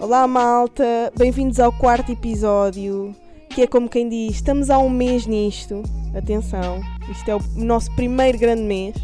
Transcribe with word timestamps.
Olá 0.00 0.26
malta, 0.26 0.84
bem-vindos 1.16 1.58
ao 1.58 1.72
quarto 1.72 2.12
episódio, 2.12 3.14
que 3.50 3.62
é 3.62 3.66
como 3.66 3.88
quem 3.88 4.08
diz, 4.08 4.36
estamos 4.36 4.70
há 4.70 4.78
um 4.78 4.90
mês 4.90 5.26
nisto, 5.26 5.82
atenção, 6.16 6.80
isto 7.10 7.28
é 7.30 7.34
o 7.34 7.40
nosso 7.56 7.90
primeiro 7.96 8.38
grande 8.38 8.62
mês, 8.62 8.94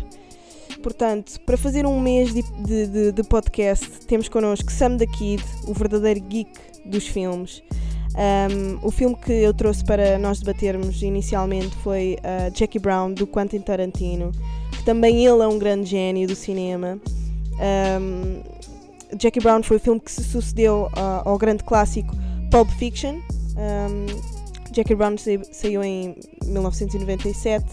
portanto, 0.82 1.40
para 1.46 1.56
fazer 1.56 1.86
um 1.86 1.98
mês 2.00 2.32
de, 2.34 2.42
de, 2.42 2.86
de- 2.86 3.12
de 3.12 3.22
podcast, 3.24 3.86
temos 4.06 4.28
connosco 4.28 4.70
Sam 4.70 4.96
the 4.98 5.06
Kid, 5.06 5.42
o 5.66 5.74
verdadeiro 5.74 6.20
geek 6.20 6.52
dos 6.84 7.06
filmes. 7.06 7.62
Um, 8.10 8.78
o 8.86 8.90
filme 8.90 9.14
que 9.16 9.32
eu 9.32 9.54
trouxe 9.54 9.84
para 9.84 10.18
nós 10.18 10.40
debatermos 10.40 11.00
inicialmente 11.02 11.74
foi 11.76 12.16
uh, 12.20 12.56
Jackie 12.56 12.78
Brown, 12.78 13.12
do 13.12 13.26
Quentin 13.26 13.60
Tarantino, 13.60 14.32
que 14.72 14.84
também 14.84 15.24
ele 15.24 15.42
é 15.42 15.46
um 15.46 15.58
grande 15.58 15.90
gênio 15.90 16.26
do 16.26 16.34
cinema. 16.34 16.98
Um, 18.00 18.42
Jackie 19.18 19.40
Brown 19.40 19.62
foi 19.62 19.76
o 19.76 19.80
filme 19.80 20.00
que 20.00 20.10
se 20.10 20.22
sucedeu 20.22 20.88
ah, 20.94 21.22
ao 21.24 21.36
grande 21.36 21.64
clássico 21.64 22.14
Pulp 22.50 22.70
Fiction. 22.70 23.16
Um, 23.56 24.06
Jackie 24.72 24.94
Brown 24.94 25.16
saiu, 25.18 25.82
em 25.82 26.16
1997 26.44 27.66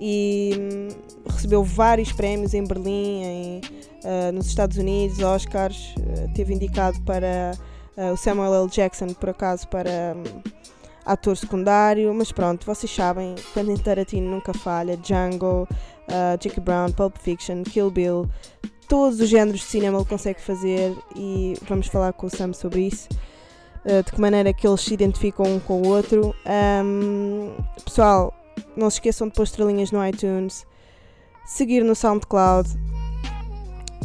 e 0.00 0.52
hum, 0.56 0.88
recebeu 1.28 1.64
vários 1.64 2.12
prémios 2.12 2.54
em 2.54 2.62
Berlim, 2.64 3.22
em, 3.24 3.60
ah, 4.04 4.30
nos 4.32 4.46
Estados 4.46 4.76
Unidos, 4.76 5.18
Oscars. 5.18 5.94
ah, 5.98 6.28
teve 6.34 6.54
indicado 6.54 7.00
para 7.02 7.52
ah, 7.96 8.12
o 8.12 8.16
Samuel 8.16 8.54
L. 8.54 8.68
Jackson, 8.68 9.08
por 9.08 9.30
acaso, 9.30 9.68
para 9.68 10.14
hum, 10.16 10.42
ator 11.04 11.36
secundário. 11.36 12.12
Mas 12.14 12.32
pronto, 12.32 12.66
vocês 12.66 12.94
sabem, 12.94 13.34
Quentin 13.54 13.76
Tarantino 13.76 14.30
nunca 14.30 14.52
falha. 14.54 14.96
Django, 14.96 15.68
ah, 16.08 16.36
Jackie 16.40 16.60
Brown, 16.60 16.92
Pulp 16.92 17.16
Fiction, 17.18 17.62
Kill 17.62 17.90
Bill 17.90 18.28
todos 18.88 19.20
os 19.20 19.28
géneros 19.28 19.60
de 19.60 19.66
cinema 19.66 19.98
ele 19.98 20.06
consegue 20.06 20.40
fazer 20.40 20.96
e 21.14 21.54
vamos 21.68 21.88
falar 21.88 22.12
com 22.12 22.26
o 22.26 22.30
Sam 22.30 22.52
sobre 22.52 22.82
isso. 22.82 23.08
uh, 23.84 24.02
de 24.02 24.12
que 24.12 24.20
maneira 24.20 24.52
que 24.52 24.66
eles 24.66 24.80
se 24.80 24.94
identificam 24.94 25.46
um 25.46 25.60
com 25.60 25.82
o 25.82 25.88
outro. 25.88 26.34
Um, 26.84 27.52
pessoal, 27.84 28.34
não 28.76 28.90
se 28.90 28.96
esqueçam 28.96 29.28
de 29.28 29.34
pôr 29.34 29.44
estrelinhas 29.44 29.90
no 29.90 30.04
iTunes, 30.06 30.66
seguir 31.44 31.82
no 31.84 31.94
SoundCloud 31.94 32.68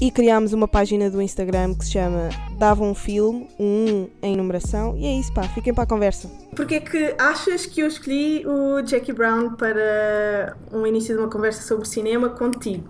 e 0.02 0.10
criámos 0.10 0.52
uma 0.52 0.68
página 0.68 1.12
do 1.12 1.22
Instagram 1.22 1.76
que 1.76 1.86
se 1.86 1.92
chama 1.92 2.30
Dava 2.58 2.84
um 2.84 2.96
Filme, 2.96 3.48
um 3.60 4.10
1 4.24 4.24
em 4.24 4.36
numeração. 4.36 4.98
E 4.98 5.06
é 5.06 5.14
isso, 5.14 5.32
pá, 5.32 5.44
fiquem 5.44 5.72
para 5.72 5.84
a 5.84 5.88
conversa. 5.88 6.28
Porquê 6.56 6.76
é 6.76 6.80
que 6.80 7.16
achas 7.20 7.68
que 7.68 7.82
eu 7.82 7.88
escolhi 7.88 8.44
o 8.48 8.82
Jackie 8.82 9.14
Brown 9.14 9.52
para 9.52 10.58
um 10.74 10.88
início 10.88 11.14
de 11.16 11.22
uma 11.22 11.30
conversa 11.30 11.62
sobre 11.62 11.88
cinema 11.88 12.30
contigo? 12.30 12.90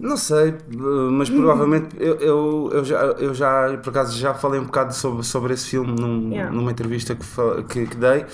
Não 0.00 0.16
sei, 0.16 0.54
mas 1.12 1.28
provavelmente 1.28 1.88
eu, 1.98 2.14
eu, 2.16 2.70
eu, 2.72 2.84
já, 2.84 2.96
eu 3.02 3.34
já, 3.34 3.76
por 3.82 3.90
acaso, 3.90 4.18
já 4.18 4.32
falei 4.32 4.58
um 4.58 4.64
bocado 4.64 4.94
sobre, 4.94 5.22
sobre 5.22 5.52
esse 5.52 5.66
filme 5.68 5.92
num- 5.92 6.30
Yeah. 6.32 6.50
numa 6.50 6.70
entrevista 6.70 7.14
que, 7.14 7.24
que, 7.68 7.86
que 7.86 7.96
dei 7.96 8.24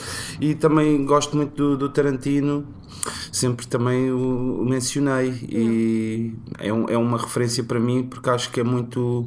e 0.41 0.55
também 0.55 1.05
gosto 1.05 1.37
muito 1.37 1.55
do, 1.57 1.77
do 1.77 1.89
Tarantino, 1.89 2.65
sempre 3.33 3.67
também 3.67 4.11
o, 4.13 4.61
o 4.63 4.65
mencionei 4.65 5.31
e 5.49 6.35
é, 6.59 6.73
um- 6.73 6.89
é 6.89 6.97
uma 6.97 7.19
referência 7.19 7.65
para 7.65 7.81
mim 7.81 8.05
porque 8.05 8.31
acho 8.31 8.51
que 8.53 8.61
é 8.61 8.65
muito. 8.65 9.27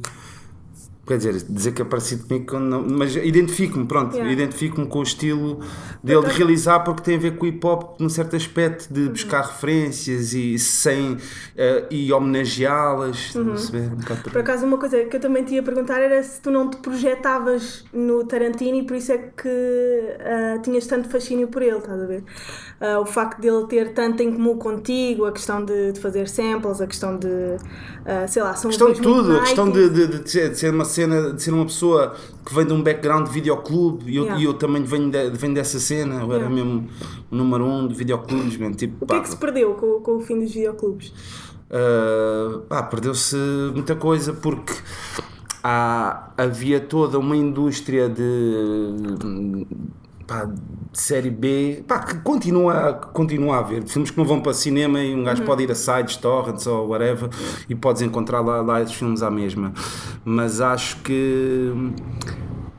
Quer 1.09 1.17
dizer, 1.17 1.33
dizer 1.49 1.71
que 1.71 1.81
é 1.81 1.85
parecido 1.85 2.27
comigo, 2.27 2.59
não- 2.59 2.85
mas 2.88 3.15
identifico-me, 3.15 3.88
pronto, 3.88 4.13
Yeah. 4.15 4.31
identifico-me 4.31 4.85
com 4.85 4.99
o 4.99 5.03
estilo 5.03 5.59
dele 6.03 6.21
de 6.27 6.33
realizar 6.35 6.81
porque 6.81 7.02
tem 7.02 7.15
a 7.15 7.19
ver 7.19 7.35
com 7.35 7.45
o 7.45 7.49
hip 7.49 7.65
hop 7.65 7.99
num 7.99 8.09
certo 8.09 8.35
aspecto 8.35 8.93
de 8.93 9.09
buscar 9.09 9.41
referências 9.41 10.33
e 10.35 10.59
sem 10.59 11.17
eh, 11.58 11.86
e 11.89 12.14
homenageá-las. 12.14 13.31
perceber? 13.33 13.92
Um 13.92 14.31
por 14.31 14.37
acaso, 14.37 14.65
uma 14.67 14.77
coisa 14.77 15.03
que 15.05 15.15
eu 15.15 15.19
também 15.19 15.43
te 15.43 15.55
ia 15.55 15.64
perguntar 15.64 15.99
era 15.99 16.21
se 16.21 16.39
tu 16.42 16.52
não 16.52 16.69
te 16.69 16.77
projetavas 16.77 17.83
no 17.92 18.23
Tarantino 18.25 18.77
e 18.77 18.83
por 18.83 18.95
isso 18.95 19.11
é 19.11 19.17
que 19.17 19.49
ah, 20.19 20.59
tinhas 20.61 20.86
tanto 20.86 21.09
fascínio 21.09 21.48
por 21.48 21.64
ele, 21.64 21.77
estás 21.80 21.99
a 22.02 22.05
ver? 22.05 22.23
Ah, 22.80 22.99
o 22.99 23.05
facto 23.05 23.42
dele 23.42 23.65
ter 23.67 23.93
tanto 23.93 24.21
em 24.21 24.31
comum 24.31 24.58
contigo, 24.58 25.25
a 25.25 25.31
questão 25.31 25.65
de, 25.65 25.92
de 25.93 25.99
fazer 25.99 26.30
samples, 26.30 26.80
a 26.81 26.86
questão 26.87 27.17
de, 27.17 27.27
sei 28.27 28.43
lá, 28.43 28.53
são 28.55 28.69
A 28.69 28.71
questão 28.73 28.93
de 28.93 29.02
tudo, 29.02 29.36
a 29.37 29.39
questão 29.42 29.69
de, 29.71 29.89
de- 29.89 30.19
de 30.19 30.55
ser 30.58 30.71
uma 30.73 30.86
cena, 31.02 31.33
de 31.33 31.42
ser 31.42 31.54
uma 31.54 31.65
pessoa 31.65 32.15
que 32.45 32.54
vem 32.54 32.65
de 32.65 32.73
um 32.73 32.82
background 32.83 33.27
de 33.27 33.33
videoclube 33.33 34.11
e 34.11 34.15
eu, 34.17 34.23
Yeah. 34.23 34.42
e 34.42 34.45
eu 34.45 34.54
também 34.54 34.83
venho, 34.83 35.10
de- 35.10 35.30
venho 35.32 35.54
dessa 35.54 35.80
cena, 35.80 36.15
eu 36.15 36.32
era 36.33 36.45
Yeah. 36.45 36.49
mesmo 36.55 36.87
o 37.32 37.36
número 37.36 37.65
um 37.65 37.87
de 37.87 37.93
videoclubes, 37.95 38.58
mesmo, 38.58 38.76
tipo, 38.76 39.04
O 39.04 39.08
que 39.08 39.14
é 39.14 39.17
pá, 39.17 39.23
que 39.23 39.30
se 39.30 39.37
perdeu 39.37 39.73
com, 39.76 39.99
com 40.02 40.17
o 40.17 40.20
fim 40.21 40.39
dos 40.39 40.52
videoclubes? 40.54 41.14
Uh, 41.70 42.61
pá, 42.61 42.82
perdeu-se 42.83 43.36
muita 43.76 43.95
coisa 43.95 44.33
porque 44.33 44.73
há, 45.64 46.32
havia 46.37 46.80
toda 46.80 47.20
uma 47.20 47.36
indústria 47.37 48.10
de, 48.10 48.23
pá, 50.30 50.48
série 50.94 51.30
B 51.32 51.84
pá, 51.88 52.00
que 52.00 52.17
continua, 52.20 52.94
continua 53.14 53.56
a 53.56 53.60
haver. 53.60 53.84
Filmes 53.88 54.12
que 54.12 54.17
não 54.17 54.26
vão 54.26 54.40
para 54.42 54.54
cinema 54.54 55.02
e 55.02 55.14
um 55.16 55.23
gajo 55.23 55.44
pode 55.44 55.64
ir 55.64 55.72
a 55.72 55.76
sites, 55.76 56.16
torrents 56.17 56.66
ou 56.67 56.88
whatever 56.90 57.30
e 57.67 57.73
podes 57.76 58.02
encontrar 58.04 58.42
lá, 58.42 58.62
lá 58.62 58.82
esses 58.82 58.94
filmes 58.95 59.22
à 59.23 59.32
mesma. 59.32 59.73
Mas 60.23 60.62
acho 60.62 60.98
que 61.02 61.73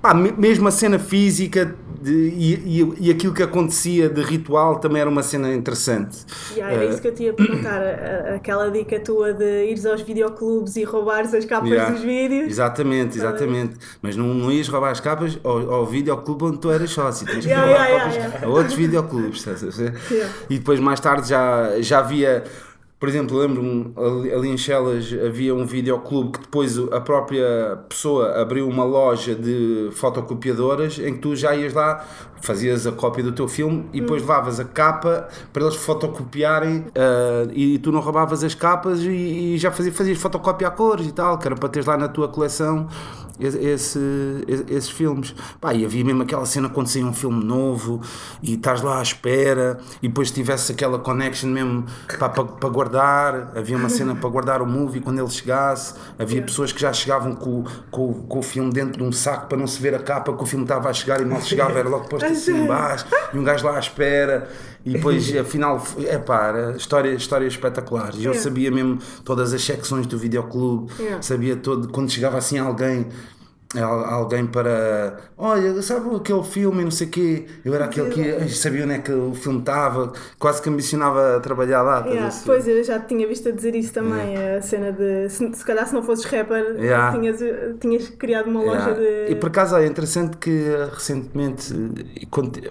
pá, 0.00 0.15
me- 0.15 0.33
mesmo 0.33 0.69
a 0.69 0.71
cena 0.71 0.99
física 0.99 1.77
de- 2.00 2.28
e, 2.37 2.81
e, 2.83 2.94
e 3.09 3.11
aquilo 3.11 3.34
que 3.34 3.43
acontecia 3.43 4.09
de 4.09 4.22
ritual 4.22 4.78
também 4.78 5.00
era 5.00 5.11
uma 5.11 5.22
cena 5.22 5.53
interessante 5.53 6.19
Já, 6.56 6.71
era 6.71 6.87
Uh, 6.87 6.91
isso 6.91 7.00
que 7.03 7.09
eu 7.09 7.15
perguntar, 7.34 7.81
a- 7.83 8.33
a- 8.33 8.34
aquela 8.37 8.71
dica 8.71 8.99
tua 9.00 9.33
de 9.33 9.66
ires 9.71 9.84
aos 9.87 10.00
videoclubes 10.03 10.77
e 10.77 10.84
roubares 10.84 11.33
as 11.34 11.44
capas 11.44 11.69
Yeah. 11.71 11.91
dos 11.93 12.00
vídeos. 12.03 12.49
Exatamente, 12.49 13.19
exatamente. 13.19 13.77
Mas 14.03 14.16
não, 14.16 14.27
não 14.34 14.50
ias 14.50 14.69
roubar 14.69 14.91
as 14.91 15.00
capas 15.00 15.38
ao, 15.44 15.72
ao 15.72 15.87
videoclube 15.87 16.44
onde 16.44 16.59
tu 16.59 16.71
eras 16.71 16.91
sócio. 16.91 17.27
Tens 17.27 17.44
que 17.44 17.50
Yeah, 17.50 17.66
roubar 17.66 17.84
yeah, 17.87 17.99
capas 18.00 18.15
yeah, 18.17 18.34
yeah. 18.34 18.47
a 18.47 18.50
outros 18.50 18.75
videoclubes. 18.75 19.38
Estás 19.38 19.62
a 19.62 19.71
ver? 19.71 19.94
Yeah. 20.11 20.34
E 20.49 20.59
depois 20.59 20.81
mais 20.81 21.00
tarde 21.00 21.28
já, 21.28 21.81
já 21.81 21.99
havia. 22.00 22.44
Por 23.00 23.09
exemplo, 23.09 23.38
lembro-me 23.38 23.94
ali, 24.37 24.50
em 24.50 24.59
Chelas 24.59 25.11
havia 25.27 25.55
um 25.55 25.65
videoclube 25.65 26.33
que 26.33 26.41
depois 26.41 26.77
a 26.93 27.00
própria 27.00 27.78
pessoa 27.88 28.38
abriu 28.43 28.69
uma 28.69 28.84
loja 28.84 29.34
de 29.34 29.88
fotocopiadoras 29.93 30.99
em 30.99 31.15
que 31.15 31.19
tu 31.21 31.34
já 31.34 31.56
ias 31.56 31.72
lá, 31.72 32.05
fazias 32.43 32.87
a 32.87 32.93
cópia 32.93 33.25
do 33.25 33.33
teu 33.33 33.49
filme 33.49 33.87
e 33.94 34.03
depois 34.03 34.21
levavas 34.21 34.61
a 34.61 34.66
capa 34.66 35.28
para 35.50 35.62
eles 35.62 35.77
fotocopiarem 35.77 36.84
ah, 36.94 37.49
e 37.55 37.78
tu 37.78 37.91
não 37.91 38.00
roubavas 38.00 38.44
as 38.44 38.55
capas 38.55 39.00
e, 39.00 39.09
e 39.55 39.56
já 39.59 39.71
fazias, 39.71 39.97
fazias 39.97 40.19
fotocópia 40.19 40.69
a 40.69 40.71
cores 40.71 41.06
e 41.06 41.12
tal, 41.12 41.38
que 41.38 41.47
era 41.49 41.56
para 41.56 41.71
teres 41.71 41.87
lá 41.87 41.97
na 41.97 42.06
tua 42.09 42.28
coleção 42.28 42.87
esse, 43.38 43.59
esse- 43.59 44.44
esses 44.69 44.91
filmes. 44.91 45.34
Pá, 45.59 45.72
e 45.72 45.82
havia 45.87 46.05
mesmo 46.05 46.22
aquela 46.22 46.44
cena 46.44 46.69
quando 46.69 46.88
saía 46.88 47.06
um 47.06 47.12
filme 47.15 47.43
novo 47.43 48.03
e 48.43 48.53
estás 48.53 48.82
lá 48.82 48.99
à 48.99 49.03
espera 49.03 49.78
e 50.03 50.09
depois 50.09 50.31
tivesse 50.31 50.72
aquela 50.72 50.99
connection 50.99 51.49
mesmo 51.49 51.87
pá, 52.19 52.28
para, 52.28 52.44
para 52.44 52.69
guardar. 52.69 52.89
Havia 53.54 53.76
uma 53.76 53.88
cena 53.88 54.14
para 54.14 54.28
guardar 54.28 54.60
o 54.62 54.66
movie 54.66 55.00
quando 55.00 55.18
ele 55.18 55.30
chegasse. 55.30 55.94
Havia 56.18 56.42
pessoas 56.42 56.72
que 56.72 56.80
já 56.80 56.92
chegavam 56.92 57.34
com, 57.34 57.64
com, 57.90 58.12
com 58.26 58.38
o 58.38 58.42
filme 58.42 58.72
dentro 58.72 58.98
de 58.98 59.04
um 59.04 59.12
saco 59.12 59.46
para 59.48 59.58
não 59.58 59.66
se 59.66 59.80
ver 59.80 59.94
a 59.94 59.98
capa 60.00 60.32
que 60.36 60.42
o 60.42 60.46
filme 60.46 60.64
estava 60.64 60.88
a 60.88 60.92
chegar 60.92 61.20
e 61.20 61.24
mal 61.24 61.40
chegava, 61.40 61.78
era 61.78 61.88
logo 61.88 62.08
posto 62.08 62.26
assim 62.26 62.64
embaixo 62.64 63.06
e 63.32 63.38
um 63.38 63.44
gajo 63.44 63.64
lá 63.66 63.76
à 63.76 63.80
espera. 63.80 64.48
E 64.84 64.92
depois, 64.92 65.36
afinal, 65.36 65.82
é 66.06 66.16
pá, 66.16 66.46
era 66.46 66.76
história, 66.76 67.10
histórias 67.10 67.52
espetaculares. 67.52 68.14
E 68.16 68.24
eu 68.24 68.30
Yeah. 68.30 68.40
sabia 68.42 68.70
mesmo 68.70 68.98
todas 69.24 69.52
as 69.52 69.62
secções 69.62 70.06
do 70.06 70.16
videoclube, 70.16 70.90
Yeah. 70.98 71.20
sabia 71.22 71.54
todo, 71.56 71.88
quando 71.88 72.10
chegava 72.10 72.38
assim 72.38 72.58
alguém, 72.58 73.00
al- 73.00 73.08
alguém 73.78 74.47
para, 74.48 75.19
olha, 75.38 75.81
sabe 75.82 76.17
aquele 76.17 76.43
filme 76.43 76.81
e 76.81 76.84
não 76.84 76.90
sei 76.90 77.06
o 77.06 77.11
quê, 77.11 77.46
eu 77.64 77.72
era 77.72 77.84
aquele 77.84 78.11
que 78.11 78.49
sabia 78.49 78.84
onde 78.84 78.94
é 78.94 78.99
que 78.99 79.12
o 79.12 79.32
filme 79.32 79.61
estava, 79.61 80.12
quase 80.40 80.61
que 80.61 80.69
ambicionava 80.69 81.38
trabalhar 81.40 81.82
lá. 81.82 81.99
a 81.99 82.06
Yeah, 82.06 82.22
perceber? 82.22 82.46
pois 82.46 82.67
eu 82.67 82.82
já 82.82 82.99
te 82.99 83.06
tinha 83.08 83.28
visto 83.28 83.49
a 83.49 83.52
dizer 83.52 83.76
isso 83.76 83.93
também, 83.93 84.37
a 84.37 84.61
cena 84.61 84.90
de 84.93 85.28
se, 85.28 85.55
se 85.55 85.64
calhar 85.64 85.87
se 85.87 85.94
não 85.94 86.02
fosses 86.02 86.25
rapper 86.25 86.76
Yeah. 86.81 87.12
tinhas, 87.17 87.38
tinhas 87.81 88.08
criado 88.08 88.49
uma 88.50 88.61
loja 88.61 88.90
Yeah. 88.90 89.26
de. 89.26 89.32
E 89.32 89.34
por 89.37 89.49
acaso 89.50 89.76
é 89.76 89.87
interessante 89.87 90.37
que 90.37 90.64
recentemente 90.93 91.72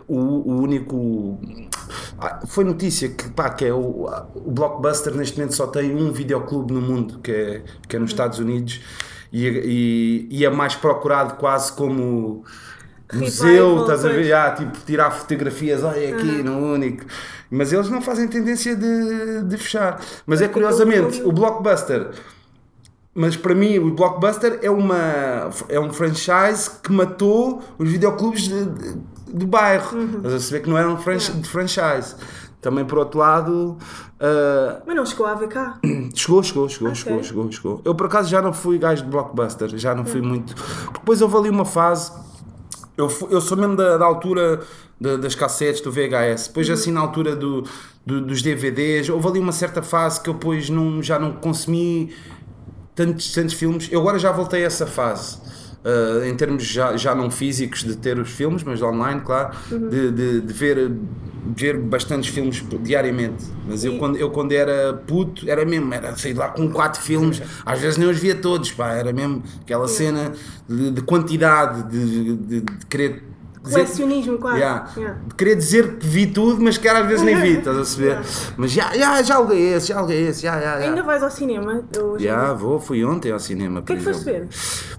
o, 0.07 0.15
o 0.17 0.61
único. 0.61 1.39
ah, 2.19 2.41
Foi 2.47 2.63
notícia 2.63 3.09
que, 3.09 3.29
pá, 3.29 3.49
que 3.49 3.65
é 3.65 3.73
o, 3.73 4.07
o 4.35 4.51
Blockbuster 4.51 5.13
neste 5.15 5.37
momento 5.37 5.55
só 5.55 5.67
tem 5.67 5.95
um 5.95 6.11
videoclube 6.11 6.73
no 6.73 6.81
mundo, 6.81 7.19
que 7.19 7.31
é, 7.31 7.61
que 7.87 7.95
é 7.95 7.99
nos 7.99 8.11
Estados 8.11 8.39
Unidos, 8.39 8.81
e, 9.31 9.47
e, 9.47 10.27
e 10.39 10.45
é 10.45 10.49
mais 10.49 10.75
procurado 10.75 11.35
quase 11.35 11.71
como 11.73 12.43
museu, 13.13 13.75
Revival, 13.75 13.81
estás 13.81 14.05
a 14.05 14.09
ver? 14.09 14.33
Ah, 14.33 14.51
tipo, 14.51 14.77
tirar 14.85 15.11
fotografias, 15.11 15.83
olha 15.83 16.15
aqui, 16.15 16.43
no 16.43 16.57
único. 16.73 17.05
Mas 17.49 17.73
eles 17.73 17.89
não 17.89 18.01
fazem 18.01 18.27
tendência 18.27 18.75
de, 18.75 19.43
de 19.43 19.57
fechar. 19.57 19.99
Mas 20.25 20.41
é 20.41 20.47
curiosamente, 20.47 21.21
o 21.23 21.31
Blockbuster 21.31 22.09
mas 23.13 23.35
para 23.35 23.53
mim 23.55 23.79
o 23.79 23.91
Blockbuster 23.91 24.59
é, 24.61 24.69
uma, 24.69 25.49
é 25.67 25.79
um 25.79 25.91
franchise 25.91 26.69
que 26.81 26.91
matou 26.91 27.61
os 27.77 27.89
videoclubes 27.89 28.43
de, 28.43 28.65
de, 28.65 28.97
do 29.33 29.47
bairro. 29.47 29.97
Uhum. 29.97 30.19
Mas 30.23 30.33
a 30.33 30.39
saber 30.39 30.61
que 30.61 30.69
não 30.69 30.77
era 30.77 30.87
um 30.87 30.95
franchi- 30.95 31.33
de 31.33 31.49
franchise. 31.49 32.15
Também 32.61 32.83
por 32.83 32.97
outro 32.99 33.19
lado. 33.19 33.77
ah, 34.19 34.81
Mas 34.85 34.95
não 34.95 35.05
chegou 35.05 35.25
a 35.25 35.35
cá. 35.47 35.79
Chegou, 36.13 36.43
chegou, 36.43 36.67
chegou, 36.67 36.89
Ok. 36.89 36.95
chegou, 37.03 37.23
chegou, 37.23 37.51
chegou. 37.51 37.81
Eu 37.85 37.95
por 37.95 38.07
acaso 38.07 38.29
já 38.29 38.41
não 38.41 38.51
fui 38.51 38.77
gajo 38.77 39.03
de 39.03 39.09
blockbuster, 39.09 39.69
já 39.77 39.95
não 39.95 40.03
fui 40.05 40.21
muito. 40.21 40.53
Porque 40.55 40.99
depois 40.99 41.21
houve 41.21 41.37
ali 41.37 41.49
uma 41.49 41.63
fase. 41.65 42.11
Eu, 42.97 43.07
fu- 43.09 43.27
eu 43.31 43.39
sou 43.39 43.55
mesmo 43.57 43.77
da, 43.77 43.97
da 43.97 44.05
altura 44.05 44.59
da- 44.99 45.15
das 45.15 45.33
cassetes, 45.35 45.79
do 45.81 45.89
VHS, 45.89 46.47
depois 46.49 46.69
assim 46.69 46.91
na 46.91 46.99
altura 46.99 47.33
do, 47.33 47.63
do- 48.05 48.19
dos 48.19 48.41
DVDs, 48.41 49.07
houve 49.07 49.25
ali 49.29 49.39
uma 49.39 49.53
certa 49.53 49.81
fase 49.81 50.19
que 50.19 50.29
eu 50.29 50.33
depois 50.33 50.69
não, 50.69 51.01
já 51.01 51.17
não 51.17 51.31
consumi 51.31 52.13
tantos, 52.93 53.31
tantos 53.31 53.53
filmes. 53.53 53.87
Eu 53.89 54.01
agora 54.01 54.19
já 54.19 54.33
voltei 54.33 54.63
a 54.63 54.67
essa 54.67 54.85
fase. 54.85 55.37
Uh, 55.83 56.23
em 56.25 56.35
termos 56.35 56.63
já, 56.63 56.95
já 56.97 57.15
não 57.15 57.29
físicos 57.29 57.83
de 57.83 57.95
ter 57.95 58.19
os 58.19 58.29
filmes, 58.29 58.63
mas 58.63 58.81
online, 58.81 59.21
claro, 59.21 59.55
de, 59.69 60.11
de, 60.11 60.41
de 60.41 60.53
ver, 60.53 60.91
ver 61.55 61.77
bastantes 61.77 62.29
filmes 62.29 62.63
diariamente. 62.81 63.45
Mas 63.67 63.83
eu, 63.83 63.97
quando, 63.97 64.17
eu 64.17 64.29
quando 64.29 64.51
era 64.51 64.93
puto, 64.93 65.49
era 65.49 65.65
mesmo, 65.65 65.93
era 65.93 66.15
sair 66.15 66.33
lá 66.33 66.49
com 66.49 66.69
quatro 66.69 67.01
filmes, 67.01 67.41
às 67.65 67.79
vezes 67.79 67.97
nem 67.97 68.09
os 68.09 68.17
via 68.17 68.35
todos, 68.35 68.71
pá, 68.71 68.93
era 68.93 69.13
mesmo 69.13 69.43
aquela 69.61 69.87
cena 69.87 70.31
de, 70.67 70.91
de 70.91 71.01
quantidade, 71.01 71.83
de, 71.89 72.35
de, 72.35 72.61
de 72.61 72.85
querer 72.87 73.28
Colecionismo, 73.73 74.37
quase. 74.37 74.57
Yeah. 74.59 74.89
Yeah. 74.97 75.19
de 75.27 75.35
querer 75.35 75.55
dizer 75.55 75.97
que 75.97 76.05
vi 76.07 76.27
tudo, 76.27 76.61
mas 76.61 76.77
que 76.77 76.87
às 76.87 77.05
vezes 77.07 77.23
nem 77.23 77.35
vi, 77.39 77.57
estás 77.59 77.75
a 77.75 77.79
perceber? 77.79 78.19
Mas 78.57 78.71
já, 78.71 78.93
já, 78.97 79.21
já 79.21 79.35
aluguei 79.35 79.73
esse, 79.73 79.87
já 79.87 79.97
aluguei 79.99 80.27
esse, 80.27 80.41
já, 80.43 80.53
já, 80.59 80.79
já. 80.79 80.87
Ainda 80.89 81.03
vais 81.03 81.21
ao 81.23 81.31
cinema? 81.31 81.83
hoje? 82.01 82.23
Já, 82.25 82.53
vou, 82.53 82.79
fui 82.79 83.03
ontem 83.03 83.31
ao 83.31 83.39
cinema. 83.39 83.79
O 83.79 83.83
que 83.83 83.93
é 83.93 83.95
que 83.95 84.03
foste 84.03 84.23
ver? 84.25 84.47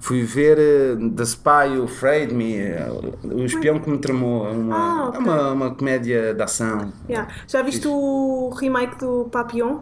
Fui 0.00 0.22
ver 0.22 0.58
eh, 0.58 0.96
The 1.17 1.25
Spy 1.25 1.76
Who 1.76 1.84
Afraid 1.84 2.32
Me, 2.32 2.56
eh, 2.56 2.88
O 3.25 3.40
Espião 3.44 3.78
que 3.78 3.90
me 3.90 3.99
Tramou. 3.99 4.46
É 4.46 4.50
uma, 4.50 4.76
Ah, 4.76 5.08
ok. 5.08 5.16
é 5.16 5.23
uma, 5.23 5.50
uma 5.52 5.75
comédia 5.75 6.34
de 6.34 6.43
ação. 6.43 6.93
Yeah. 7.08 7.31
Já 7.46 7.62
viste 7.62 7.87
o 7.88 8.50
remake 8.58 8.99
do 8.99 9.28
Papillon? 9.31 9.81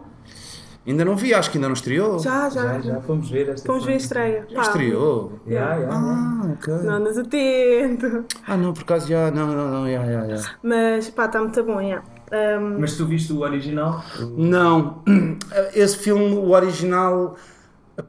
Ainda 0.87 1.05
não 1.05 1.15
vi, 1.15 1.33
acho 1.33 1.51
que 1.51 1.57
ainda 1.57 1.67
não 1.67 1.73
estreou. 1.73 2.17
Já, 2.19 2.49
já. 2.49 2.73
Já, 2.73 2.79
já 2.81 3.01
fomos 3.01 3.29
ver 3.29 3.49
esta 3.49 3.65
Fomos 3.67 3.85
ver 3.85 3.93
a 3.93 3.97
estreia. 3.97 4.45
Já 4.49 4.55
Pá, 4.55 4.61
estreou. 4.63 5.39
Já, 5.45 5.79
já, 5.79 5.81
já. 5.81 5.89
Ah, 5.91 6.53
ok. 6.53 6.73
Não 6.83 6.93
andas 6.95 7.17
atento. 7.17 8.25
Ah, 8.47 8.57
não, 8.57 8.73
por 8.73 8.81
acaso 8.83 9.07
já, 9.07 9.29
não, 9.29 9.47
não, 9.47 9.69
não, 9.69 9.91
já, 9.91 10.05
já, 10.05 10.35
já. 10.37 10.55
Mas 10.63 11.09
pá, 11.09 11.25
está 11.25 11.39
muito 11.41 11.63
bom, 11.63 11.79
yeah. 11.81 12.03
Um, 12.31 12.79
Mas 12.79 12.95
tu 12.95 13.05
viste 13.05 13.33
o 13.33 13.39
original? 13.41 14.03
Não, 14.37 15.03
esse 15.73 15.97
filme, 15.97 16.35
o 16.35 16.49
original, 16.51 17.35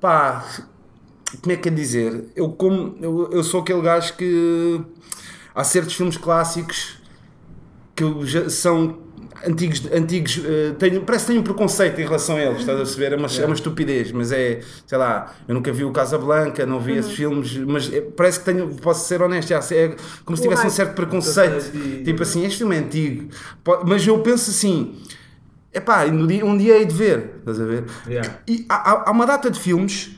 pá, 0.01 0.45
como 1.43 1.53
é 1.53 1.57
que 1.57 1.69
é 1.69 1.73
dizer? 1.73 2.31
Eu, 2.37 2.51
como, 2.53 2.97
eu, 3.01 3.31
eu 3.33 3.43
sou 3.45 3.61
aquele 3.61 3.81
gajo 3.83 4.15
que 4.17 4.81
há 5.55 5.65
certos 5.65 5.95
filmes 5.95 6.17
clássicos 6.17 7.01
que 7.97 8.05
já- 8.27 8.49
são 8.49 8.99
antigos, 9.47 9.83
antigos 9.93 10.41
eh, 10.45 10.75
tenho, 10.79 11.03
parece 11.03 11.25
que 11.25 11.31
tenho 11.33 11.41
um 11.41 11.45
preconceito 11.45 12.01
em 12.01 12.05
relação 12.05 12.37
a 12.37 12.41
eles, 12.43 12.61
estás 12.61 12.77
a 12.79 12.83
perceber? 12.83 13.13
É 13.13 13.17
uma, 13.17 13.29
é 13.43 13.47
uma 13.47 13.55
estupidez, 13.55 14.13
mas 14.13 14.33
é, 14.33 14.61
sei 14.87 14.99
lá, 14.99 15.35
eu 15.49 15.55
nunca 15.55 15.73
vi 15.73 15.85
o 15.85 15.91
Casablanca, 15.93 16.65
não 16.67 16.79
vi 16.81 16.93
esses 16.97 17.13
filmes, 17.13 17.57
mas 17.59 17.93
é- 17.93 18.01
parece 18.01 18.39
que 18.41 18.45
tenho, 18.45 18.69
posso 18.77 19.07
ser 19.07 19.23
honesto, 19.23 19.49
já, 19.49 19.59
é 19.75 19.95
como 20.25 20.37
se 20.37 20.43
tivesse 20.43 20.67
um 20.67 20.71
certo 20.71 20.95
preconceito, 20.95 21.73
tipo 22.05 22.23
assim, 22.23 22.45
este 22.45 22.59
filme 22.59 22.77
é 22.77 22.79
antigo, 22.79 23.29
mas 23.87 24.07
eu 24.07 24.19
penso 24.21 24.51
assim, 24.51 24.97
epá, 25.73 26.07
no 26.07 26.27
dia- 26.27 26.45
um 26.45 26.57
dia 26.57 26.77
hei 26.79 26.85
de 26.85 26.95
ver, 26.95 27.31
estás 27.39 27.61
a 27.61 27.65
ver? 27.65 27.85
Yeah. 28.07 28.39
E 28.49 28.65
há- 28.69 29.05
há 29.09 29.11
uma 29.11 29.27
data 29.27 29.51
de 29.51 29.59
filmes 29.59 30.11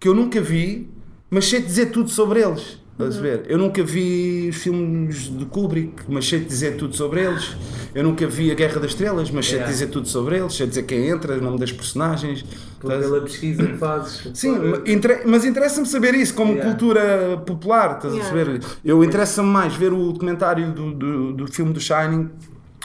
que 0.00 0.06
eu 0.08 0.14
nunca 0.14 0.40
vi, 0.40 0.88
mas 1.30 1.46
sei 1.48 1.60
dizer 1.60 1.86
tudo 1.86 2.08
sobre 2.08 2.40
eles. 2.40 2.78
Estás 2.98 3.16
a 3.16 3.20
ver? 3.20 3.42
Eu 3.48 3.58
nunca 3.58 3.80
vi 3.84 4.48
os 4.50 4.56
filmes 4.56 5.30
de 5.30 5.44
Kubrick, 5.44 6.02
mas 6.08 6.28
sei 6.28 6.40
dizer 6.40 6.76
tudo 6.76 6.96
sobre 6.96 7.20
eles. 7.24 7.56
Eu 7.94 8.02
nunca 8.02 8.26
vi 8.26 8.50
A 8.50 8.54
Guerra 8.54 8.80
das 8.80 8.90
Estrelas, 8.90 9.30
mas 9.30 9.46
sei 9.46 9.54
Yeah. 9.56 9.72
dizer 9.72 9.86
tudo 9.86 10.08
sobre 10.08 10.36
eles. 10.38 10.52
Sei 10.54 10.66
dizer 10.66 10.82
quem 10.82 11.08
entra, 11.08 11.38
o 11.38 11.40
nome 11.40 11.58
das 11.60 11.70
personagens. 11.70 12.44
Estás- 12.82 13.00
pela 13.06 13.20
pesquisa 13.20 13.66
que 13.66 13.76
fazes. 13.76 14.28
Sim, 14.34 14.56
inter- 14.86 15.22
mas 15.26 15.44
interessa-me 15.44 15.86
saber 15.86 16.14
isso 16.16 16.34
como 16.34 16.52
Yeah. 16.54 16.68
cultura 16.70 17.36
popular, 17.46 17.96
estás 17.98 18.14
Yeah. 18.14 18.28
a 18.28 18.34
perceber? 18.34 18.64
Eu 18.84 19.04
interessa-me 19.04 19.48
mais 19.48 19.76
ver 19.76 19.92
o 19.92 20.12
documentário 20.12 20.72
do, 20.72 20.92
do, 20.92 21.32
do 21.34 21.46
filme 21.52 21.72
do 21.72 21.80
Shining, 21.80 22.28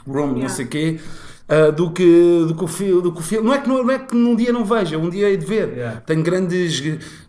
Rome, 0.08 0.40
não 0.42 0.50
sei 0.50 0.66
o 0.66 0.68
quê, 0.68 1.00
ah, 1.50 1.72
do, 1.72 1.90
que, 1.92 2.46
do, 2.48 2.54
que 2.56 2.64
o 2.64 2.68
fi- 2.68 2.92
do 3.02 3.12
que 3.12 3.20
o 3.20 3.24
filme. 3.24 3.48
Não 3.48 3.54
é, 3.54 3.58
que, 3.58 3.68
não, 3.68 3.84
não 3.84 3.92
é 3.92 3.98
que 3.98 4.16
num 4.16 4.36
dia 4.36 4.54
não 4.54 4.64
veja, 4.64 4.96
um 4.98 5.10
dia 5.10 5.28
hei 5.30 5.38
de 5.38 5.46
ver. 5.46 5.70
Yeah. 5.70 6.02
Tenho 6.02 6.22
grandes, 6.22 6.82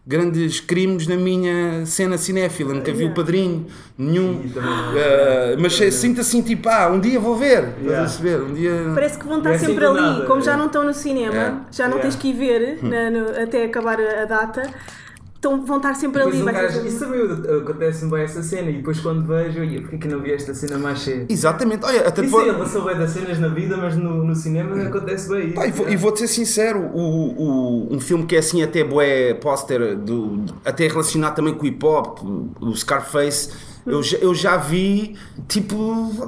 grandes 0.06 0.60
crimes 0.60 1.06
na 1.06 1.16
minha 1.16 1.86
cena 1.86 2.18
cinéfila, 2.18 2.74
nunca 2.74 2.92
vi 2.92 3.04
o 3.06 3.14
padrinho, 3.14 3.66
nenhum. 3.96 4.42
Ah, 4.58 5.56
mas 5.58 5.72
sinto 5.94 6.20
assim, 6.20 6.42
tipo, 6.42 6.68
ah, 6.68 6.90
um 6.92 7.00
dia 7.00 7.18
vou 7.18 7.36
ver, 7.36 7.58
a 7.58 7.80
Yeah. 7.80 8.00
perceber? 8.00 8.42
Um 8.42 8.52
dia. 8.52 8.72
Parece 8.94 9.18
que 9.18 9.26
vão 9.26 9.38
estar 9.38 9.52
É 9.52 9.58
sempre 9.58 9.84
ali, 9.86 10.00
nada, 10.00 10.26
como 10.26 10.42
já 10.42 10.52
é. 10.52 10.56
não 10.56 10.66
estão 10.66 10.84
no 10.84 10.92
cinema, 10.92 11.34
É. 11.34 11.52
já 11.72 11.84
não 11.88 11.96
Yeah. 11.96 12.02
tens 12.02 12.16
que 12.16 12.28
ir 12.28 12.32
ver 12.34 12.78
na- 12.82 13.10
no- 13.10 13.42
até 13.42 13.64
acabar 13.64 13.98
a 13.98 14.24
data, 14.26 14.62
então 15.46 15.64
vão 15.64 15.76
estar 15.76 15.94
sempre 15.94 16.18
Depois 16.24 16.34
ali. 16.40 16.42
um 16.42 16.52
gajo, 16.52 16.86
isso 16.86 16.98
também 17.00 17.20
acontece-me 17.60 18.10
bem 18.10 18.22
essa 18.22 18.42
cena 18.42 18.70
e 18.70 18.76
depois 18.78 18.98
quando 19.00 19.26
vejo, 19.26 19.62
"Ih, 19.62 19.80
porquê 19.80 19.98
que 19.98 20.08
não 20.08 20.20
vi 20.20 20.32
esta 20.32 20.54
cena 20.54 20.78
mais 20.78 21.00
cedo? 21.00 21.26
Exatamente, 21.28 21.84
olha, 21.84 22.08
até 22.08 22.24
Isso 22.24 22.36
aí, 22.38 22.48
ele 22.48 22.58
passou 22.58 22.84
bem 22.84 22.96
das 22.96 23.10
cenas 23.10 23.38
na 23.38 23.48
vida, 23.48 23.76
mas 23.76 23.96
no, 23.96 24.24
no 24.24 24.34
cinema 24.34 24.80
acontece 24.82 25.28
bem 25.28 25.46
isso. 25.48 25.54
Pá, 25.54 25.66
e, 25.66 25.70
vou, 25.70 25.88
e 25.88 25.96
vou-te 25.96 26.20
ser 26.20 26.28
sincero, 26.28 26.80
o, 26.80 27.88
o- 27.90 27.94
um 27.94 28.00
filme 28.00 28.24
que 28.26 28.34
é 28.36 28.38
assim 28.38 28.62
até 28.62 28.82
bué 28.82 29.34
póster, 29.34 29.96
do, 29.96 30.44
até 30.64 30.86
relacionado 30.88 31.34
também 31.34 31.52
com 31.54 31.64
o 31.64 31.66
hip 31.66 31.84
hop, 31.84 32.18
o 32.60 32.74
Scarface, 32.74 33.50
eu 33.86 34.02
já, 34.02 34.16
eu 34.18 34.34
já 34.34 34.56
vi 34.56 35.16
tipo 35.48 35.76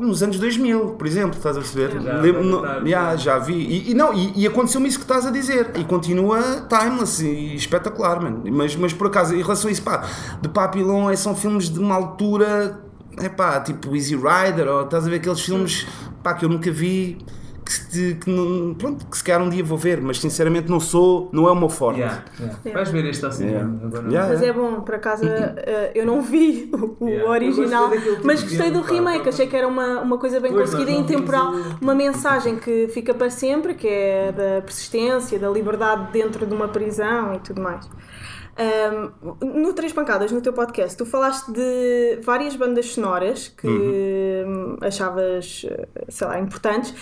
nos 0.00 0.22
anos 0.22 0.38
2000, 0.38 0.90
por 0.90 1.06
exemplo, 1.06 1.36
estás 1.36 1.56
a 1.56 1.60
perceber? 1.60 2.00
Já, 2.02 2.20
Lembro- 2.20 2.42
já, 2.42 2.80
não- 2.80 3.18
já 3.18 3.38
vi. 3.38 3.54
E, 3.54 3.90
e 3.90 3.94
não, 3.94 4.12
e, 4.12 4.32
e 4.36 4.46
aconteceu-me 4.46 4.88
isso 4.88 4.98
que 4.98 5.04
estás 5.04 5.24
a 5.26 5.30
dizer, 5.30 5.70
e 5.76 5.84
continua 5.84 6.40
timeless 6.68 7.20
e 7.24 7.54
espetacular, 7.54 8.20
mano. 8.20 8.42
Mas, 8.52 8.76
mas 8.76 8.92
por 8.92 9.06
acaso, 9.06 9.34
em 9.34 9.42
relação 9.42 9.68
a 9.68 9.72
isso, 9.72 9.82
pá, 9.82 10.04
de 10.40 10.48
Papillon 10.48 11.10
é, 11.10 11.16
são 11.16 11.34
filmes 11.34 11.68
de 11.70 11.78
uma 11.78 11.94
altura, 11.94 12.78
é 13.18 13.28
pá, 13.28 13.60
tipo 13.60 13.94
Easy 13.96 14.14
Rider, 14.16 14.68
ou 14.68 14.82
estás 14.82 15.06
a 15.06 15.10
ver 15.10 15.16
aqueles 15.16 15.40
filmes 15.40 15.86
pá, 16.22 16.34
que 16.34 16.44
eu 16.44 16.48
nunca 16.48 16.70
vi. 16.70 17.18
Que, 17.66 17.72
se- 17.72 18.14
que 18.14 18.30
não, 18.30 18.74
pronto, 18.74 19.04
que 19.06 19.18
se 19.18 19.24
calhar 19.24 19.42
um 19.42 19.48
dia 19.50 19.64
vou 19.64 19.76
ver, 19.76 20.00
mas 20.00 20.20
sinceramente 20.20 20.70
não 20.70 20.78
sou, 20.78 21.28
não 21.32 21.48
é 21.48 21.50
o 21.50 21.56
meu 21.56 21.68
forte. 21.68 21.98
Yeah, 21.98 22.24
yeah. 22.38 22.58
Vais 22.72 22.90
ver 22.90 23.04
este 23.06 23.32
cinema. 23.32 23.58
Yeah. 23.58 23.86
Agora 23.86 24.08
Yeah. 24.08 24.32
Mas 24.32 24.42
é 24.42 24.52
bom, 24.52 24.80
por 24.82 24.94
acaso 24.94 25.24
eh, 25.26 25.90
eu 25.94 26.06
não 26.06 26.22
vi 26.22 26.70
o, 27.00 27.04
Yeah. 27.08 27.28
original, 27.28 27.84
Eu 27.86 27.90
gostei 27.90 28.14
tipo 28.14 28.26
mas 28.26 28.42
gostei 28.44 28.70
do 28.70 28.82
pá. 28.82 28.92
remake, 28.92 29.28
achei 29.28 29.46
que 29.48 29.56
era 29.56 29.66
uma, 29.66 30.00
uma 30.00 30.16
coisa 30.16 30.38
bem 30.38 30.52
Pois, 30.52 30.70
conseguida 30.70 30.92
e 30.92 31.00
intemporal, 31.00 31.52
uma 31.82 31.94
mensagem 31.94 32.54
que 32.56 32.86
fica 32.88 33.12
para 33.12 33.30
sempre, 33.30 33.74
que 33.74 33.88
é 33.88 34.30
da 34.30 34.62
persistência, 34.62 35.36
da 35.36 35.50
liberdade 35.50 36.12
dentro 36.12 36.46
de 36.46 36.54
uma 36.54 36.68
prisão 36.68 37.34
e 37.34 37.40
tudo 37.40 37.60
mais. 37.60 37.84
Ahm, 38.58 39.10
no 39.42 39.72
Três 39.74 39.92
Pancadas, 39.92 40.32
no 40.32 40.40
teu 40.40 40.52
podcast, 40.52 40.96
tu 40.96 41.04
falaste 41.04 41.50
de 41.52 42.20
várias 42.22 42.56
bandas 42.56 42.86
sonoras 42.94 43.48
que 43.48 43.66
hum, 44.46 44.76
achavas, 44.80 45.66
eh, 45.68 45.88
sei 46.08 46.26
lá, 46.26 46.38
importantes. 46.40 46.94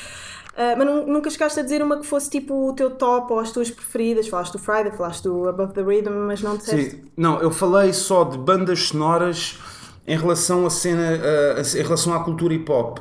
Ah, 0.56 0.74
mas 0.78 0.86
nu- 0.86 1.06
nunca 1.06 1.28
chegaste 1.30 1.58
a 1.58 1.62
dizer 1.62 1.82
uma 1.82 1.96
que 1.98 2.06
fosse 2.06 2.30
tipo 2.30 2.68
o 2.68 2.72
teu 2.72 2.90
top 2.90 3.32
ou 3.32 3.40
as 3.40 3.50
tuas 3.50 3.70
preferidas. 3.70 4.28
Falaste 4.28 4.52
do 4.52 4.58
Friday, 4.58 4.92
falaste 4.92 5.24
do 5.24 5.48
Above 5.48 5.72
the 5.72 5.82
Rhythm, 5.82 6.12
mas 6.26 6.42
não 6.42 6.56
disseste. 6.56 6.90
Sim, 6.92 7.02
não, 7.16 7.40
eu 7.40 7.50
falei 7.50 7.92
só 7.92 8.22
de 8.24 8.38
bandas 8.38 8.88
sonoras 8.88 9.58
em 10.06 10.16
relação 10.16 10.66
à 10.66 10.70
cena, 10.70 11.02
a- 11.02 11.60
a- 11.60 11.78
em 11.78 11.82
relação 11.82 12.12
à 12.14 12.22
cultura 12.22 12.52
hip 12.54 12.70
hop, 12.70 12.98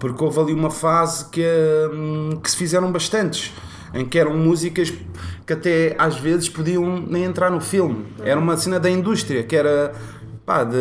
porque 0.00 0.24
houve 0.24 0.40
ali 0.40 0.52
uma 0.54 0.70
fase 0.70 1.26
que, 1.26 1.44
hum, 1.92 2.30
que 2.42 2.50
se 2.50 2.56
fizeram 2.56 2.90
bastantes, 2.90 3.52
em 3.94 4.04
que 4.06 4.18
eram 4.18 4.34
músicas 4.36 4.90
que 5.46 5.52
até 5.52 5.94
às 5.98 6.16
vezes 6.18 6.48
podiam 6.48 6.98
nem 7.06 7.24
entrar 7.24 7.50
no 7.50 7.60
filme. 7.60 8.06
Era 8.24 8.40
uma 8.40 8.56
cena 8.56 8.80
da 8.80 8.88
indústria, 8.90 9.42
que 9.42 9.54
era 9.54 9.92
pá, 10.44 10.64
de, 10.64 10.76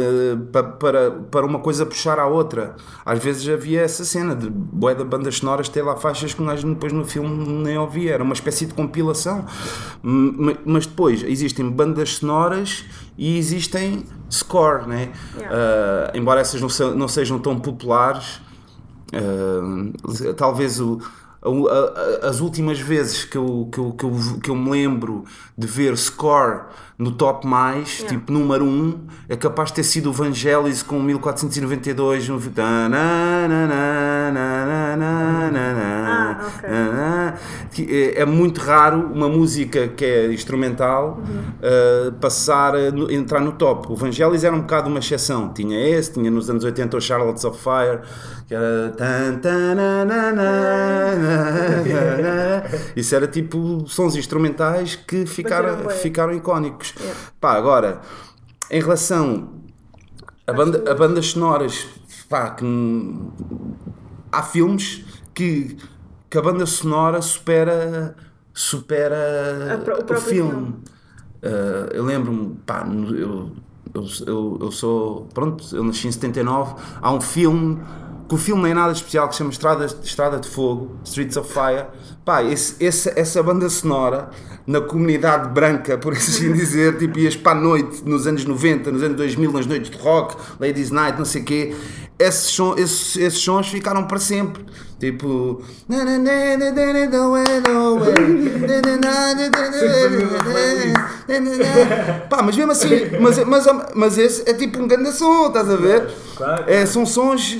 pa- 0.51 0.63
para, 0.63 1.11
para 1.11 1.45
uma 1.45 1.59
coisa 1.59 1.85
puxar 1.85 2.17
à 2.19 2.25
outra. 2.27 2.75
Às 3.05 3.19
vezes 3.23 3.47
havia 3.47 3.81
essa 3.81 4.03
cena 4.03 4.35
de 4.35 4.49
bué 4.49 4.95
de 4.95 5.03
bandas 5.03 5.37
sonoras 5.37 5.69
ter 5.69 5.81
lá 5.83 5.95
faixas 5.95 6.33
que 6.33 6.41
um 6.41 6.45
gajo 6.47 6.67
depois 6.67 6.91
no 6.91 7.05
filme 7.05 7.47
nem 7.63 7.77
ouvia, 7.77 8.13
era 8.13 8.23
uma 8.23 8.33
espécie 8.33 8.65
de 8.65 8.73
compilação. 8.73 9.45
Mas 10.65 10.85
depois 10.87 11.23
existem 11.23 11.69
bandas 11.69 12.15
sonoras 12.15 12.85
e 13.17 13.37
existem 13.37 14.03
score, 14.31 14.87
né? 14.87 15.11
Yeah. 15.37 15.55
Ah, 15.57 16.11
embora 16.15 16.41
essas 16.41 16.59
não, 16.61 16.69
se- 16.69 16.95
não 16.95 17.07
sejam 17.07 17.37
tão 17.39 17.59
populares, 17.59 18.41
ah, 19.13 20.33
talvez 20.35 20.79
o, 20.79 20.99
as 22.21 22.39
últimas 22.39 22.79
vezes 22.79 23.23
que 23.25 23.37
eu, 23.37 23.67
que, 23.71 23.79
eu, 23.79 23.91
que, 23.93 24.05
eu, 24.05 24.11
que 24.43 24.49
eu 24.51 24.55
me 24.55 24.69
lembro 24.69 25.23
de 25.57 25.65
ver 25.67 25.97
score 25.97 26.61
no 27.01 27.11
top 27.11 27.47
mais, 27.47 27.99
Yeah. 27.99 28.09
tipo 28.15 28.31
número 28.31 28.63
1, 28.63 28.67
um, 28.67 28.99
é 29.27 29.35
capaz 29.35 29.69
de 29.69 29.75
ter 29.75 29.83
sido 29.83 30.09
o 30.11 30.13
Vangelis 30.13 30.83
com 30.83 31.01
1492. 31.01 32.29
Um... 32.29 32.37
Ah, 36.63 37.33
que 37.71 38.13
é, 38.15 38.21
é 38.21 38.25
muito 38.25 38.59
raro 38.61 39.09
uma 39.13 39.27
música 39.27 39.87
que 39.87 40.05
é 40.05 40.33
instrumental 40.33 41.19
ah, 41.61 42.11
passar, 42.19 42.73
no- 42.93 43.11
entrar 43.11 43.39
no 43.39 43.53
top. 43.53 43.91
O 43.91 43.95
Vangelis 43.95 44.43
era 44.43 44.55
um 44.55 44.61
bocado 44.61 44.89
uma 44.89 44.99
exceção. 44.99 45.51
Tinha 45.53 45.79
esse, 45.79 46.13
tinha 46.13 46.29
nos 46.29 46.49
anos 46.49 46.63
80 46.63 46.97
o 46.97 47.01
Charlottes 47.01 47.43
of 47.45 47.57
Fire, 47.61 48.01
que 51.83 51.89
era. 51.91 52.63
Isso 52.95 53.15
era 53.15 53.27
tipo 53.27 53.87
sons 53.87 54.15
instrumentais 54.15 54.95
que 54.95 55.25
ficaram, 55.25 55.89
ficaram 55.89 56.33
icónicos. 56.33 56.93
Yeah. 56.99 57.19
Pá, 57.39 57.53
agora, 57.53 58.01
em 58.69 58.81
relação 58.81 59.61
a, 60.45 60.53
banda, 60.53 60.91
a 60.91 60.95
bandas 60.95 61.27
sonoras, 61.27 61.87
pá, 62.27 62.49
que 62.51 62.65
há 64.31 64.43
filmes 64.43 65.05
que, 65.33 65.77
que 66.29 66.37
a 66.37 66.41
banda 66.41 66.65
sonora 66.65 67.21
supera, 67.21 68.15
supera 68.53 69.79
o 69.87 70.13
o, 70.13 70.17
filme. 70.17 70.51
filme. 70.51 70.75
Ah, 71.43 71.89
eu 71.93 72.03
lembro-me, 72.03 72.55
pá, 72.65 72.85
eu, 72.87 73.51
eu, 73.93 74.07
eu, 74.27 74.57
eu 74.61 74.71
sou, 74.71 75.27
pronto, 75.33 75.63
eu 75.75 75.83
nasci 75.83 76.07
em 76.07 76.11
79, 76.11 76.75
há 77.01 77.11
um 77.13 77.21
filme, 77.21 77.79
que 78.31 78.35
o 78.35 78.37
filme 78.37 78.61
não 78.61 78.69
é 78.69 78.73
nada 78.73 78.93
especial, 78.93 79.27
que 79.27 79.33
se 79.35 79.39
chama 79.39 79.49
Estrada, 79.49 79.85
Estrada 79.85 80.39
de 80.39 80.47
Fogo, 80.47 80.95
Streets 81.03 81.35
of 81.35 81.51
Fire, 81.51 81.87
pá, 82.23 82.41
esse, 82.41 82.75
esse- 82.79 83.11
essa 83.13 83.43
banda 83.43 83.67
sonora, 83.67 84.29
na 84.65 84.79
comunidade 84.79 85.49
branca, 85.49 85.97
por 85.97 86.13
assim 86.13 86.53
dizer, 86.53 86.97
tipo, 86.97 87.19
ias 87.19 87.35
para 87.35 87.57
a 87.59 87.61
noite, 87.61 88.01
nos 88.05 88.25
anos 88.27 88.45
90, 88.45 88.89
nos 88.89 89.03
anos 89.03 89.17
2000, 89.17 89.51
nas 89.51 89.65
noites 89.65 89.91
de 89.91 89.97
rock, 89.97 90.37
Ladies 90.61 90.91
Night, 90.91 91.17
não 91.17 91.25
sei 91.25 91.41
o 91.41 91.45
quê, 91.45 91.75
esses, 92.17 92.51
son, 92.51 92.75
esses, 92.77 93.17
esses 93.17 93.39
sons 93.39 93.67
ficaram 93.67 94.05
para 94.07 94.17
sempre. 94.19 94.63
Tipo. 94.97 95.61
Pá, 102.29 102.43
mas 102.43 102.55
mesmo 102.55 102.71
assim, 102.71 102.87
mas, 103.19 103.43
mas, 103.43 103.65
mas 103.95 104.17
esse 104.19 104.47
é 104.49 104.53
tipo 104.53 104.79
um 104.79 104.87
grande 104.87 105.11
som, 105.11 105.47
estás 105.47 105.67
a 105.69 105.75
ver? 105.75 106.07
É, 106.67 106.85
são 106.85 107.03
sons 107.05 107.57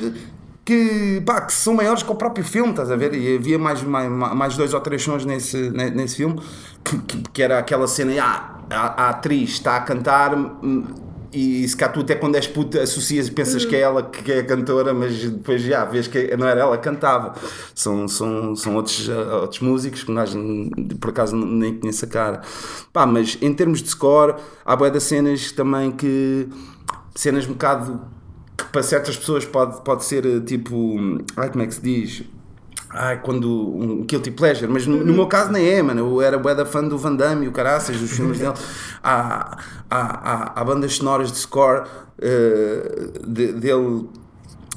que, 0.72 1.22
pá, 1.26 1.42
que 1.42 1.54
são 1.54 1.74
maiores 1.74 2.04
que 2.04 2.12
o 2.12 2.16
próprio 2.16 2.44
filme, 2.46 2.72
estás 2.72 2.90
a 2.92 2.96
ver? 2.96 3.14
E 3.14 3.36
havia 3.36 3.60
mais, 3.60 3.82
mais, 3.84 4.10
mais 4.10 4.56
dois 4.58 4.74
ou 4.74 4.80
três 4.82 5.02
sons 5.02 5.26
nesse, 5.26 5.70
ne- 5.72 5.90
nesse 5.92 6.16
filme 6.18 6.40
que, 6.84 6.98
que, 7.00 7.22
que 7.34 7.42
era 7.44 7.60
aquela 7.60 7.88
cena, 7.88 8.14
ah, 8.22 8.60
a, 8.70 9.04
a 9.06 9.10
atriz 9.10 9.52
está 9.52 9.76
a 9.78 9.82
cantar. 9.82 10.36
hum, 10.36 10.86
E 11.34 11.66
se 11.68 11.78
cá 11.78 11.88
tu 11.88 12.02
até 12.02 12.16
quando 12.16 12.36
és 12.36 12.46
puta 12.48 12.82
associas 12.82 13.28
e 13.28 13.32
pensas 13.32 13.64
que 13.64 13.74
é 13.76 13.80
ela 13.80 14.04
que 14.04 14.32
é 14.32 14.40
a 14.40 14.44
cantora, 14.46 14.94
mas 14.94 15.18
depois 15.30 15.62
já 15.62 15.86
vês 15.86 16.06
que 16.08 16.36
não 16.36 16.46
era 16.48 16.60
ela 16.62 16.78
que 16.78 16.84
cantava. 16.84 17.34
São, 17.74 18.06
são, 18.08 18.54
são 18.56 18.76
outros, 18.76 19.10
ah, 19.10 19.38
outros 19.42 19.62
músicos 19.62 20.04
que 20.04 20.12
nós 20.12 20.34
por 21.00 21.10
acaso 21.10 21.36
nem 21.36 21.80
conheço 21.80 22.04
a 22.06 22.08
cara. 22.08 22.42
Pá, 22.92 23.06
mas 23.06 23.38
em 23.42 23.54
termos 23.54 23.82
de 23.82 23.90
score, 23.90 24.36
há 24.66 24.76
boia 24.76 24.92
das 24.92 25.04
cenas 25.04 25.52
também 25.54 25.92
que. 25.92 26.48
cenas 27.16 27.46
um 27.46 27.54
bocado 27.54 28.02
para 28.72 28.84
certas 28.84 29.18
pessoas 29.18 29.46
pode, 29.46 29.82
pode 29.84 30.04
ser 30.06 30.26
eh, 30.26 30.40
tipo. 30.40 30.98
Ai, 31.38 31.50
como 31.50 31.64
é 31.64 31.68
que 31.68 31.76
se 31.76 31.82
diz? 31.82 32.24
Ai, 32.94 33.22
quando 33.22 33.50
um 33.50 34.04
guilty 34.04 34.32
pleasure, 34.32 34.68
mas 34.72 34.86
no, 34.86 34.98
no 35.04 35.14
meu 35.14 35.28
caso 35.28 35.52
nem 35.52 35.66
é, 35.68 35.82
mano. 35.82 36.02
Eu 36.02 36.22
era 36.22 36.38
bué 36.38 36.66
fã 36.66 36.84
do 36.84 36.98
Van 36.98 37.16
Damme 37.16 37.46
e 37.46 37.48
o 37.48 37.52
caraças, 37.52 37.98
dos 37.98 38.12
filmes 38.12 38.40
dele. 38.40 38.54
Há, 39.04 39.58
há, 39.90 39.98
há, 40.00 40.62
há 40.62 40.64
bandas 40.64 40.96
sonoras 40.96 41.32
de 41.32 41.38
score 41.38 41.84
eh, 42.22 43.10
de- 43.26 43.54
dele, 43.54 44.08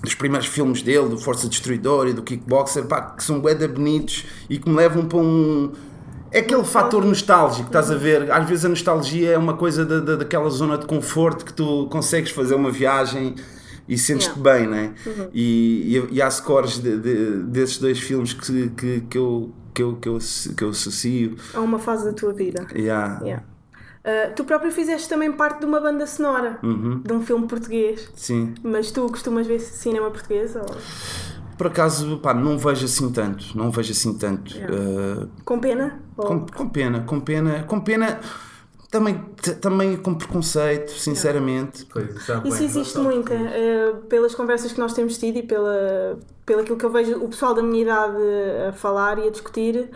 dos 0.02 0.14
primeiros 0.14 0.46
filmes 0.46 0.80
dele, 0.82 1.08
do 1.08 1.18
Força 1.18 1.48
Destruidora 1.48 2.08
e 2.08 2.12
do 2.12 2.22
Kickboxer, 2.22 2.84
pá, 2.86 3.00
que 3.02 3.22
são 3.22 3.40
bué 3.40 3.54
bonitos 3.66 4.24
e 4.48 4.58
que 4.58 4.68
me 4.68 4.76
levam 4.76 5.06
para 5.06 5.18
um. 5.18 5.72
É 6.30 6.40
aquele 6.40 6.64
fator 6.64 7.04
nostálgico, 7.04 7.66
estás 7.66 7.90
a 7.90 7.96
ver? 7.96 8.30
Às 8.32 8.48
vezes 8.48 8.64
a 8.64 8.68
nostalgia 8.68 9.32
é 9.32 9.38
uma 9.38 9.54
coisa 9.54 9.84
da, 9.84 10.00
da, 10.00 10.16
daquela 10.16 10.50
zona 10.50 10.76
de 10.78 10.86
conforto 10.86 11.44
que 11.44 11.52
tu 11.52 11.86
consegues 11.90 12.30
fazer 12.32 12.54
uma 12.54 12.70
viagem 12.72 13.36
e 13.88 13.96
sentes-te 13.98 14.38
bem, 14.38 14.66
né? 14.66 14.94
E, 15.32 15.96
e, 16.10 16.14
e 16.16 16.22
há 16.22 16.30
scores 16.30 16.78
de, 16.78 16.96
de- 16.98 17.42
desses 17.44 17.78
dois 17.78 17.98
filmes 18.00 18.32
que, 18.32 18.68
que, 18.70 19.00
que, 19.02 19.18
eu, 19.18 19.52
que, 19.74 19.82
eu, 19.82 19.96
que, 19.96 20.08
eu, 20.08 20.18
que 20.56 20.64
eu 20.64 20.68
associo. 20.70 21.36
A 21.54 21.60
uma 21.60 21.78
fase 21.78 22.04
da 22.04 22.12
tua 22.12 22.32
vida. 22.32 22.66
Yeah. 22.74 23.20
Yeah. 23.22 23.44
Uh, 24.06 24.34
tu 24.36 24.44
próprio 24.44 24.70
fizeste 24.70 25.08
também 25.08 25.32
parte 25.32 25.60
de 25.60 25.64
uma 25.66 25.80
banda 25.80 26.06
sonora 26.06 26.58
Uhum. 26.62 27.00
de 27.00 27.12
um 27.12 27.22
filme 27.22 27.46
português. 27.48 28.10
Sim. 28.14 28.52
Mas 28.62 28.90
tu 28.90 29.06
costumas 29.08 29.46
ver 29.46 29.58
cinema 29.60 30.10
português? 30.10 30.54
Ou... 30.56 30.66
Por 31.56 31.68
acaso, 31.68 32.18
pá, 32.18 32.34
não 32.34 32.58
vejo 32.58 32.84
assim 32.84 33.10
tanto, 33.12 33.56
não 33.56 33.70
vejo 33.70 33.92
assim 33.92 34.12
tanto. 34.18 34.54
Yeah. 34.56 34.74
Uh, 35.22 35.28
Com 35.44 35.58
pena? 35.58 36.00
Ou- 36.16 36.26
com, 36.26 36.46
com 36.46 36.68
pena, 36.68 37.00
com 37.00 37.20
pena, 37.20 37.62
com 37.62 37.80
pena, 37.80 38.20
também, 38.94 39.20
também 39.60 39.96
com 39.96 40.14
preconceito, 40.14 40.92
sinceramente. 40.92 41.84
Pois, 41.92 42.14
Isso 42.14 42.40
bem, 42.40 42.64
existe 42.64 42.98
muito, 42.98 43.32
eh, 43.32 43.92
pelas 44.08 44.36
conversas 44.36 44.72
que 44.72 44.78
nós 44.78 44.92
temos 44.92 45.18
tido 45.18 45.36
e 45.38 45.42
pela, 45.42 46.16
pelo 46.46 46.60
aquilo 46.60 46.78
que 46.78 46.84
eu 46.84 46.90
vejo 46.90 47.16
o 47.16 47.28
pessoal 47.28 47.54
da 47.54 47.62
minha 47.62 47.82
idade 47.82 48.16
a 48.68 48.72
falar 48.72 49.18
e 49.18 49.26
a 49.26 49.30
discutir. 49.30 49.90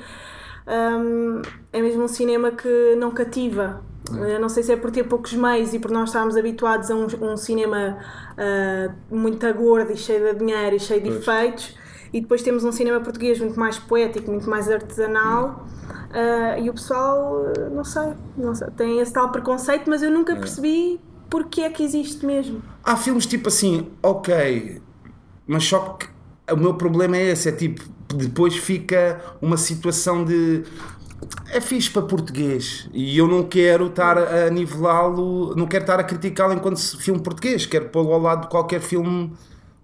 hum, 0.67 1.43
é 1.73 1.81
mesmo 1.81 2.03
um 2.03 2.09
cinema 2.09 2.51
que 2.51 2.97
não 2.97 3.13
cativa. 3.13 3.85
Eu 4.11 4.41
não 4.41 4.49
sei 4.49 4.65
se 4.65 4.73
é 4.73 4.77
por 4.77 4.91
ter 4.91 5.05
poucos 5.05 5.33
meios 5.35 5.75
e 5.75 5.79
por 5.79 5.93
nós 5.93 6.09
estarmos 6.09 6.37
habituados 6.37 6.91
a 6.91 6.97
um, 6.97 7.07
um 7.21 7.37
cinema 7.37 7.99
ah, 8.37 8.91
muito 9.11 9.55
gordo 9.55 9.93
e 9.93 9.97
cheio 9.97 10.33
de 10.33 10.39
dinheiro 10.39 10.75
e 10.77 10.81
cheio 10.81 11.01
de 11.03 11.11
efeitos, 11.11 11.77
e 12.13 12.21
depois 12.21 12.43
temos 12.43 12.65
um 12.65 12.73
cinema 12.73 13.01
português 13.01 13.39
muito 13.39 13.59
mais 13.59 13.79
poético, 13.79 14.31
muito 14.31 14.49
mais 14.49 14.71
artesanal. 14.71 15.67
ah, 16.13 16.59
e 16.59 16.69
o 16.71 16.73
pessoal, 16.73 17.45
eh, 17.57 17.69
não 17.71 17.85
sei, 17.85 18.13
não 18.37 18.55
sei, 18.55 18.69
tem 18.77 19.01
esse 19.01 19.13
tal 19.13 19.31
preconceito, 19.31 19.89
mas 19.89 20.03
eu 20.03 20.11
nunca 20.11 20.35
percebi 20.37 21.01
porque 21.31 21.63
é 21.63 21.71
que 21.71 21.83
existe 21.83 22.25
mesmo. 22.25 22.63
Há 22.83 22.97
filmes 22.97 23.27
tipo 23.27 23.49
assim, 23.49 23.89
ok, 24.03 24.81
mas 25.47 25.65
só 25.65 25.79
que 25.91 26.09
o 26.51 26.57
meu 26.57 26.75
problema 26.75 27.17
é 27.17 27.31
esse, 27.31 27.49
é 27.49 27.53
tipo, 27.53 27.83
depois 28.15 28.57
fica 28.57 29.21
uma 29.41 29.57
situação 29.57 30.25
de 30.25 30.65
é 31.51 31.61
fixe 31.61 31.91
para 31.91 32.03
português 32.03 32.89
e 32.93 33.19
eu 33.19 33.27
não 33.27 33.43
quero 33.43 33.87
estar 33.87 34.17
a 34.19 34.51
nivelá-lo, 34.51 35.55
não 35.57 35.67
quero 35.67 35.83
estar 35.83 35.99
a 35.99 36.05
criticá-lo 36.05 36.53
enquanto 36.55 36.79
filme 36.99 37.21
português, 37.21 37.67
quero 37.67 37.89
pô-lo 37.89 38.13
ao 38.13 38.21
lado 38.21 38.43
de 38.43 38.49
qualquer 38.49 38.81
filme 38.81 39.33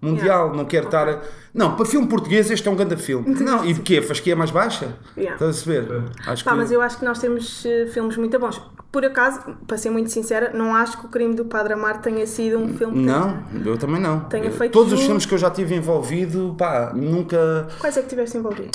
mundial, 0.01 0.53
não 0.53 0.65
quero 0.65 0.85
estar 0.85 1.07
a... 1.09 1.21
Não, 1.53 1.75
para 1.75 1.85
filme 1.85 2.07
português 2.07 2.51
este 2.51 2.67
é 2.67 2.71
um 2.71 2.75
grande 2.75 2.97
filme. 2.97 3.33
Não, 3.41 3.63
e 3.65 3.73
porquê? 3.73 4.01
Fasquia 4.01 4.35
mais 4.35 4.51
baixa? 4.51 4.97
Yeah. 5.17 5.35
Estás 5.35 5.61
a 5.61 5.65
perceber? 5.65 6.03
Acho 6.27 6.43
Pá, 6.43 6.51
que... 6.51 6.57
mas 6.57 6.71
eu 6.71 6.81
acho 6.81 6.99
que 6.99 7.05
nós 7.05 7.17
temos 7.19 7.65
eh, 7.65 7.87
filmes 7.87 8.17
muito 8.17 8.37
bons. 8.37 8.61
Por 8.91 9.03
acaso, 9.05 9.41
para 9.67 9.77
ser 9.77 9.89
muito 9.89 10.09
sincera, 10.11 10.51
não 10.53 10.75
acho 10.75 10.97
que 10.99 11.05
o 11.05 11.09
crime 11.09 11.33
do 11.33 11.45
Padre 11.45 11.73
Amar 11.73 12.01
tenha 12.01 12.25
sido 12.27 12.57
um 12.57 12.77
filme. 12.77 12.93
que- 12.93 12.99
Não, 12.99 13.43
eu 13.65 13.77
também 13.77 14.01
não. 14.01 14.21
Tenha 14.21 14.51
feito 14.51 14.71
Todos 14.73 14.93
os 14.93 15.01
filmes 15.01 15.25
que 15.25 15.33
eu 15.33 15.37
já 15.37 15.49
tive 15.49 15.75
envolvido, 15.75 16.55
pá, 16.57 16.91
nunca 16.93 17.67
Quais 17.79 17.95
é 17.97 18.01
que 18.01 18.09
tiveste 18.09 18.37
envolvido? 18.37 18.71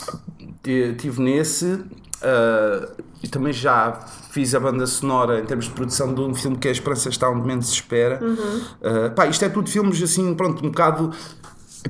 Ti- 0.62 0.94
tive 0.98 1.20
nesse 1.22 1.82
ah, 2.22 2.88
e 3.22 3.28
também 3.28 3.52
já 3.52 3.92
fiz 4.30 4.54
a 4.54 4.60
banda 4.60 4.86
sonora 4.86 5.40
em 5.40 5.44
termos 5.44 5.66
de 5.66 5.72
produção 5.72 6.14
de 6.14 6.20
um 6.20 6.34
filme 6.34 6.56
que 6.56 6.68
é 6.68 6.70
A 6.70 6.72
Esperança 6.72 7.08
Está 7.08 7.28
Onde 7.28 7.46
Menos 7.46 7.66
Se 7.68 7.74
Espera. 7.74 8.20
Ah, 8.82 9.10
pá, 9.10 9.26
isto 9.26 9.44
é 9.44 9.48
tudo 9.48 9.68
filmes 9.70 10.02
assim, 10.02 10.34
pronto, 10.34 10.64
um 10.64 10.70
bocado 10.70 11.12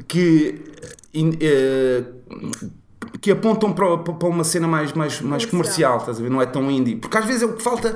que. 0.08 0.60
in- 1.14 1.36
eh, 1.40 2.04
que 3.20 3.30
apontam 3.30 3.72
para, 3.72 3.98
para 3.98 4.28
uma 4.28 4.44
cena 4.44 4.66
mais, 4.66 4.92
mais, 4.92 5.20
mais 5.20 5.44
Comercial. 5.44 5.50
comercial, 5.50 5.96
estás 5.98 6.18
a 6.18 6.22
ver? 6.22 6.30
Não 6.30 6.40
é 6.40 6.46
tão 6.46 6.70
indie. 6.70 6.96
Porque 6.96 7.18
às 7.18 7.24
vezes 7.24 7.42
é 7.42 7.46
o 7.46 7.52
que 7.54 7.62
falta 7.62 7.94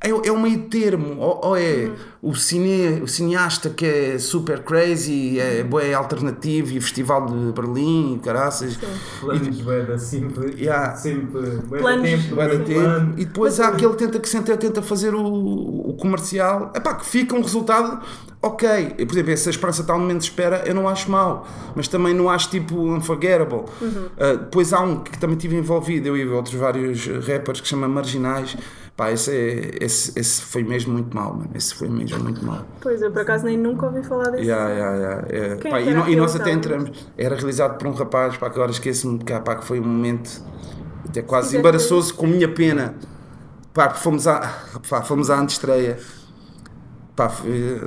é, 0.00 0.10
é 0.10 0.32
um 0.32 0.40
meio 0.40 0.62
termo. 0.68 1.18
Ou, 1.18 1.40
ou 1.44 1.56
é 1.56 1.90
o, 2.20 2.34
cine, 2.34 3.00
o 3.02 3.08
cineasta 3.08 3.70
que 3.70 3.84
é 3.86 4.18
super 4.18 4.60
crazy, 4.62 5.38
é 5.40 5.62
bué 5.62 5.94
alternativo 5.94 6.72
e 6.72 6.80
Festival 6.80 7.26
de 7.26 7.52
Berlim, 7.52 8.20
caraças. 8.22 8.78
Planos 9.20 9.60
bué 9.60 9.82
da 9.82 9.98
sempre, 9.98 10.54
Yeah. 10.60 10.94
sempre 10.96 11.40
bué 11.66 11.78
da 11.78 11.82
Planos. 11.82 12.10
tempo, 12.10 12.34
bué 12.34 12.48
tempo. 12.48 12.64
plano. 12.80 13.14
E 13.16 13.24
depois 13.24 13.58
há 13.60 13.68
aquele 13.68 13.94
tenta 13.94 14.18
que 14.20 14.28
senta, 14.28 14.56
tenta 14.56 14.82
fazer 14.82 15.14
o, 15.14 15.24
o 15.24 15.94
comercial, 15.94 16.70
Epá, 16.74 16.94
que 16.94 17.06
fica 17.06 17.34
um 17.34 17.40
resultado 17.40 18.00
ok. 18.42 18.68
Por 19.06 19.12
exemplo, 19.12 19.30
essa 19.32 19.48
esperança 19.50 19.80
está 19.80 19.94
um 19.94 20.00
momento 20.00 20.18
de 20.18 20.24
espera, 20.24 20.62
eu 20.66 20.74
não 20.74 20.86
acho 20.88 21.10
mau, 21.10 21.46
mas 21.74 21.88
também 21.88 22.12
não 22.14 22.28
acho 22.28 22.50
tipo 22.50 22.76
unforgettable. 22.78 23.62
Ah, 24.18 24.34
depois 24.34 24.72
há 24.72 24.80
um 24.80 25.00
que 25.02 25.18
também 25.18 25.36
tive 25.36 25.56
envolvido, 25.56 26.08
eu 26.08 26.16
e 26.16 26.26
outros 26.28 26.54
vários 26.54 27.06
rappers 27.26 27.60
que 27.60 27.66
se 27.66 27.70
chama 27.70 27.88
Marginais. 27.88 28.54
Pá, 28.96 29.10
esse, 29.10 29.30
é, 29.32 29.84
esse, 29.84 30.16
esse 30.18 30.40
foi 30.42 30.62
mesmo 30.62 30.92
muito 30.92 31.14
mau, 31.16 31.34
mano. 31.34 31.50
Esse 31.54 31.74
foi 31.74 31.88
mesmo 31.88 32.22
muito 32.22 32.44
mau. 32.44 32.64
Pois, 32.80 33.02
eu 33.02 33.10
por 33.10 33.22
acaso 33.22 33.44
nem 33.44 33.58
nunca 33.58 33.86
ouvi 33.86 34.04
falar 34.04 34.30
desse. 34.30 34.44
Yeah, 34.44 34.68
yeah, 34.70 34.96
yeah, 34.96 35.26
yeah. 35.32 35.70
Pá, 35.70 35.80
é 35.80 35.82
e, 35.90 35.94
no- 35.94 36.08
e 36.08 36.14
nós 36.16 36.36
até 36.36 36.44
realizado? 36.44 36.74
entramos. 36.74 37.08
Era 37.18 37.34
realizado 37.34 37.76
por 37.78 37.88
um 37.88 37.92
rapaz, 37.92 38.36
pá, 38.36 38.48
que 38.48 38.54
agora 38.56 38.70
esqueço-me, 38.70 39.18
que, 39.18 39.32
pá, 39.40 39.56
que 39.56 39.64
foi 39.64 39.80
um 39.80 39.84
momento 39.84 40.40
até 41.08 41.22
quase 41.22 41.48
quiser 41.48 41.58
embaraçoso 41.58 42.14
com 42.14 42.26
minha 42.28 42.48
pena. 42.48 42.94
Pá, 43.72 43.90
fomos 43.90 44.28
à, 44.28 44.40
pá, 44.88 45.02
fomos 45.02 45.28
à 45.28 45.40
antestreia. 45.40 45.98
Pá, 47.16 47.32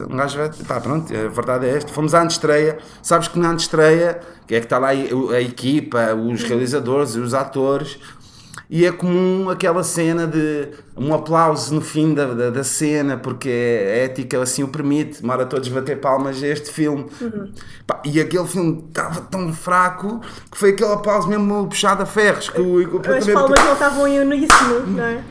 um 0.10 0.16
gajo 0.16 0.38
vai, 0.38 0.50
pá, 0.68 0.82
pronto, 0.82 1.14
a 1.14 1.28
verdade 1.30 1.68
é 1.68 1.78
esta. 1.78 1.92
Fomos 1.94 2.14
à 2.14 2.22
antestreia, 2.22 2.80
sabes 3.02 3.30
que 3.30 3.40
na 3.40 3.52
antestreia, 3.52 4.20
que 4.46 4.56
é 4.56 4.60
que 4.60 4.66
está 4.66 4.78
lá 4.78 4.90
a, 4.90 4.92
a 5.36 5.42
equipa, 5.42 6.14
os 6.14 6.44
realizadores, 6.44 7.16
os 7.16 7.34
atores, 7.34 7.98
e 8.70 8.86
é 8.86 8.92
comum 8.92 9.50
aquela 9.50 9.84
cena 9.84 10.28
de 10.28 10.70
um 10.98 11.14
aplauso 11.14 11.74
no 11.76 11.82
fim 11.82 12.14
da, 12.14 12.26
da, 12.34 12.50
da 12.50 12.64
cena, 12.64 13.18
porque 13.18 13.50
a 13.50 13.98
ética 14.06 14.42
assim 14.42 14.64
o 14.64 14.68
permite, 14.68 15.24
mora 15.24 15.46
todos 15.46 15.68
bater 15.70 16.00
palmas 16.00 16.42
a 16.42 16.48
este 16.48 16.72
filme. 16.72 17.06
Pá, 17.86 18.02
e 18.04 18.20
aquele 18.20 18.48
filme 18.48 18.84
estava 18.88 19.22
tão 19.22 19.54
fraco 19.54 20.20
que 20.52 20.58
foi 20.58 20.72
aquele 20.72 20.92
aplauso 20.94 21.28
mesmo 21.28 21.68
puxado 21.68 22.04
a 22.04 22.06
ferros. 22.06 22.50
Que 22.50 22.60
o, 22.62 22.96
o- 22.98 23.02
As 23.16 23.26
palmas 23.28 23.64
não 23.64 23.74
estavam 23.74 24.08
em 24.08 24.20
uníssono, 24.20 24.88
não 24.88 25.04
é? 25.04 25.24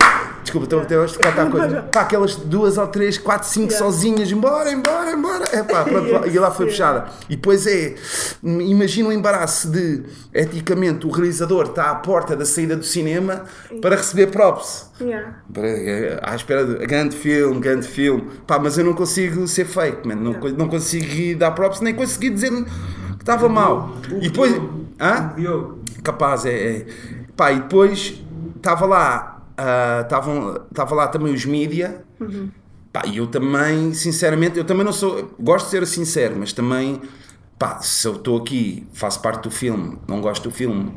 Desculpa, 0.43 0.67
estou 0.67 0.81
até 0.81 0.97
hoje 0.97 1.17
a 1.17 1.19
tocar 1.27 1.47
a 1.47 1.51
coisa. 1.51 1.83
Pá, 1.93 2.01
aquelas 2.03 2.37
duas 2.37 2.79
ou 2.79 2.87
três, 2.87 3.19
quatro, 3.19 3.49
cinco 3.49 3.73
Yeah. 3.73 3.85
sozinhas, 3.85 4.31
embora, 4.31 4.71
embora, 4.71 5.11
embora. 5.11 5.45
É 5.53 5.61
pá, 5.65 5.83
pronto, 5.83 6.29
e 6.29 6.39
lá 6.39 6.53
foi 6.53 6.67
fechada. 6.67 7.07
E 7.29 7.35
depois 7.35 7.67
é, 7.67 7.97
imagina 8.45 9.09
o 9.09 9.13
embaraço 9.13 9.69
de, 9.69 10.05
eticamente, 10.33 11.05
o 11.05 11.11
realizador 11.11 11.65
está 11.67 11.91
à 11.91 11.95
porta 11.97 12.37
da 12.37 12.45
saída 12.45 12.77
do 12.77 12.85
cinema 12.85 13.43
para 13.83 13.97
receber 13.97 14.29
props. 14.29 14.89
Yeah. 15.01 15.35
É, 15.65 16.19
À 16.23 16.35
espera 16.35 16.65
de 16.65 16.87
grande 16.87 17.17
filme, 17.17 17.61
grande 17.61 17.87
filme. 17.87 18.25
Pá, 18.47 18.59
mas 18.59 18.77
eu 18.79 18.85
não 18.85 18.95
consigo 18.95 19.47
ser 19.47 19.65
fake, 19.65 20.07
man. 20.07 20.17
Não, 20.17 20.33
não 20.33 20.69
consegui 20.69 21.35
dar 21.35 21.53
props, 21.53 21.81
nem 21.81 21.95
consegui 21.95 22.31
dizer 22.31 22.51
que 22.51 22.71
estava 23.21 23.49
mal. 23.49 23.97
E 24.21 24.29
depois. 24.29 24.61
Hã? 25.01 25.35
Capaz, 26.03 26.47
é. 26.47 26.51
é. 26.51 26.87
Pá, 27.37 27.53
e 27.53 27.61
depois 27.61 28.23
estava 28.57 28.87
lá, 28.87 29.43
ah, 29.57 30.03
estava 30.03 30.95
lá 30.95 31.09
também 31.09 31.33
os 31.33 31.45
mídia. 31.45 32.03
Pá, 32.93 33.03
e 33.07 33.19
eu 33.19 33.27
também, 33.27 33.93
sinceramente, 33.93 34.59
eu 34.59 34.65
também 34.65 34.85
não 34.85 34.93
sou. 34.93 35.31
Gosto 35.39 35.67
de 35.67 35.71
ser 35.71 35.87
sincero, 35.87 36.37
mas 36.39 36.53
também, 36.53 37.01
pá, 37.59 37.81
se 37.81 38.09
eu 38.09 38.15
estou 38.15 38.39
aqui, 38.39 38.87
faço 38.93 39.21
parte 39.21 39.43
do 39.43 39.51
filme, 39.51 39.99
não 40.09 40.21
gosto 40.21 40.49
do 40.49 40.55
filme 40.55 40.93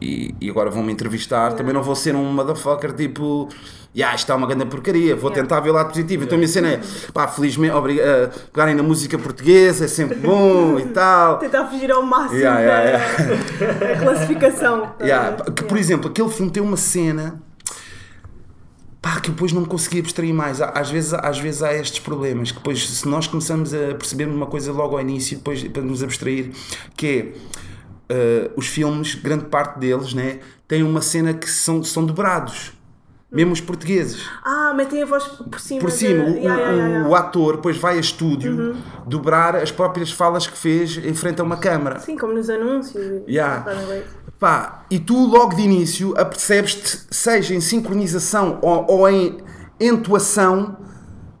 e, 0.00 0.34
e 0.40 0.48
agora 0.48 0.70
vão-me 0.70 0.92
entrevistar, 0.92 1.52
também 1.52 1.74
não 1.74 1.82
vou 1.82 1.94
ser 1.94 2.14
um 2.14 2.32
motherfucker 2.32 2.92
tipo. 2.94 3.48
Ya, 3.92 4.14
isto 4.14 4.30
é 4.30 4.34
uma 4.36 4.46
grande 4.46 4.66
porcaria, 4.66 5.16
vou 5.16 5.30
Yeah. 5.30 5.42
tentar 5.42 5.60
ver 5.60 5.70
o 5.70 5.72
lado 5.72 5.88
positivo. 5.88 6.22
Então 6.22 6.36
a 6.36 6.38
minha 6.38 6.46
cena 6.48 6.68
é, 6.68 6.80
pá, 7.12 7.26
felizmente, 7.26 7.74
obrigado, 7.74 8.30
pegarem 8.52 8.74
na 8.74 8.84
música 8.84 9.18
portuguesa, 9.18 9.84
é 9.84 9.88
sempre 9.88 10.16
bom 10.16 10.78
e 10.78 10.86
tal. 10.86 11.38
Tentar 11.38 11.66
fugir 11.66 11.90
ao 11.90 12.02
máximo 12.02 12.38
Yeah, 12.38 12.60
yeah, 12.60 12.98
da, 13.58 13.86
da 13.94 13.96
classificação. 14.02 14.94
Yeah, 15.00 15.36
que, 15.44 15.64
por 15.64 15.76
Yeah. 15.76 15.80
exemplo, 15.80 16.08
aquele 16.10 16.28
filme 16.28 16.52
tem 16.52 16.62
uma 16.62 16.76
cena 16.76 17.42
pá, 19.02 19.18
que 19.18 19.30
eu 19.30 19.34
depois 19.34 19.52
não 19.52 19.62
me 19.62 19.66
consegui 19.66 19.98
abstrair 20.00 20.32
mais. 20.32 20.60
Às 20.60 20.90
vezes, 20.90 21.12
às 21.14 21.38
vezes 21.38 21.62
há 21.62 21.74
estes 21.74 21.98
problemas 22.00 22.52
que 22.52 22.58
depois, 22.58 22.86
se 22.88 23.08
nós 23.08 23.26
começamos 23.26 23.72
a 23.74 23.94
perceber 23.94 24.26
uma 24.28 24.46
coisa 24.46 24.70
logo 24.72 24.94
ao 24.96 25.00
início, 25.00 25.36
depois 25.38 25.64
para 25.64 25.82
nos 25.82 26.02
abstrair, 26.02 26.52
que 26.96 27.06
é 27.06 27.32
eh, 28.14 28.50
os 28.56 28.66
filmes, 28.66 29.14
grande 29.14 29.46
parte 29.46 29.78
deles, 29.78 30.12
né, 30.14 30.38
têm 30.68 30.82
uma 30.82 31.00
cena 31.00 31.32
que 31.34 31.48
são, 31.50 31.82
são 31.82 32.04
dobrados. 32.04 32.72
Mesmo 33.32 33.52
os 33.52 33.60
portugueses. 33.60 34.28
Ah, 34.44 34.74
metem 34.74 35.02
a 35.02 35.06
voz 35.06 35.24
por 35.24 35.60
cima. 35.60 35.80
Por 35.80 35.90
cima, 35.90 36.24
de... 36.24 36.30
o, 36.30 36.36
Yeah, 36.36 36.60
yeah, 36.60 36.88
yeah, 36.88 37.08
o 37.08 37.14
ator 37.14 37.56
depois 37.56 37.76
vai 37.76 37.96
a 37.96 38.00
estúdio 38.00 38.76
dobrar 39.06 39.54
as 39.54 39.70
próprias 39.70 40.10
falas 40.10 40.46
que 40.46 40.58
fez 40.58 40.96
em 40.96 41.14
frente 41.14 41.40
a 41.40 41.44
uma 41.44 41.56
câmara. 41.56 42.00
Sim, 42.00 42.16
como 42.16 42.32
nos 42.32 42.50
anúncios. 42.50 43.22
Yeah. 43.28 43.64
Pá, 44.38 44.84
e 44.90 44.98
tu 44.98 45.26
logo 45.26 45.54
de 45.54 45.62
início 45.62 46.12
apercebes-te, 46.18 47.06
seja 47.10 47.54
em 47.54 47.60
sincronização 47.60 48.58
ou, 48.62 48.86
ou 48.88 49.08
em 49.08 49.38
entoação, 49.78 50.76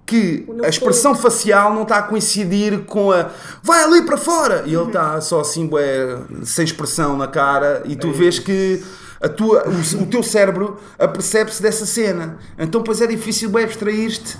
que 0.06 0.44
a 0.64 0.68
expressão 0.68 1.14
facial 1.14 1.72
não 1.72 1.82
está 1.82 1.98
a 1.98 2.02
coincidir 2.02 2.80
com 2.80 3.12
a 3.12 3.30
vai 3.62 3.84
ali 3.84 4.02
para 4.02 4.16
fora 4.16 4.64
e 4.66 4.74
ele 4.74 4.88
está 4.88 5.20
só 5.20 5.40
assim, 5.40 5.68
bué, 5.68 6.18
sem 6.42 6.64
expressão 6.64 7.16
na 7.16 7.28
cara, 7.28 7.82
e 7.84 7.94
tu 7.94 8.12
vês 8.12 8.38
que 8.38 8.82
a 9.20 9.28
tua, 9.28 9.64
o, 9.68 10.02
o 10.02 10.06
teu 10.06 10.22
cérebro 10.22 10.76
apercebe-se 10.98 11.62
dessa 11.62 11.84
cena. 11.86 12.38
Então, 12.58 12.82
pois 12.82 13.00
é 13.00 13.06
difícil 13.06 13.50
bué, 13.50 13.64
abstrair-te 13.64 14.38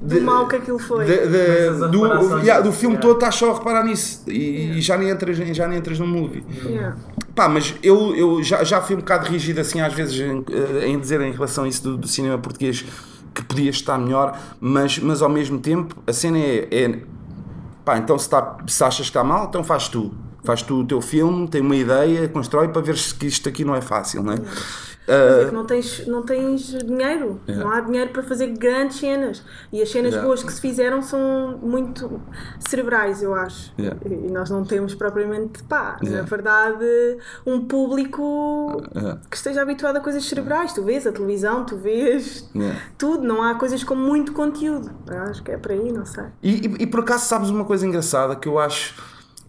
Do 0.00 0.20
mal 0.22 0.46
que 0.46 0.56
aquilo 0.56 0.78
foi. 0.78 1.04
de- 1.04 1.26
de- 1.26 1.88
do, 1.90 2.38
yeah, 2.40 2.60
do 2.60 2.70
filme 2.72 2.94
yeah. 2.96 3.00
todo 3.00 3.14
estás 3.14 3.34
só 3.34 3.52
a 3.52 3.54
reparar 3.58 3.84
nisso 3.84 4.22
e, 4.28 4.78
e 4.78 4.80
já, 4.80 4.96
nem 4.96 5.08
entras, 5.08 5.36
já 5.36 5.66
nem 5.66 5.78
entras 5.78 5.98
no 5.98 6.06
movie. 6.06 6.44
Yeah. 6.64 6.96
Pá, 7.34 7.48
mas 7.48 7.74
eu, 7.82 8.14
eu 8.14 8.42
já, 8.42 8.62
já 8.62 8.80
fui 8.80 8.94
um 8.94 9.00
bocado 9.00 9.26
rígido 9.28 9.60
assim 9.60 9.80
às 9.80 9.92
vezes 9.92 10.20
em, 10.20 10.44
eh, 10.50 10.86
em 10.88 10.98
dizer 11.00 11.20
em 11.20 11.32
relação 11.32 11.64
a 11.64 11.68
isso 11.68 11.82
do, 11.82 11.96
do 11.96 12.06
cinema 12.06 12.38
português 12.38 12.84
que 13.34 13.42
podia 13.42 13.70
estar 13.70 13.98
melhor, 13.98 14.38
mas, 14.60 14.98
mas 15.00 15.20
ao 15.20 15.28
mesmo 15.28 15.58
tempo 15.58 15.96
a 16.06 16.12
cena 16.12 16.38
é, 16.38 16.68
é 16.70 16.98
pá, 17.84 17.98
então 17.98 18.16
se, 18.16 18.28
tá, 18.30 18.58
se 18.68 18.84
achas 18.84 19.06
que 19.06 19.10
está 19.10 19.24
mal, 19.24 19.46
então 19.48 19.64
faz 19.64 19.88
tu. 19.88 20.14
Faz 20.44 20.62
tu 20.62 20.80
o 20.80 20.86
teu 20.86 21.00
filme, 21.00 21.48
tem 21.48 21.60
uma 21.62 21.74
ideia, 21.76 22.28
constrói 22.28 22.68
para 22.68 22.82
ver 22.82 22.96
se 22.98 23.14
que 23.14 23.26
isto 23.26 23.48
aqui 23.48 23.64
não 23.64 23.74
é 23.74 23.80
fácil, 23.80 24.22
não 24.22 24.34
é? 24.34 24.36
Mas 25.06 25.42
é 25.42 25.44
que 25.46 25.54
não 25.54 25.66
tens, 25.66 26.06
não 26.06 26.22
tens 26.22 26.66
dinheiro. 26.82 27.38
Yeah. 27.46 27.62
Não 27.64 27.70
há 27.70 27.80
dinheiro 27.80 28.10
para 28.10 28.22
fazer 28.22 28.46
grandes 28.56 28.96
cenas. 28.98 29.42
E 29.70 29.82
as 29.82 29.90
cenas 29.90 30.12
Yeah. 30.12 30.26
boas 30.26 30.42
que 30.42 30.50
se 30.50 30.60
fizeram 30.62 31.02
são 31.02 31.58
muito 31.62 32.20
cerebrais, 32.58 33.22
eu 33.22 33.34
acho. 33.34 33.70
Yeah. 33.78 33.98
E 34.06 34.30
nós 34.30 34.48
não 34.48 34.64
temos 34.64 34.94
propriamente, 34.94 35.62
pá, 35.64 35.98
na 36.02 36.22
verdade, 36.22 36.84
um 37.46 37.60
público 37.66 38.82
que 39.30 39.36
esteja 39.36 39.60
habituado 39.62 39.96
a 39.96 40.00
coisas 40.00 40.24
cerebrais. 40.24 40.72
Tu 40.72 40.82
vês 40.82 41.06
a 41.06 41.12
televisão, 41.12 41.64
tu 41.64 41.76
vês 41.76 42.50
tudo. 42.96 43.22
Não 43.26 43.42
há 43.42 43.54
coisas 43.56 43.84
com 43.84 43.94
muito 43.94 44.32
conteúdo. 44.32 44.90
Eu 45.06 45.18
acho 45.22 45.42
que 45.42 45.50
é 45.50 45.58
por 45.58 45.72
aí, 45.72 45.92
não 45.92 46.06
sei. 46.06 46.24
E, 46.42 46.66
e- 46.66 46.82
e 46.84 46.86
por 46.86 47.00
acaso 47.00 47.26
sabes 47.26 47.50
uma 47.50 47.64
coisa 47.66 47.86
engraçada 47.86 48.34
que 48.36 48.48
eu 48.48 48.58
acho 48.58 48.94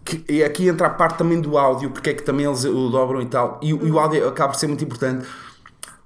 que 0.06 0.24
e 0.32 0.42
aqui 0.42 0.68
entra 0.68 0.86
a 0.86 0.90
parte 0.90 1.18
também 1.18 1.40
do 1.40 1.58
áudio, 1.58 1.90
porque 1.90 2.10
é 2.10 2.14
que 2.14 2.22
também 2.22 2.46
eles 2.46 2.64
o 2.64 2.88
dobram 2.88 3.20
e 3.20 3.26
tal, 3.26 3.60
e, 3.62 3.68
e 3.70 3.90
o 3.90 3.98
áudio 3.98 4.26
acaba 4.28 4.52
por 4.52 4.58
ser 4.58 4.68
muito 4.68 4.82
importante. 4.84 5.26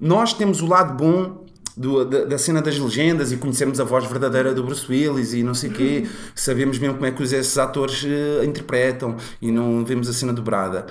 Nós 0.00 0.32
temos 0.32 0.60
o 0.62 0.66
lado 0.66 0.94
bom 0.94 1.44
do- 1.76 2.04
da, 2.04 2.24
da 2.24 2.38
cena 2.38 2.60
das 2.62 2.78
legendas 2.78 3.30
e 3.32 3.36
conhecermos 3.36 3.78
a 3.78 3.84
voz 3.84 4.04
verdadeira 4.06 4.52
do 4.54 4.64
Bruce 4.64 4.86
Willis 4.90 5.32
e 5.34 5.42
não 5.42 5.54
sei 5.54 5.70
o 5.70 5.72
quê, 5.74 6.06
sabemos 6.34 6.78
mesmo 6.78 6.94
como 6.94 7.06
é 7.06 7.10
que 7.10 7.22
esses 7.22 7.56
atores 7.58 8.04
eh, 8.06 8.44
interpretam 8.44 9.16
e 9.40 9.52
não 9.52 9.84
vemos 9.84 10.08
a 10.08 10.12
cena 10.12 10.32
dobrada. 10.32 10.86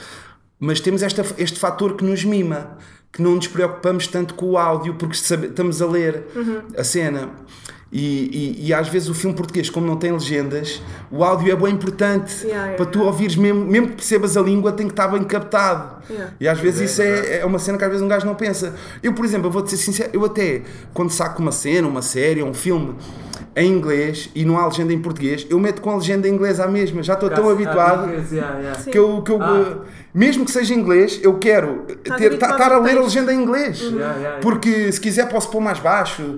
Mas 0.59 0.79
temos 0.79 1.01
esta, 1.01 1.25
este 1.37 1.59
fator 1.59 1.95
que 1.95 2.03
nos 2.05 2.23
mima, 2.23 2.77
que 3.11 3.21
não 3.21 3.35
nos 3.35 3.47
preocupamos 3.47 4.05
tanto 4.07 4.33
com 4.35 4.51
o 4.51 4.57
áudio, 4.57 4.93
porque 4.95 5.15
estamos 5.15 5.81
a 5.81 5.87
ler 5.87 6.25
a 6.77 6.83
cena. 6.83 7.29
E, 7.91 8.59
e- 8.61 8.67
e 8.67 8.73
às 8.73 8.87
vezes 8.87 9.09
o 9.09 9.15
filme 9.15 9.35
português, 9.35 9.67
como 9.67 9.87
não 9.87 9.95
tem 9.97 10.11
legendas, 10.11 10.79
o 11.09 11.23
áudio 11.23 11.51
é 11.51 11.55
bem 11.55 11.73
importante 11.73 12.33
Yeah, 12.43 12.53
yeah, 12.67 12.75
para 12.77 12.85
tu 12.85 13.01
ouvires, 13.01 13.35
mesmo, 13.35 13.65
mesmo 13.65 13.87
que 13.87 13.95
percebas 13.95 14.37
a 14.37 14.41
língua, 14.41 14.71
tem 14.71 14.85
que 14.85 14.93
estar 14.93 15.07
bem 15.07 15.23
captado. 15.23 16.03
Yeah. 16.07 16.33
E 16.39 16.47
às 16.47 16.59
vezes 16.59 16.81
é, 16.81 16.85
isso 16.85 17.01
é, 17.01 17.39
é 17.39 17.45
uma 17.45 17.57
cena 17.57 17.79
que 17.79 17.83
às 17.83 17.89
vezes 17.89 18.05
um 18.05 18.07
gajo 18.07 18.27
não 18.27 18.35
pensa. 18.35 18.75
Eu, 19.01 19.13
por 19.13 19.25
exemplo, 19.25 19.49
vou-te 19.49 19.71
ser 19.71 19.77
sincero, 19.77 20.11
eu 20.13 20.23
até 20.23 20.61
quando 20.93 21.09
saco 21.09 21.41
uma 21.41 21.51
cena, 21.51 21.87
uma 21.87 22.03
série, 22.03 22.43
um 22.43 22.53
filme 22.53 22.95
em 23.55 23.71
inglês 23.71 24.29
e 24.35 24.45
não 24.45 24.59
há 24.59 24.67
legenda 24.67 24.93
em 24.93 25.01
português, 25.01 25.47
eu 25.49 25.59
meto 25.59 25.81
com 25.81 25.89
a 25.89 25.95
legenda 25.97 26.27
em 26.27 26.31
inglês 26.31 26.59
à 26.59 26.67
mesma, 26.67 27.01
já 27.01 27.15
estou 27.15 27.29
tão 27.31 27.49
Ah, 27.49 27.53
habituado 27.53 28.11
yeah. 28.31 28.75
Sim. 28.75 28.91
que 28.91 28.99
eu, 28.99 29.21
que 29.23 29.31
eu 29.31 29.41
Ah. 29.41 29.77
mesmo 30.13 30.45
que 30.45 30.51
seja 30.51 30.75
em 30.75 30.77
inglês, 30.77 31.19
eu 31.23 31.39
quero 31.39 31.85
Estás 31.89 32.19
ter- 32.21 32.27
habituado 32.27 32.51
estar 32.51 32.71
a 32.71 32.77
ler 32.77 32.91
a 32.91 32.93
texto. 33.01 33.03
legenda 33.05 33.33
em 33.33 33.41
inglês. 33.41 33.79
Yeah, 33.81 33.97
yeah, 33.99 34.17
yeah. 34.19 34.39
Porque 34.41 34.91
se 34.91 35.01
quiser 35.01 35.27
posso 35.27 35.49
pôr 35.49 35.59
mais 35.59 35.79
baixo. 35.79 36.37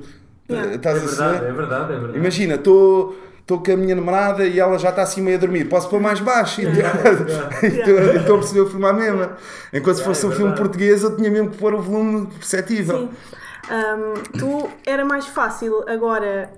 Yeah. 0.54 0.76
Estás 0.76 0.96
É 0.96 0.98
a 0.98 1.06
verdade, 1.06 1.36
saber? 1.38 1.50
é 1.50 1.54
verdade, 1.54 1.94
é 1.94 1.96
verdade. 1.98 2.18
Imagina, 2.18 2.56
estou 2.56 3.16
com 3.48 3.72
a 3.72 3.76
minha 3.76 3.96
namorada 3.96 4.46
e 4.46 4.60
ela 4.60 4.78
já 4.80 4.90
está 4.90 5.02
assim 5.02 5.22
meio 5.22 5.38
a 5.38 5.40
dormir. 5.40 5.66
Posso 5.66 5.90
pôr 5.90 6.00
mais 6.00 6.20
baixo? 6.20 6.62
E 6.62 6.66
estou- 7.68 8.00
Estou 8.18 8.36
a 8.36 8.40
perceber 8.40 8.62
o 8.62 8.70
filme 8.70 8.86
à 8.86 8.94
mesma. 8.94 9.38
Enquanto 9.74 9.98
se 9.98 10.04
fosse 10.04 10.26
é 10.26 10.30
um 10.30 10.32
filme 10.32 10.56
português, 10.56 11.04
eu 11.04 11.16
tinha 11.16 11.30
mesmo 11.30 11.50
que 11.52 11.58
pôr 11.58 11.74
o 11.74 11.82
volume 11.82 12.28
perceptível. 12.28 12.98
Sim. 12.98 13.10
Ahm, 13.70 14.14
tu 14.40 14.70
era 14.86 15.06
mais 15.06 15.28
fácil 15.28 15.84
agora 15.88 16.50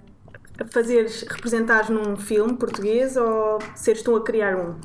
fazeres, 0.72 1.26
representares 1.30 1.90
num 1.90 2.16
filme 2.16 2.54
português 2.56 3.18
ou 3.18 3.60
seres 3.76 4.02
tu 4.02 4.16
a 4.16 4.24
criar 4.24 4.56
um? 4.56 4.76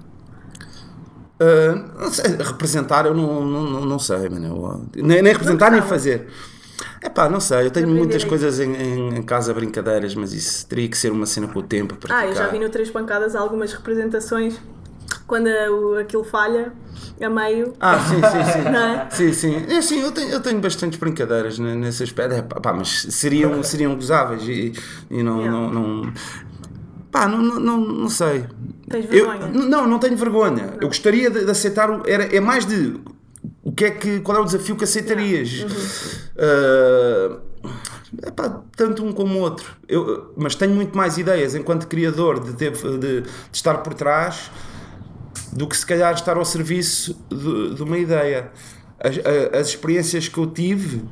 Ah, 1.41 1.85
não 2.01 2.11
sei, 2.11 2.37
representar 2.37 3.07
eu 3.07 3.15
não, 3.15 3.45
não, 3.45 3.85
não, 3.87 3.99
sei, 3.99 4.29
mano. 4.29 4.89
Nem, 4.97 5.23
nem 5.23 5.33
representar 5.33 5.71
nem 5.71 5.81
fazer. 5.83 6.27
É 7.01 7.09
pá, 7.09 7.29
não 7.29 7.41
sei, 7.41 7.67
eu 7.67 7.71
tenho 7.71 7.89
muitas 7.89 8.17
isso. 8.23 8.27
coisas 8.27 8.59
em, 8.61 8.73
em, 8.75 9.19
em 9.19 9.23
casa, 9.23 9.55
brincadeiras, 9.55 10.15
mas 10.15 10.33
isso 10.33 10.67
teria 10.67 10.89
que 10.89 10.97
ser 10.99 11.13
uma 11.13 11.27
cena 11.27 11.47
com 11.49 11.61
o 11.61 11.63
tempo. 11.63 11.97
a 12.09 12.19
Ah, 12.19 12.27
eu 12.27 12.35
já 12.35 12.47
vi 12.49 12.59
no 12.59 12.69
Três 12.69 12.91
Pancadas 12.91 13.37
algumas 13.37 13.73
representações 13.73 14.59
quando 15.27 15.47
o- 15.49 15.97
aquilo 15.99 16.25
falha 16.25 16.73
a 17.23 17.29
meio. 17.31 17.73
Ah, 17.81 17.99
sim, 18.01 18.17
sim, 18.17 18.53
sim. 18.53 18.63
Não 18.71 18.79
é? 18.79 19.09
Sim, 19.11 19.33
sim. 19.33 19.57
É, 19.69 19.81
sim 19.83 20.01
eu, 20.01 20.11
tenho, 20.13 20.31
eu 20.31 20.41
tenho 20.41 20.61
bastantes 20.61 20.99
brincadeiras 20.99 21.59
ne- 21.59 21.77
nesse 21.77 22.03
aspecto. 22.03 22.35
É, 22.35 22.43
pá, 22.43 22.73
mas 22.73 22.89
seriam, 23.11 23.63
seriam 23.63 23.95
gozáveis 23.95 24.43
e, 24.49 24.73
e 25.11 25.23
não, 25.23 25.39
Yeah. 25.41 25.51
não, 25.51 25.71
não. 26.03 26.13
Pá, 27.13 27.27
não, 27.29 27.39
não, 27.43 27.61
não, 27.61 27.79
não 27.81 28.09
sei. 28.09 28.45
Tens 28.89 29.05
Eu, 29.11 29.27
vergonha? 29.31 29.47
n- 29.53 29.69
não, 29.69 29.87
não 29.87 29.99
tenho 29.99 30.17
vergonha. 30.17 30.75
Eu 30.81 30.89
gostaria 30.89 31.31
de, 31.31 31.45
de 31.45 31.51
aceitar. 31.51 31.91
o- 31.91 32.03
Era, 32.07 32.25
é 32.25 32.41
mais 32.41 32.67
de. 32.67 32.99
Que 33.79 33.85
é 33.85 33.91
que, 33.93 34.19
qual 34.21 34.39
é 34.39 34.41
o 34.41 34.45
desafio 34.45 34.75
que 34.75 34.83
aceitarias? 34.83 35.61
Uhum. 35.61 35.69
Ah, 36.39 37.39
Epá, 38.27 38.63
tanto 38.77 39.05
um 39.05 39.13
como 39.13 39.39
o 39.39 39.43
outro. 39.43 39.77
Eu, 39.89 40.33
mas 40.37 40.55
tenho 40.55 40.75
muito 40.75 40.97
mais 40.97 41.17
ideias 41.19 41.55
enquanto 41.55 41.87
criador 41.87 42.41
de, 42.41 42.55
ter, 42.55 42.73
de, 42.73 42.99
de 43.21 43.25
estar 43.53 43.75
por 43.79 43.95
trás 43.95 44.51
do 45.53 45.69
que 45.69 45.77
se 45.77 45.85
calhar 45.87 46.13
estar 46.15 46.37
ao 46.37 46.45
serviço 46.45 47.15
de, 47.31 47.75
de 47.75 47.83
uma 47.83 47.99
ideia. 47.99 48.51
As, 48.99 49.17
a- 49.19 49.59
as 49.61 49.69
experiências 49.69 50.27
que 50.27 50.39
eu 50.39 50.47
tive 50.49 50.99
Tu 51.01 51.05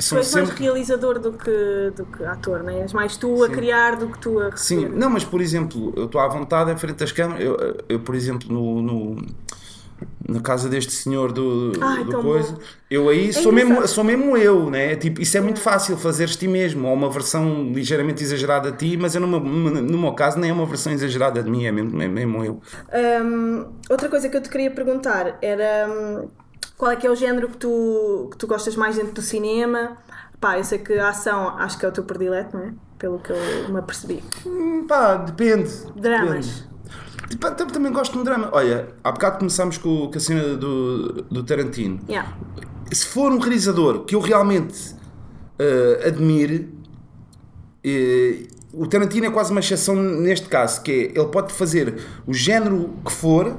és 0.00 0.12
mais 0.12 0.26
sempre. 0.28 0.62
realizador 0.64 1.18
do 1.18 1.32
que, 1.32 1.92
do 1.96 2.06
que 2.06 2.24
ator, 2.24 2.62
não 2.62 2.70
é? 2.70 2.80
És 2.82 2.92
mais 2.92 3.16
tu 3.16 3.42
a 3.42 3.48
criar 3.48 3.96
do 3.96 4.08
que 4.08 4.18
tu 4.20 4.38
a 4.38 4.56
Sim, 4.56 4.76
receber. 4.76 4.96
não, 4.96 5.10
mas 5.10 5.24
por 5.24 5.40
exemplo, 5.40 5.92
eu 5.96 6.04
estou 6.06 6.20
à 6.20 6.28
vontade 6.28 6.70
em 6.70 6.76
frente 6.78 7.02
às 7.02 7.10
câmaras. 7.12 7.44
Eu, 7.44 7.56
eu, 7.88 8.00
por 8.00 8.14
exemplo, 8.14 8.48
no, 8.50 8.80
no- 8.80 9.26
na 10.28 10.40
casa 10.40 10.68
deste 10.68 10.92
senhor 10.92 11.32
do, 11.32 11.72
Ai, 11.80 12.04
do 12.04 12.14
coisa, 12.16 12.52
bom. 12.52 12.58
eu 12.90 13.08
aí 13.08 13.32
sou, 13.32 13.52
engraçado. 13.52 13.52
mesmo, 13.52 13.88
sou 13.88 14.04
mesmo 14.04 14.36
eu, 14.36 14.70
né? 14.70 14.96
Tipo, 14.96 15.20
isso 15.22 15.36
é 15.36 15.40
muito 15.40 15.60
fácil 15.60 15.96
fazeres 15.96 16.36
ti 16.36 16.46
mesmo, 16.46 16.86
ou 16.88 16.94
uma 16.94 17.10
versão 17.10 17.64
ligeiramente 17.72 18.22
exagerada 18.22 18.70
de 18.72 18.78
ti, 18.78 18.96
mas 18.96 19.14
eu, 19.14 19.20
no, 19.20 19.26
meu, 19.26 19.40
no 19.40 19.98
meu 19.98 20.12
caso 20.12 20.38
nem 20.38 20.50
é 20.50 20.52
uma 20.52 20.66
versão 20.66 20.92
exagerada 20.92 21.42
de 21.42 21.50
mim, 21.50 21.64
é 21.66 21.72
mesmo, 21.72 22.00
é 22.02 22.08
mesmo 22.08 22.44
eu. 22.44 22.60
Hum, 23.24 23.66
outra 23.88 24.08
coisa 24.08 24.28
que 24.28 24.36
eu 24.36 24.42
te 24.42 24.48
queria 24.50 24.70
perguntar 24.70 25.38
era 25.42 25.88
hum, 25.90 26.28
qual 26.76 26.90
é 26.90 26.96
que 26.96 27.06
é 27.06 27.10
o 27.10 27.16
género 27.16 27.48
que 27.48 27.56
tu, 27.56 28.28
que 28.30 28.36
tu 28.38 28.46
gostas 28.46 28.76
mais 28.76 28.96
dentro 28.96 29.12
do 29.12 29.22
cinema? 29.22 29.96
Pá, 30.40 30.58
eu 30.58 30.64
sei 30.64 30.78
que 30.78 30.92
a 30.94 31.08
ação 31.08 31.48
acho 31.58 31.78
que 31.78 31.84
é 31.84 31.88
o 31.88 31.92
teu 31.92 32.04
predileto, 32.04 32.56
não 32.56 32.64
é? 32.64 32.72
Pelo 32.98 33.18
que 33.20 33.32
eu 33.32 33.68
me 33.68 33.78
apercebi. 33.78 34.22
Hum, 34.46 34.86
Pá, 34.86 35.16
depende. 35.16 35.70
Dramas. 35.96 36.46
depende. 36.46 36.67
Tipo, 37.28 37.50
tam- 37.50 37.66
também 37.66 37.92
gosto 37.92 38.12
de 38.12 38.18
um 38.18 38.24
drama. 38.24 38.48
Olha, 38.52 38.88
há 39.04 39.12
bocado 39.12 39.38
começámos 39.38 39.76
com, 39.78 40.08
com 40.10 40.16
a 40.16 40.20
cena 40.20 40.56
do, 40.56 41.22
do 41.22 41.42
Tarantino. 41.42 42.00
Yeah. 42.08 42.34
se 42.92 43.06
for 43.06 43.30
um 43.30 43.38
realizador 43.38 44.04
que 44.04 44.14
eu 44.14 44.20
realmente 44.20 44.94
eh, 45.58 46.04
admire, 46.06 46.72
eh, 47.84 48.44
o 48.72 48.86
Tarantino 48.86 49.26
é 49.26 49.30
quase 49.30 49.50
uma 49.50 49.60
exceção 49.60 49.94
neste 49.94 50.48
caso, 50.48 50.82
que 50.82 50.90
é, 50.90 51.18
ele 51.18 51.28
pode 51.28 51.52
fazer 51.52 51.98
o 52.26 52.32
género 52.34 52.90
que 53.04 53.12
for, 53.12 53.56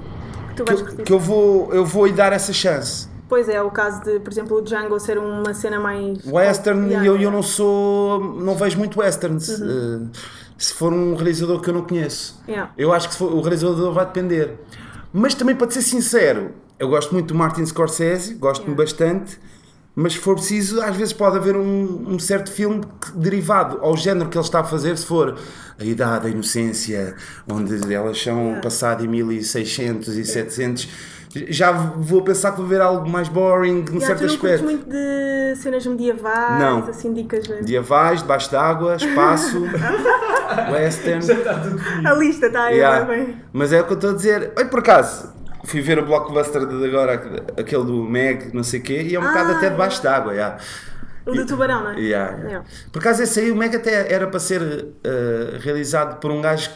que, 0.56 0.64
curtir. 0.64 1.04
que 1.04 1.14
eu 1.14 1.20
vou, 1.20 1.74
eu 1.74 1.86
vou 1.86 2.06
lhe 2.06 2.14
dar 2.14 2.32
essa 2.34 2.54
chance. 2.54 3.08
Pois 3.28 3.48
é, 3.48 3.62
o 3.62 3.70
caso 3.70 4.02
de, 4.04 4.20
por 4.20 4.32
exemplo, 4.34 4.58
o 4.58 4.62
Django 4.62 5.00
ser 5.00 5.20
uma 5.20 5.54
cena 5.54 5.80
mais. 5.80 6.26
Western, 6.26 6.88
Yeah, 6.88 7.06
eu, 7.06 7.18
eu 7.18 7.30
não 7.32 7.44
sou, 7.44 8.20
não 8.42 8.56
vejo 8.56 8.78
muito 8.80 9.00
westerns. 9.00 9.48
Uhum. 9.60 10.10
eh, 10.16 10.20
se 10.60 10.74
for 10.74 10.94
um 10.94 11.16
realizador 11.16 11.60
que 11.62 11.70
eu 11.70 11.74
não 11.74 11.82
conheço. 11.84 12.40
Yeah. 12.48 12.72
Eu 12.78 12.94
acho 12.94 13.10
que 13.10 13.16
for- 13.16 13.34
o 13.34 13.42
realizador 13.42 13.92
vai 13.94 14.06
depender. 14.06 14.60
Mas 15.12 15.34
também, 15.34 15.56
para 15.56 15.72
ser 15.72 15.82
sincero, 15.82 16.52
eu 16.78 16.88
gosto 16.90 17.14
muito 17.14 17.30
do 17.30 17.36
Martin 17.36 17.66
Scorsese, 17.66 18.36
gosto-me 18.36 18.74
Yeah. 18.74 18.84
bastante, 18.84 19.40
mas 19.96 20.14
se 20.14 20.20
for 20.20 20.36
preciso, 20.36 20.82
às 20.82 20.96
vezes 20.96 21.14
pode 21.14 21.38
haver 21.38 21.56
um, 21.56 22.06
um 22.14 22.20
certo 22.20 22.52
filme 22.52 22.82
que- 23.02 23.12
derivado 23.18 23.80
ao 23.82 23.98
género 23.98 24.30
que 24.30 24.38
ele 24.38 24.46
está 24.46 24.60
a 24.60 24.64
fazer, 24.64 24.98
se 24.98 25.06
for 25.06 25.36
a 25.80 25.84
idade, 25.84 26.28
a 26.28 26.30
inocência, 26.30 27.16
onde 27.50 27.94
elas 27.94 28.22
são 28.22 28.38
Yeah. 28.44 28.62
passado 28.62 29.04
em 29.04 29.08
1600 29.08 30.16
e 30.18 30.26
700, 30.26 30.88
já 31.50 31.72
vou 31.72 32.22
pensar 32.24 32.52
que 32.52 32.58
vou 32.58 32.66
ver 32.68 32.82
algo 32.82 33.08
mais 33.08 33.28
boring, 33.30 33.86
num 33.92 34.00
certo 34.02 34.26
aspecto. 34.26 34.64
muito 34.64 34.90
de 34.90 35.56
cenas 35.58 35.86
medievais, 35.86 36.60
Não. 36.60 36.80
assim, 36.88 37.14
dicas. 37.14 37.44
de- 37.44 37.54
Medievais, 37.56 38.22
debaixo 38.22 38.52
d'água, 38.52 38.96
espaço, 38.96 39.62
western. 40.72 41.26
A 42.06 42.14
lista 42.14 42.48
está 42.48 42.64
aí, 42.66 42.78
Yeah. 42.78 43.06
bem. 43.06 43.38
Mas 43.54 43.72
é 43.74 43.82
o 43.82 43.86
que 43.86 43.92
eu 43.94 43.96
estou 43.96 44.10
a 44.12 44.14
dizer. 44.14 44.52
Olha, 44.58 44.68
por 44.68 44.80
acaso, 44.80 45.34
fui 45.66 45.82
ver 45.82 46.00
o 46.00 46.06
blockbuster 46.06 46.66
de 46.66 46.86
agora, 46.86 47.14
aquele 47.58 47.84
do 47.84 48.04
Meg, 48.04 48.50
não 48.54 48.64
sei 48.64 48.80
o 48.80 48.84
quê, 48.84 49.02
e 49.04 49.16
é 49.16 49.20
um 49.20 49.24
bocado 49.24 49.52
Ah, 49.54 49.58
até 49.58 49.70
debaixo 49.70 50.02
d'água. 50.02 50.34
Yeah. 50.34 50.58
O 51.26 51.32
do 51.34 51.46
tubarão, 51.46 51.84
não 51.84 51.92
é? 51.92 52.00
Yeah, 52.00 52.30
yeah. 52.32 52.48
Yeah. 52.50 52.66
Por 52.92 53.00
acaso, 53.00 53.22
esse 53.22 53.40
aí, 53.40 53.52
o 53.52 53.56
Meg 53.56 53.76
até 53.76 54.12
era 54.12 54.26
para 54.28 54.40
ser 54.40 54.88
eh, 55.04 55.58
realizado 55.60 56.20
por 56.20 56.32
um 56.32 56.42
gajo 56.42 56.72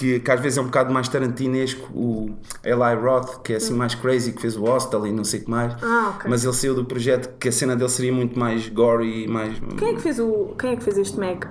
que, 0.00 0.18
que 0.20 0.30
às 0.30 0.40
vezes 0.40 0.56
é 0.56 0.62
um 0.62 0.64
bocado 0.64 0.90
mais 0.92 1.08
tarantinesco, 1.08 1.86
o 1.94 2.30
Eli 2.64 2.94
Roth, 3.00 3.42
que 3.42 3.52
é 3.52 3.56
assim 3.56 3.74
mais 3.74 3.94
crazy, 3.94 4.32
que 4.32 4.40
fez 4.40 4.56
o 4.56 4.62
Hostel 4.64 5.06
e 5.06 5.12
não 5.12 5.24
sei 5.24 5.40
o 5.40 5.44
que 5.44 5.50
mais. 5.50 5.74
Ah, 5.82 6.14
ok. 6.16 6.30
Mas 6.30 6.42
ele 6.42 6.54
saiu 6.54 6.74
do 6.74 6.86
projeto 6.86 7.30
que 7.38 7.48
a 7.48 7.52
cena 7.52 7.76
dele 7.76 7.90
seria 7.90 8.12
muito 8.12 8.38
mais 8.38 8.66
gory 8.70 9.24
e 9.24 9.28
mais. 9.28 9.52
Quem 9.76 9.88
é 9.90 9.94
que 9.94 10.00
fez 10.00 10.18
o. 10.18 10.54
Quem 10.58 10.70
é 10.72 10.76
que 10.76 10.82
fez 10.82 10.96
este 10.96 11.18
Meg? 11.20 11.46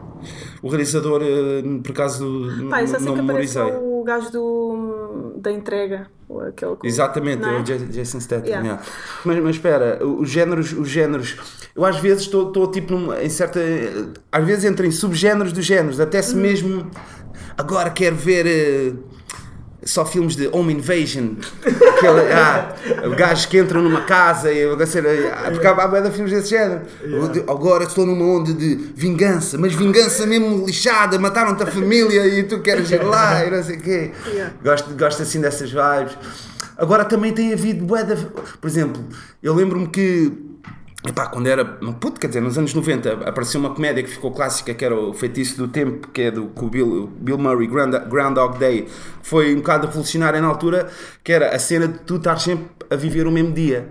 O 0.64 0.68
realizador, 0.68 1.22
eh, 1.24 1.62
por 1.84 1.92
acaso, 1.92 2.26
Pá, 2.70 2.82
eu 2.82 2.88
só 2.88 2.94
não 2.94 3.00
sei 3.06 3.14
que 3.14 3.20
aparece 3.22 3.58
memorizei. 3.58 3.64
o 3.82 4.04
gajo 4.04 4.32
do, 4.32 5.34
da 5.38 5.52
entrega. 5.52 6.08
Aquele 6.48 6.76
Exatamente, 6.84 7.42
não 7.42 7.50
é 7.50 7.58
é? 7.58 7.62
o 7.62 7.66
Ja- 7.66 7.78
Jason 7.78 8.20
Statham. 8.20 8.46
Yeah. 8.46 8.64
yeah. 8.68 8.84
Mas, 9.26 9.40
mas 9.44 9.56
espera, 9.56 10.00
os 10.06 10.30
géneros, 10.30 10.74
os 10.74 10.88
géneros, 10.88 11.38
eu 11.76 11.84
às 11.84 11.98
vezes 12.00 12.24
estou 12.24 12.68
tipo 12.68 12.94
em 13.20 13.30
certa. 13.30 13.60
Às 14.32 14.46
vezes 14.46 14.64
entro 14.66 14.86
em 14.86 14.92
subgéneros 14.92 15.52
dos 15.52 15.66
géneros, 15.66 16.00
até 16.00 16.20
Hum. 16.20 16.24
se 16.24 16.36
mesmo. 16.36 16.92
Agora 17.60 17.90
quero 17.90 18.16
ver. 18.16 18.48
eh, 18.48 18.94
só 19.84 20.06
filmes 20.06 20.36
de 20.36 20.48
Home 20.52 20.74
Invasion, 20.74 21.36
aquele, 21.62 22.22
ah, 22.34 22.76
gajos 23.16 23.46
que 23.46 23.58
entram 23.58 23.82
numa 23.82 24.02
casa 24.02 24.52
e 24.52 24.66
ah, 24.66 25.50
porque 25.52 25.66
há, 25.66 26.02
de 26.02 26.12
filmes 26.12 26.32
desse 26.32 26.50
género. 26.50 26.82
Agora 27.48 27.86
estou 27.86 28.06
numa 28.06 28.26
onda 28.26 28.54
de 28.54 28.76
vingança, 28.96 29.58
mas 29.58 29.74
vingança 29.74 30.26
mesmo 30.26 30.66
lixada, 30.66 31.18
mataram-te 31.18 31.64
a 31.64 31.68
família 31.68 32.28
e 32.28 32.44
tu 32.44 32.60
queres 32.60 32.92
ir 32.92 33.04
lá 33.04 33.46
e 33.46 33.50
não 33.50 33.64
sei 33.64 33.78
o 33.78 33.82
quê. 33.82 34.12
Yeah. 34.28 34.54
Gosto, 34.64 34.90
gosto 34.96 35.24
assim 35.24 35.40
dessas 35.40 35.72
vibes. 35.72 36.18
Agora 36.78 37.04
também 37.04 37.34
tem 37.34 37.54
havido 37.54 37.84
bué 37.84 38.04
de... 38.04 38.16
Por 38.16 38.68
exemplo, 38.68 39.04
eu 39.42 39.54
lembro-me 39.54 39.88
que 39.88 40.49
epá, 41.08 41.28
quando 41.28 41.48
era 41.48 41.64
puto, 41.66 42.20
quer 42.20 42.28
dizer, 42.28 42.42
nos 42.42 42.58
anos 42.58 42.74
90 42.74 43.30
apareceu 43.30 43.60
uma 43.60 43.74
comédia 43.74 44.04
que 44.04 44.10
ficou 44.10 44.32
clássica 44.32 44.74
que 44.74 44.84
era 44.84 44.96
o 44.96 45.14
Feitiço 45.14 45.58
do 45.58 45.68
Tempo, 45.68 46.08
que 46.10 46.24
é 46.24 46.32
do 46.32 46.48
com 46.48 46.66
o 46.66 46.70
Bill, 46.70 47.10
Bill 47.20 47.38
Murray, 47.38 47.68
Grand, 47.68 47.92
Groundhog 48.10 48.58
Day. 48.60 48.88
Foi 49.24 49.54
um 49.54 49.58
bocado 49.58 49.88
revolucionária 49.88 50.42
na 50.42 50.48
altura, 50.48 50.90
que 51.24 51.32
era 51.32 51.56
a 51.56 51.60
cena 51.60 51.88
de 51.88 52.00
tu 52.00 52.16
estar 52.18 52.38
sempre 52.40 52.66
a 52.90 52.96
viver 52.96 53.28
o 53.28 53.32
mesmo 53.32 53.52
dia. 53.54 53.90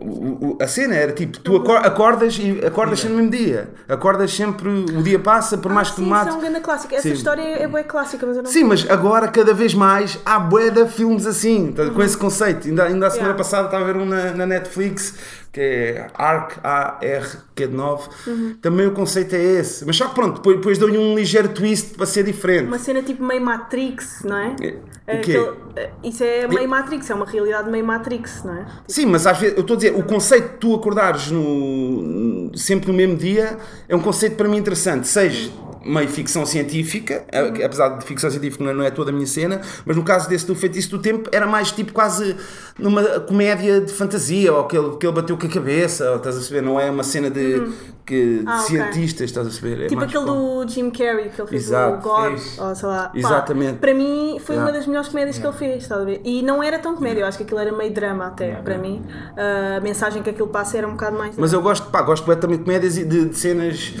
O- 0.00 0.56
a 0.60 0.66
cena 0.66 0.94
era 0.94 1.12
tipo, 1.12 1.38
tu 1.40 1.56
acor- 1.56 1.76
acordas 1.84 2.38
e 2.38 2.64
acordas 2.66 3.00
sempre 3.00 3.16
no 3.16 3.22
mesmo 3.30 3.36
dia. 3.44 3.68
Acordas 3.88 4.32
sempre, 4.32 4.68
o 4.68 5.02
dia 5.02 5.18
passa, 5.18 5.58
por 5.58 5.70
mais 5.72 5.88
Ah, 5.88 5.90
que 5.90 5.96
tu 5.96 6.02
mates. 6.02 6.28
isso 6.28 6.36
é 6.36 6.38
um 6.38 6.42
grande 6.50 6.60
clássico. 6.64 6.94
Essa 6.94 7.02
Sim. 7.02 7.12
história 7.12 7.42
é 7.42 7.68
bem 7.68 7.84
clássica, 7.84 8.26
mas 8.26 8.36
eu 8.38 8.42
não. 8.42 8.50
Sim, 8.50 8.64
mas 8.64 8.88
agora 8.90 9.28
cada 9.28 9.52
vez 9.54 9.74
mais 9.74 10.18
há 10.24 10.38
bué 10.38 10.70
de 10.70 10.86
filmes 10.88 11.26
assim, 11.26 11.70
tá- 11.72 11.90
com 11.90 12.02
esse 12.02 12.16
conceito. 12.16 12.66
Ainda, 12.66 12.84
ainda 12.84 13.06
a 13.06 13.10
semana 13.10 13.28
Yeah. 13.32 13.38
passada 13.44 13.66
estava 13.66 13.84
a 13.84 13.86
ver 13.92 13.96
um 14.00 14.06
na, 14.06 14.32
na 14.32 14.46
Netflix 14.46 15.14
que 15.56 15.60
é 15.62 16.06
ARC, 16.14 16.58
A-R, 16.62 17.26
que 17.54 17.62
é 17.64 17.66
de 17.66 17.72
9. 17.74 18.10
Também 18.60 18.86
o 18.86 18.90
conceito 18.90 19.34
é 19.34 19.42
esse. 19.42 19.86
Mas 19.86 19.96
só 19.96 20.06
que 20.08 20.14
pronto, 20.14 20.34
depois, 20.34 20.56
depois 20.56 20.76
deu-lhe 20.76 20.98
um 20.98 21.14
ligeiro 21.14 21.48
twist 21.48 21.94
para 21.94 22.04
ser 22.04 22.24
diferente. 22.24 22.66
Uma 22.66 22.78
cena 22.78 23.02
tipo 23.02 23.24
meio 23.24 23.40
Matrix, 23.40 24.22
não 24.22 24.36
é? 24.36 24.48
O 24.50 24.56
quê? 24.56 24.76
Aquele- 25.08 25.50
isso 26.04 26.22
é 26.22 26.46
meio 26.46 26.68
Matrix, 26.68 27.08
é 27.08 27.14
uma 27.14 27.24
realidade 27.24 27.70
meio 27.70 27.86
Matrix, 27.86 28.44
não 28.44 28.52
é? 28.52 28.66
Sim, 28.86 29.06
mas 29.06 29.26
às 29.26 29.38
vezes, 29.38 29.56
eu 29.56 29.62
estou 29.62 29.74
a 29.74 29.76
dizer, 29.78 29.94
o 29.96 30.02
conceito 30.02 30.52
de 30.52 30.56
tu 30.58 30.74
acordares 30.74 31.30
no, 31.30 32.50
sempre 32.54 32.88
no 32.88 32.94
mesmo 32.94 33.16
dia 33.16 33.56
é 33.88 33.96
um 33.96 34.00
conceito 34.00 34.36
para 34.36 34.46
mim 34.48 34.58
interessante, 34.58 35.08
seja 35.08 35.50
meio 35.86 36.08
ficção 36.08 36.44
científica, 36.44 37.24
a- 37.32 37.64
apesar 37.64 37.90
de 37.98 38.04
ficção 38.04 38.30
científica 38.30 38.62
não 38.64 38.70
é- 38.70 38.74
não 38.74 38.84
é 38.84 38.90
toda 38.90 39.10
a 39.10 39.14
minha 39.14 39.26
cena, 39.26 39.60
mas 39.84 39.96
no 39.96 40.02
caso 40.04 40.28
desse 40.28 40.46
do 40.46 40.54
Feitiço 40.54 40.90
do 40.90 40.98
Tempo 40.98 41.28
era 41.32 41.46
mais 41.46 41.70
tipo 41.72 41.92
quase 41.92 42.36
numa 42.78 43.02
comédia 43.20 43.80
de 43.80 43.92
fantasia, 43.92 44.52
ou 44.52 44.64
que 44.64 44.76
ele, 44.76 44.96
que 44.96 45.06
ele 45.06 45.14
bateu 45.14 45.36
com 45.36 45.46
a 45.46 45.50
cabeça, 45.50 46.10
ou, 46.10 46.16
estás 46.16 46.34
a 46.36 46.38
perceber? 46.38 46.60
Não 46.60 46.78
é 46.80 46.90
uma 46.90 47.02
cena 47.04 47.30
de, 47.30 47.62
que, 48.06 48.38
de 48.38 48.44
Ah, 48.46 48.60
ok. 48.60 48.66
cientistas, 48.68 49.24
estás 49.24 49.46
a 49.46 49.50
perceber? 49.50 49.84
É 49.84 49.86
Tipo 49.88 50.02
aquele 50.04 50.24
com- 50.24 50.64
do 50.64 50.68
Jim 50.70 50.90
Carrey 50.90 51.28
que 51.30 51.40
ele 51.40 51.48
fez 51.48 51.64
Exato. 51.64 51.98
o 51.98 52.00
God, 52.00 52.38
Fixe. 52.38 52.60
ou 52.60 52.74
sei 52.74 52.88
lá. 52.88 53.02
Pá, 53.08 53.10
Exatamente. 53.18 53.78
para 53.78 53.92
mim 53.94 54.38
foi 54.40 54.54
Yeah. 54.54 54.70
uma 54.70 54.78
das 54.78 54.86
melhores 54.86 55.08
comédias 55.08 55.38
que 55.38 55.46
ele 55.46 55.56
fez, 55.56 55.82
estás 55.82 56.00
a 56.00 56.04
ver? 56.04 56.20
E 56.24 56.40
não 56.42 56.62
era 56.62 56.78
tão 56.78 56.94
comédia, 56.94 57.22
eu 57.22 57.26
acho 57.26 57.36
que 57.36 57.44
aquilo 57.44 57.58
era 57.58 57.72
meio 57.72 57.92
drama 57.92 58.26
até, 58.28 58.52
para 58.56 58.78
mim. 58.78 59.02
A 59.76 59.80
mensagem 59.80 60.22
que 60.22 60.30
aquilo 60.30 60.48
passa 60.48 60.78
era 60.78 60.86
um 60.86 60.92
bocado 60.92 61.18
mais. 61.18 61.34
Mas 61.36 61.52
eu 61.52 61.60
gosto, 61.60 61.90
pá, 61.90 62.00
gosto 62.02 62.24
também 62.36 62.58
de 62.58 62.64
comédias 62.64 62.96
e 62.96 63.04
de, 63.04 63.26
de 63.26 63.36
cenas 63.36 63.92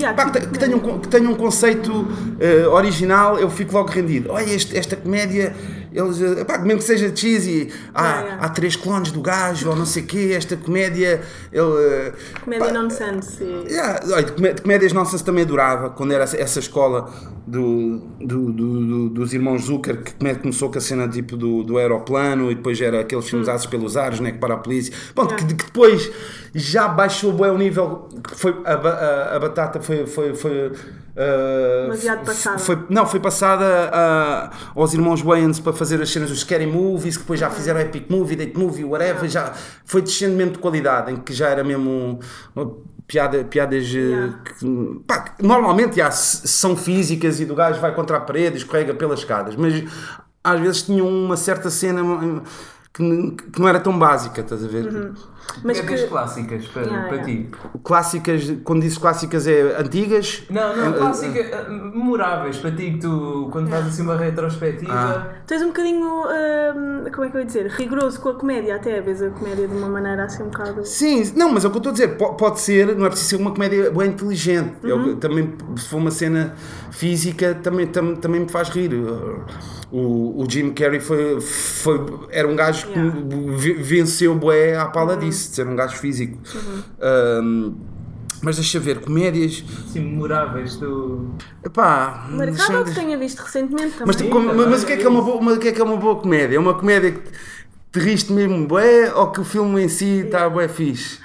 Yeah, 0.00 0.12
pá, 0.14 0.24
tipo 0.30 0.32
que, 0.32 0.40
te- 0.40 0.52
que 0.52 0.58
tenham, 0.58 0.78
um- 0.78 0.98
que 0.98 1.08
tenham 1.08 1.32
um 1.32 1.36
conceito 1.36 2.06
eh, 2.40 2.66
original, 2.66 3.38
eu 3.38 3.48
fico 3.48 3.72
logo 3.72 3.88
rendido. 3.90 4.30
Olha, 4.32 4.50
este- 4.52 4.76
esta 4.76 4.96
comédia, 4.96 5.54
eles, 5.94 6.20
eh, 6.20 6.44
pá, 6.44 6.58
mesmo 6.58 6.78
que 6.80 6.84
seja 6.84 7.14
cheesy, 7.14 7.70
há, 7.94 8.02
Yeah, 8.02 8.22
yeah. 8.26 8.44
há 8.44 8.48
três 8.48 8.74
clones 8.76 9.12
do 9.12 9.20
gajo, 9.22 9.70
ou 9.70 9.76
não 9.76 9.86
sei 9.86 10.02
o 10.02 10.06
quê, 10.06 10.32
esta 10.36 10.56
comédia, 10.56 11.22
ele. 11.52 11.62
eh, 11.78 12.12
Comédia 12.44 12.66
pá, 12.66 12.72
nonsense. 12.72 13.42
Yeah, 13.68 14.00
de 14.22 14.32
comé- 14.32 14.52
de 14.52 14.62
comédias 14.62 14.92
nossas 14.92 15.22
também 15.22 15.44
adorava, 15.44 15.90
quando 15.90 16.12
era 16.12 16.24
essa- 16.24 16.58
escola 16.58 17.08
do, 17.46 17.98
do- 18.20 18.52
do- 18.52 18.86
do- 18.86 19.08
dos 19.10 19.32
irmãos 19.34 19.62
Zucker, 19.66 20.02
que 20.02 20.14
come- 20.14 20.34
começou 20.34 20.70
com 20.70 20.78
a 20.78 20.80
cena 20.80 21.06
tipo 21.08 21.36
do, 21.36 21.62
do 21.62 21.78
aeroplano 21.78 22.50
e 22.50 22.54
depois 22.54 22.80
era 22.80 23.00
aqueles 23.00 23.28
filmes 23.28 23.48
aços 23.48 23.66
pelos 23.66 23.96
ares, 23.96 24.18
né, 24.20 24.32
que 24.32 24.38
para 24.38 24.54
a 24.54 24.56
polícia. 24.56 24.92
Pronto, 25.14 25.34
que, 25.36 25.44
que 25.46 25.64
depois 25.64 26.10
já 26.54 26.88
baixou 26.88 27.32
bem 27.32 27.50
o 27.50 27.58
nível, 27.58 28.08
que 28.26 28.34
foi, 28.38 28.54
a, 28.64 28.72
a- 28.74 29.36
a 29.36 29.38
batata 29.38 29.80
foi, 29.80 30.06
foi, 30.06 30.34
foi 30.34 30.72
Uh, 31.16 31.82
Demasiado 31.84 32.18
f- 32.20 32.26
passada. 32.26 32.58
Foi, 32.58 32.86
não, 32.90 33.06
foi 33.06 33.20
passada 33.20 33.64
ah, 33.92 34.50
aos 34.74 34.92
irmãos 34.94 35.22
Wayans 35.22 35.60
para 35.60 35.72
fazer 35.72 36.02
as 36.02 36.10
cenas 36.10 36.28
dos 36.28 36.40
Scary 36.40 36.66
Movies, 36.66 37.16
que 37.16 37.22
depois 37.22 37.38
já 37.38 37.48
fizeram 37.50 37.78
Epic 37.80 38.10
Movie, 38.10 38.34
Date 38.36 38.58
Movie, 38.58 38.84
whatever. 38.84 39.28
Já 39.28 39.52
foi 39.84 40.02
descendo 40.02 40.34
mesmo 40.34 40.52
de 40.54 40.58
qualidade, 40.58 41.12
em 41.12 41.16
que 41.16 41.32
já 41.32 41.48
era 41.50 41.62
mesmo 41.62 42.18
uma 42.56 42.72
piada, 43.06 43.44
piadas 43.44 43.84
eh, 43.94 43.98
Yeah. 43.98 44.38
que, 44.58 45.00
pá, 45.06 45.34
normalmente 45.40 45.96
já 45.96 46.10
são 46.10 46.76
físicas 46.76 47.38
e 47.38 47.44
do 47.44 47.54
gajo 47.54 47.80
vai 47.80 47.94
contra 47.94 48.16
a 48.16 48.20
parede, 48.20 48.56
escorrega 48.56 48.92
pelas 48.94 49.20
escadas, 49.20 49.54
mas 49.54 49.84
às 50.42 50.60
vezes 50.60 50.82
tinham 50.82 51.06
uma 51.08 51.36
certa 51.36 51.70
cena 51.70 52.02
que, 52.94 53.30
que 53.52 53.60
não 53.60 53.66
era 53.68 53.80
tão 53.80 53.98
básica, 53.98 54.40
estás 54.40 54.64
a 54.64 54.68
ver? 54.68 55.12
Mas 55.62 55.78
Comédias 55.78 56.00
que. 56.02 56.06
clássicas 56.08 56.66
para, 56.68 56.82
Yeah, 56.82 57.08
para 57.08 57.16
yeah. 57.18 57.26
ti. 57.44 57.50
Clássicas, 57.82 58.52
quando 58.64 58.80
dizes 58.82 58.96
clássicas 58.98 59.46
é 59.46 59.76
antigas. 59.78 60.42
Não, 60.48 60.74
não, 60.76 60.86
Eh, 60.94 60.98
clássicas, 60.98 61.46
eh, 61.52 61.68
memoráveis 61.68 62.56
para 62.56 62.70
ti 62.70 62.92
que 62.92 62.98
tu, 63.00 63.48
quando 63.52 63.68
fazes 63.68 63.88
assim 63.92 64.02
uma 64.02 64.16
retrospectiva. 64.16 64.92
Ah. 64.94 65.32
Tu 65.46 65.52
és 65.54 65.62
um 65.62 65.66
bocadinho. 65.66 66.06
hum, 66.06 67.04
como 67.12 67.24
é 67.26 67.30
que 67.30 67.36
eu 67.36 67.40
ia 67.40 67.46
dizer? 67.46 67.66
Rigoroso 67.66 68.18
com 68.20 68.30
a 68.30 68.34
comédia, 68.34 68.76
até. 68.76 69.00
Vês 69.02 69.20
a 69.20 69.28
comédia 69.30 69.68
de 69.68 69.74
uma 69.76 69.88
maneira 69.88 70.24
assim 70.24 70.42
um 70.42 70.48
bocado. 70.48 70.84
Sim, 70.86 71.30
não, 71.36 71.52
mas 71.52 71.64
é 71.64 71.68
o 71.68 71.70
que 71.70 71.76
eu 71.76 71.80
estou 71.80 71.90
a 71.90 71.92
dizer, 71.92 72.08
po- 72.16 72.34
pode 72.34 72.60
ser, 72.60 72.96
não 72.96 73.04
é 73.04 73.10
preciso 73.10 73.30
ser 73.30 73.36
uma 73.36 73.50
comédia 73.50 73.90
bem 73.90 74.08
inteligente. 74.10 74.72
É 74.82 74.94
o 74.94 75.04
que- 75.04 75.16
também, 75.16 75.52
se 75.76 75.88
for 75.88 75.98
uma 75.98 76.10
cena 76.10 76.54
física, 76.90 77.54
também, 77.62 77.86
tam- 77.86 78.14
também 78.16 78.40
me 78.40 78.48
faz 78.48 78.70
rir. 78.70 78.92
O, 79.96 80.42
o 80.42 80.50
Jim 80.50 80.72
Carrey 80.72 80.98
foi, 80.98 81.40
foi, 81.40 82.04
era 82.30 82.48
um 82.48 82.56
gajo 82.56 82.88
que 82.88 82.98
Yeah. 82.98 83.20
ve- 83.56 83.74
venceu 83.74 84.34
bué 84.34 84.76
à 84.76 84.86
pala 84.86 85.16
disso, 85.16 85.50
de 85.50 85.54
ser 85.54 85.68
um 85.68 85.76
gajo 85.76 85.96
físico. 85.96 86.36
Ahm, 87.00 87.74
mas 88.42 88.56
deixa 88.56 88.80
ver, 88.80 89.00
comédias. 89.00 89.62
Assim, 89.88 90.00
memoráveis 90.00 90.76
do. 90.76 91.30
Epá, 91.64 92.26
Marcado 92.28 92.78
ou 92.78 92.84
que 92.84 92.94
tenha 92.94 93.16
visto 93.16 93.38
recentemente 93.38 93.90
também. 93.92 94.06
mas, 94.06 94.16
tipo, 94.16 94.30
também, 94.34 94.66
mas 94.68 94.82
o, 94.82 94.86
que 94.86 94.92
é 94.94 94.96
que 94.96 95.04
é 95.04 95.08
uma 95.08 95.22
boa, 95.22 95.40
mas 95.40 95.56
o 95.56 95.60
que 95.60 95.68
é 95.68 95.72
que 95.72 95.80
é 95.80 95.84
uma 95.84 95.96
boa 95.96 96.16
comédia? 96.16 96.56
É 96.56 96.58
uma 96.58 96.74
comédia 96.74 97.12
que 97.12 97.22
te 97.92 98.00
riste 98.00 98.32
mesmo 98.32 98.66
bué 98.66 99.12
ou 99.14 99.30
que 99.30 99.40
o 99.40 99.44
filme 99.44 99.80
em 99.84 99.88
si 99.88 100.24
está 100.26 100.50
bué 100.50 100.66
fixe? 100.66 101.20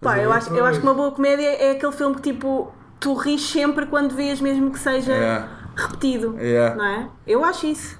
Pá, 0.00 0.18
eu 0.18 0.32
acho, 0.32 0.52
eu 0.52 0.64
acho 0.64 0.80
que 0.80 0.86
uma 0.86 0.94
boa 0.94 1.12
comédia 1.12 1.46
é 1.46 1.70
aquele 1.70 1.92
filme 1.92 2.16
que 2.16 2.22
tipo. 2.32 2.72
Tu 3.00 3.14
ris 3.14 3.42
sempre 3.48 3.86
quando 3.86 4.12
vês, 4.16 4.40
mesmo 4.40 4.72
que 4.72 4.78
seja 4.80 5.12
Yeah. 5.12 5.48
repetido. 5.76 6.34
Yeah. 6.36 6.74
Não 6.74 6.84
é? 6.84 7.08
Eu 7.24 7.44
acho 7.44 7.64
isso. 7.68 7.96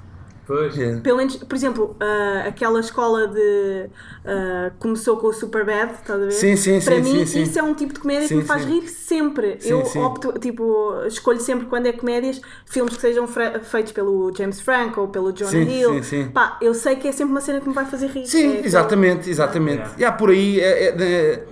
Pois. 0.49 0.75
Yeah. 0.77 1.01
Pelo 1.03 1.19
menos, 1.19 1.37
por 1.37 1.55
exemplo, 1.55 1.95
ah, 2.01 2.45
aquela 2.49 2.81
escola 2.81 3.29
de. 3.29 3.87
ah, 4.25 4.73
começou 4.79 5.19
com 5.19 5.27
o 5.27 5.33
Superbad, 5.33 5.93
estás 5.93 6.21
a 6.23 6.25
ver? 6.25 6.33
Sim, 6.33 6.57
sim, 6.57 6.81
Para 6.81 6.97
sim, 6.97 7.03
mim, 7.03 7.19
sim, 7.19 7.27
sim. 7.27 7.43
isso 7.43 7.59
é 7.59 7.63
um 7.63 7.75
tipo 7.75 7.93
de 7.93 8.01
comédia 8.01 8.23
Sim, 8.27 8.37
que 8.37 8.41
me 8.41 8.47
faz 8.47 8.63
sim. 8.63 8.81
rir 8.81 8.89
sempre. 8.89 9.57
Sim, 9.61 9.71
eu 9.71 9.85
sim. 9.85 9.99
opto, 10.01 10.33
tipo, 10.39 10.95
escolho 11.07 11.39
sempre 11.39 11.67
quando 11.67 11.85
é 11.87 11.93
comédias, 11.93 12.41
filmes 12.65 12.95
que 12.97 13.01
sejam 13.03 13.29
feitos 13.29 13.93
pelo 13.93 14.35
James 14.35 14.59
Franco 14.61 15.03
ou 15.03 15.09
pelo 15.09 15.37
Sim, 15.37 15.65
Hill. 15.65 15.95
sim, 15.97 16.03
sim. 16.03 16.29
Pá, 16.31 16.57
eu 16.63 16.73
sei 16.73 16.97
que 16.97 17.07
é 17.07 17.13
sempre 17.13 17.33
uma 17.33 17.43
cena 17.43 17.61
que 17.61 17.69
me 17.69 17.75
vai 17.75 17.85
fazer 17.85 18.07
rir. 18.07 18.27
Sim, 18.27 18.47
É 18.47 18.49
aquele- 18.53 18.67
exatamente, 18.67 19.29
exatamente. 19.31 19.77
Yeah. 19.83 19.95
E 19.99 20.05
há 20.07 20.13
por 20.13 20.31
aí, 20.31 20.61
é, 20.61 20.85
é, 20.85 21.03
é, 21.03 21.45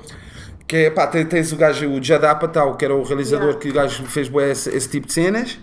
que 0.67 0.77
é, 0.77 0.91
pá, 0.91 1.07
tens, 1.07 1.53
o 1.53 1.57
gajo, 1.57 1.87
o 1.91 2.03
Judd 2.03 2.25
Apatow, 2.25 2.75
que 2.77 2.85
era 2.87 2.95
o 2.95 3.03
realizador 3.03 3.49
Yeah. 3.49 3.61
que 3.61 3.69
o 3.69 3.73
gajo 3.75 4.05
fez 4.07 4.29
bué 4.31 4.51
esse, 4.53 4.71
esse 4.75 4.89
tipo 4.89 5.07
de 5.07 5.13
cenas. 5.13 5.59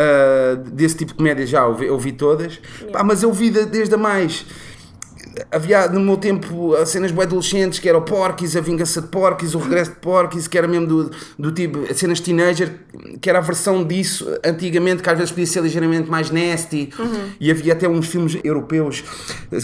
Ah, 0.00 0.54
desse 0.54 0.96
tipo 0.98 1.10
de 1.12 1.16
comédia 1.18 1.44
já 1.44 1.66
ouvi, 1.66 1.86
eu 1.86 1.98
vi 1.98 2.12
todas. 2.12 2.60
Pá, 2.92 3.02
mas 3.02 3.22
eu 3.24 3.32
vi 3.32 3.50
de- 3.50 3.66
desde 3.66 3.94
a 3.96 3.98
mais. 3.98 4.46
Havia 5.50 5.88
no 5.88 6.00
meu 6.00 6.16
tempo 6.16 6.74
as 6.74 6.88
cenas 6.88 7.10
bué 7.10 7.24
adolescentes 7.24 7.78
que 7.78 7.88
era 7.88 7.98
o 7.98 8.02
Porky's, 8.02 8.56
a 8.56 8.60
vingança 8.60 9.00
de 9.00 9.08
Porky's, 9.08 9.54
o 9.54 9.58
regresso 9.58 9.90
de 9.92 9.96
Porky's, 9.98 10.48
que 10.48 10.56
era 10.58 10.66
mesmo 10.68 10.86
do, 10.86 11.10
do 11.38 11.52
tipo, 11.52 11.90
as 11.90 11.96
cenas 11.96 12.20
teenager, 12.20 12.72
que 13.20 13.28
era 13.28 13.38
a 13.38 13.42
versão 13.42 13.84
disso 13.84 14.26
antigamente, 14.44 15.02
que 15.02 15.10
às 15.10 15.16
vezes 15.16 15.30
podia 15.32 15.46
ser 15.46 15.62
ligeiramente 15.62 16.10
mais 16.10 16.30
nasty. 16.30 16.90
E 17.40 17.50
havia 17.50 17.72
até 17.72 17.88
uns 17.88 18.06
filmes 18.06 18.38
europeus, 18.42 19.04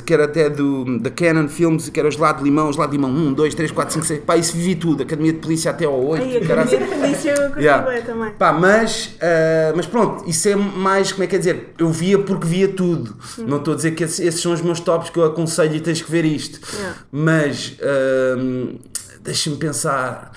que 0.04 0.14
era 0.14 0.24
até 0.24 0.48
do, 0.48 0.98
da 0.98 1.10
Canon 1.10 1.48
Films, 1.48 1.88
que 1.88 1.98
era 1.98 2.08
os 2.08 2.14
Gelado 2.14 2.38
de 2.38 2.44
Limão, 2.44 2.72
Gelado 2.72 2.92
de 2.92 2.96
Limão 2.96 3.10
1, 3.10 3.32
2, 3.32 3.54
3, 3.54 3.70
4, 3.70 3.94
5, 3.94 4.06
6. 4.06 4.20
Pá, 4.24 4.36
isso 4.36 4.56
vivi 4.56 4.74
tudo, 4.76 5.02
Academia 5.02 5.32
de 5.32 5.38
Polícia 5.38 5.70
até 5.70 5.84
ao 5.84 6.00
8. 6.04 6.22
Aí, 6.22 6.36
a 6.36 6.40
caralho. 6.46 6.68
Academia 6.68 6.94
de 6.94 7.00
Polícia 7.00 7.30
eu 7.30 7.48
curti 7.50 7.64
Yeah. 7.64 7.82
bué 7.84 8.00
também. 8.02 8.30
Pá, 8.38 8.52
mas, 8.52 9.16
ah, 9.20 9.72
mas 9.74 9.86
pronto, 9.86 10.28
isso 10.28 10.48
é 10.48 10.54
mais, 10.54 11.12
como 11.12 11.24
é 11.24 11.26
que 11.26 11.36
é 11.36 11.38
dizer? 11.38 11.72
Eu 11.78 11.88
via 11.90 12.18
porque 12.18 12.46
via 12.46 12.68
tudo. 12.68 13.16
Não 13.38 13.56
estou 13.56 13.72
a 13.72 13.76
dizer 13.76 13.92
que 13.92 14.04
esses, 14.04 14.20
esses 14.20 14.40
são 14.40 14.52
os 14.52 14.60
meus 14.60 14.80
tops 14.80 15.10
que 15.10 15.18
eu 15.18 15.24
aconselho 15.24 15.63
e 15.72 15.80
tens 15.80 16.02
que 16.02 16.10
ver 16.10 16.24
isto. 16.24 16.60
Yeah. 16.76 16.96
Mas 17.12 17.76
ah, 17.80 18.78
deixa-me 19.20 19.56
pensar. 19.56 20.32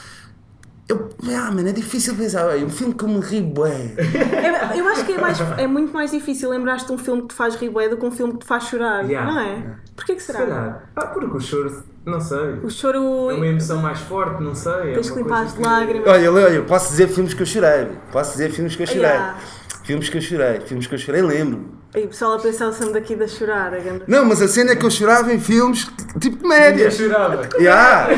Eu, 0.89 1.09
ah, 1.35 1.51
mano, 1.51 1.67
é 1.67 1.73
difícil 1.73 2.15
pensar. 2.15 2.45
Olha, 2.45 2.65
um 2.65 2.69
filme 2.69 2.93
que 2.93 3.03
eu 3.03 3.09
me 3.09 3.19
ri 3.19 3.41
bem. 3.41 3.93
É- 3.97 4.79
eu 4.79 4.87
acho 4.87 5.03
que 5.05 5.11
é, 5.11 5.17
mais- 5.19 5.39
é 5.57 5.67
muito 5.67 5.91
mais 5.93 6.11
difícil 6.11 6.49
lembrar-te 6.49 6.85
de 6.85 6.91
um 6.93 6.97
filme 6.97 7.23
que 7.23 7.27
te 7.29 7.33
faz 7.33 7.55
rir 7.55 7.69
bué 7.69 7.89
do 7.89 7.97
que 7.97 8.05
um 8.05 8.11
filme 8.11 8.33
que 8.33 8.39
te 8.39 8.45
faz 8.45 8.63
chorar, 8.65 9.03
Yeah. 9.03 9.29
não 9.31 9.39
é? 9.39 9.75
Porquê 9.95 10.13
que 10.15 10.21
Se 10.21 10.27
será? 10.27 10.39
calhar. 10.39 10.89
Ah, 10.95 11.07
porque 11.07 11.35
o 11.35 11.41
choro, 11.41 11.83
não 12.05 12.21
sei. 12.21 12.59
O 12.63 12.69
choro. 12.69 13.31
É 13.31 13.33
uma 13.33 13.47
emoção 13.47 13.81
mais 13.81 13.99
forte, 13.99 14.41
não 14.41 14.55
sei. 14.55 14.91
É 14.91 14.93
Tens 14.93 15.07
que 15.09 15.13
uma 15.17 15.23
limpar 15.23 15.43
as 15.43 15.53
que- 15.53 15.61
lágrimas. 15.61 16.07
Olha, 16.07 16.31
olha, 16.31 16.53
eu 16.53 16.63
posso 16.63 16.91
dizer 16.91 17.09
filmes 17.09 17.33
que 17.33 17.41
eu 17.41 17.45
chorei. 17.45 17.89
Posso 18.11 18.31
dizer 18.31 18.49
filmes 18.51 18.73
que 18.75 18.83
eu 18.83 18.87
chorei. 18.87 19.01
Yeah. 19.01 19.37
Filmes 19.83 20.07
que 20.09 20.17
eu 20.17 20.21
chorei. 20.21 20.61
Filmes 20.61 20.87
que 20.87 20.95
eu 20.95 20.99
chorei, 20.99 21.21
lembro. 21.21 21.65
Aí 21.97 22.05
o 22.05 22.09
pessoal 22.09 22.33
a 22.33 22.39
pensar 22.39 22.71
sempre 22.73 22.93
daqui 22.93 23.15
da 23.15 23.27
chorar. 23.27 23.71
Não, 24.07 24.23
mas 24.23 24.39
a 24.39 24.47
cena 24.47 24.73
é 24.73 24.75
que 24.75 24.85
eu 24.85 24.91
chorava 24.91 25.33
em 25.33 25.39
filmes 25.39 25.87
tipo 26.19 26.35
Eu 26.35 26.41
comédia. 26.43 26.91
chorava. 26.91 27.49
Yeah. 27.59 28.09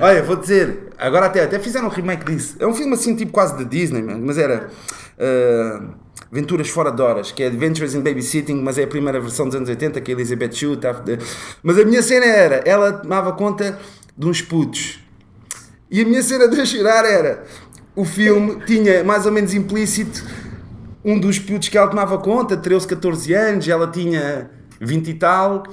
Olha, 0.00 0.22
vou 0.22 0.36
dizer, 0.36 0.92
agora 0.96 1.26
até, 1.26 1.42
até 1.42 1.58
fizeram 1.58 1.88
um 1.88 1.90
remake 1.90 2.24
disso. 2.24 2.54
É 2.60 2.66
um 2.66 2.72
filme 2.72 2.94
assim, 2.94 3.16
tipo 3.16 3.32
quase 3.32 3.58
da 3.58 3.64
Disney, 3.64 4.02
mas 4.02 4.38
era 4.38 4.68
uh, 5.18 5.94
Aventuras 6.30 6.68
Fora 6.68 6.92
de 6.92 7.02
Horas, 7.02 7.32
que 7.32 7.42
é 7.42 7.48
Adventures 7.48 7.96
in 7.96 8.02
Babysitting, 8.02 8.62
mas 8.62 8.78
é 8.78 8.84
a 8.84 8.86
primeira 8.86 9.18
versão 9.20 9.46
dos 9.46 9.56
anos 9.56 9.68
80, 9.68 10.00
que 10.00 10.12
a 10.12 10.14
Elizabeth 10.14 10.52
Shue 10.52 10.76
tá, 10.76 10.94
Mas 11.60 11.76
a 11.76 11.84
minha 11.84 12.04
cena 12.04 12.26
era, 12.26 12.62
ela 12.64 12.92
tomava 12.92 13.32
conta 13.32 13.80
de 14.16 14.26
uns 14.28 14.42
putos. 14.42 15.00
E 15.90 16.00
a 16.00 16.04
minha 16.04 16.22
cena 16.22 16.46
de 16.46 16.64
chorar 16.64 17.04
era, 17.04 17.42
o 17.96 18.04
filme 18.04 18.62
tinha 18.64 19.02
mais 19.02 19.26
ou 19.26 19.32
menos 19.32 19.52
implícito 19.54 20.22
um 21.04 21.18
dos 21.18 21.38
putos 21.38 21.68
que 21.68 21.76
ela 21.76 21.88
tomava 21.88 22.16
conta, 22.18 22.56
13, 22.56 22.88
14 22.88 23.34
anos, 23.34 23.68
ela 23.68 23.86
tinha 23.86 24.50
20 24.80 25.08
e 25.08 25.14
tal, 25.14 25.64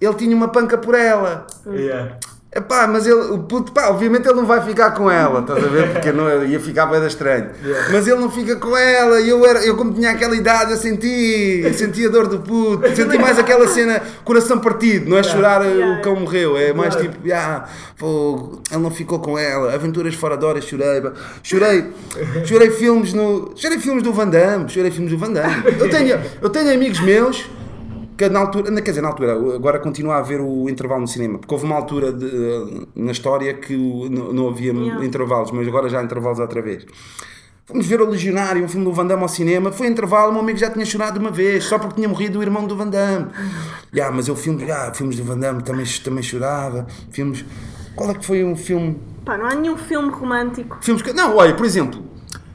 ele 0.00 0.14
tinha 0.14 0.36
uma 0.36 0.48
panca 0.48 0.78
por 0.78 0.94
ela. 0.94 1.46
Yeah. 1.66 2.16
Epá, 2.54 2.86
mas 2.86 3.06
ele, 3.06 3.20
o 3.32 3.40
puto, 3.40 3.70
pá, 3.70 3.88
obviamente 3.88 4.26
ele 4.26 4.36
não 4.36 4.46
vai 4.46 4.62
ficar 4.62 4.92
com 4.92 5.10
ela, 5.10 5.40
estás 5.40 5.62
a 5.62 5.68
ver? 5.68 5.92
Porque 5.92 6.10
não, 6.10 6.42
ia 6.42 6.58
ficar 6.58 6.86
bem 6.86 7.06
estranho. 7.06 7.50
Mas 7.92 8.06
ele 8.06 8.18
não 8.18 8.30
fica 8.30 8.56
com 8.56 8.74
ela 8.74 9.20
e 9.20 9.28
eu, 9.28 9.44
era, 9.44 9.62
eu 9.64 9.76
como 9.76 9.92
tinha 9.92 10.12
aquela 10.12 10.34
idade, 10.34 10.70
eu 10.70 10.78
senti, 10.78 11.60
eu 11.62 11.74
senti 11.74 12.06
a 12.06 12.08
dor 12.08 12.28
do 12.28 12.38
puto, 12.38 12.88
senti 12.96 13.18
mais 13.18 13.38
aquela 13.38 13.68
cena, 13.68 14.00
coração 14.24 14.58
partido, 14.58 15.10
não 15.10 15.18
é 15.18 15.22
chorar 15.22 15.56
Yeah. 15.66 15.98
o 15.98 16.02
cão 16.02 16.16
morreu, 16.16 16.56
é 16.56 16.72
mais 16.72 16.94
tipo, 16.94 17.16
ah, 17.32 17.68
fogo, 17.96 18.62
ele 18.70 18.80
não 18.80 18.90
ficou 18.90 19.18
com 19.18 19.38
ela, 19.38 19.74
aventuras 19.74 20.14
fora 20.14 20.36
de 20.36 20.44
horas, 20.44 20.64
chorei, 20.64 21.02
chorei, 21.42 21.92
chorei 22.44 22.70
filmes 22.70 23.12
no, 23.12 23.52
chorei 23.56 23.78
filmes 23.78 24.02
do 24.02 24.12
Van 24.12 24.28
Damme, 24.28 24.68
chorei 24.68 24.90
filmes 24.90 25.10
do 25.10 25.18
Van 25.18 25.32
Damme. 25.32 25.64
Eu 25.78 25.90
tenho, 25.90 26.20
eu 26.40 26.48
tenho 26.50 26.72
amigos 26.72 27.00
meus 27.00 27.46
que 28.16 28.28
na 28.28 28.40
altura, 28.40 28.72
quer 28.80 28.90
dizer, 28.90 29.02
na 29.02 29.08
altura, 29.08 29.32
agora 29.54 29.78
continua 29.78 30.14
a 30.14 30.18
haver 30.18 30.40
o 30.40 30.68
intervalo 30.68 31.02
no 31.02 31.08
cinema, 31.08 31.38
porque 31.38 31.52
houve 31.52 31.66
uma 31.66 31.76
altura 31.76 32.12
de- 32.12 32.86
na 32.94 33.12
história 33.12 33.52
que 33.54 33.76
não, 33.76 34.32
não 34.32 34.48
havia 34.48 34.72
Yeah. 34.72 35.04
intervalos, 35.04 35.50
mas 35.50 35.66
agora 35.68 35.88
já 35.88 36.00
há 36.00 36.02
intervalos 36.02 36.38
outra 36.38 36.62
vez. 36.62 36.86
Fomos 37.66 37.84
ver 37.86 38.00
o 38.00 38.08
Legionário, 38.08 38.64
um 38.64 38.68
filme 38.68 38.84
do 38.84 38.92
Van 38.92 39.04
Damme 39.06 39.22
ao 39.22 39.28
cinema, 39.28 39.72
foi 39.72 39.88
intervalo, 39.88 40.30
o 40.30 40.32
meu 40.32 40.40
amigo 40.40 40.56
já 40.56 40.70
tinha 40.70 40.84
chorado 40.84 41.18
uma 41.18 41.30
vez, 41.32 41.64
só 41.64 41.78
porque 41.78 41.96
tinha 41.96 42.08
morrido 42.08 42.38
o 42.38 42.42
irmão 42.42 42.64
do 42.64 42.76
Van 42.76 42.88
Damme. 42.88 43.26
Yeah, 43.92 44.14
mas 44.14 44.28
eu 44.28 44.36
filme, 44.36 44.62
yeah, 44.62 44.94
filmes 44.94 45.16
do 45.16 45.24
Van 45.24 45.36
Damme 45.38 45.62
também, 45.62 45.84
também 46.02 46.22
chorava, 46.22 46.86
filmes... 47.10 47.44
Qual 47.96 48.10
é 48.10 48.14
que 48.14 48.24
foi 48.24 48.44
um 48.44 48.54
filme... 48.54 48.98
Pá, 49.24 49.36
não 49.36 49.46
há 49.46 49.54
nenhum 49.54 49.76
filme 49.76 50.10
romântico. 50.10 50.78
filmes 50.80 51.02
que... 51.02 51.12
Não, 51.12 51.34
olha, 51.36 51.54
por 51.54 51.66
exemplo, 51.66 52.00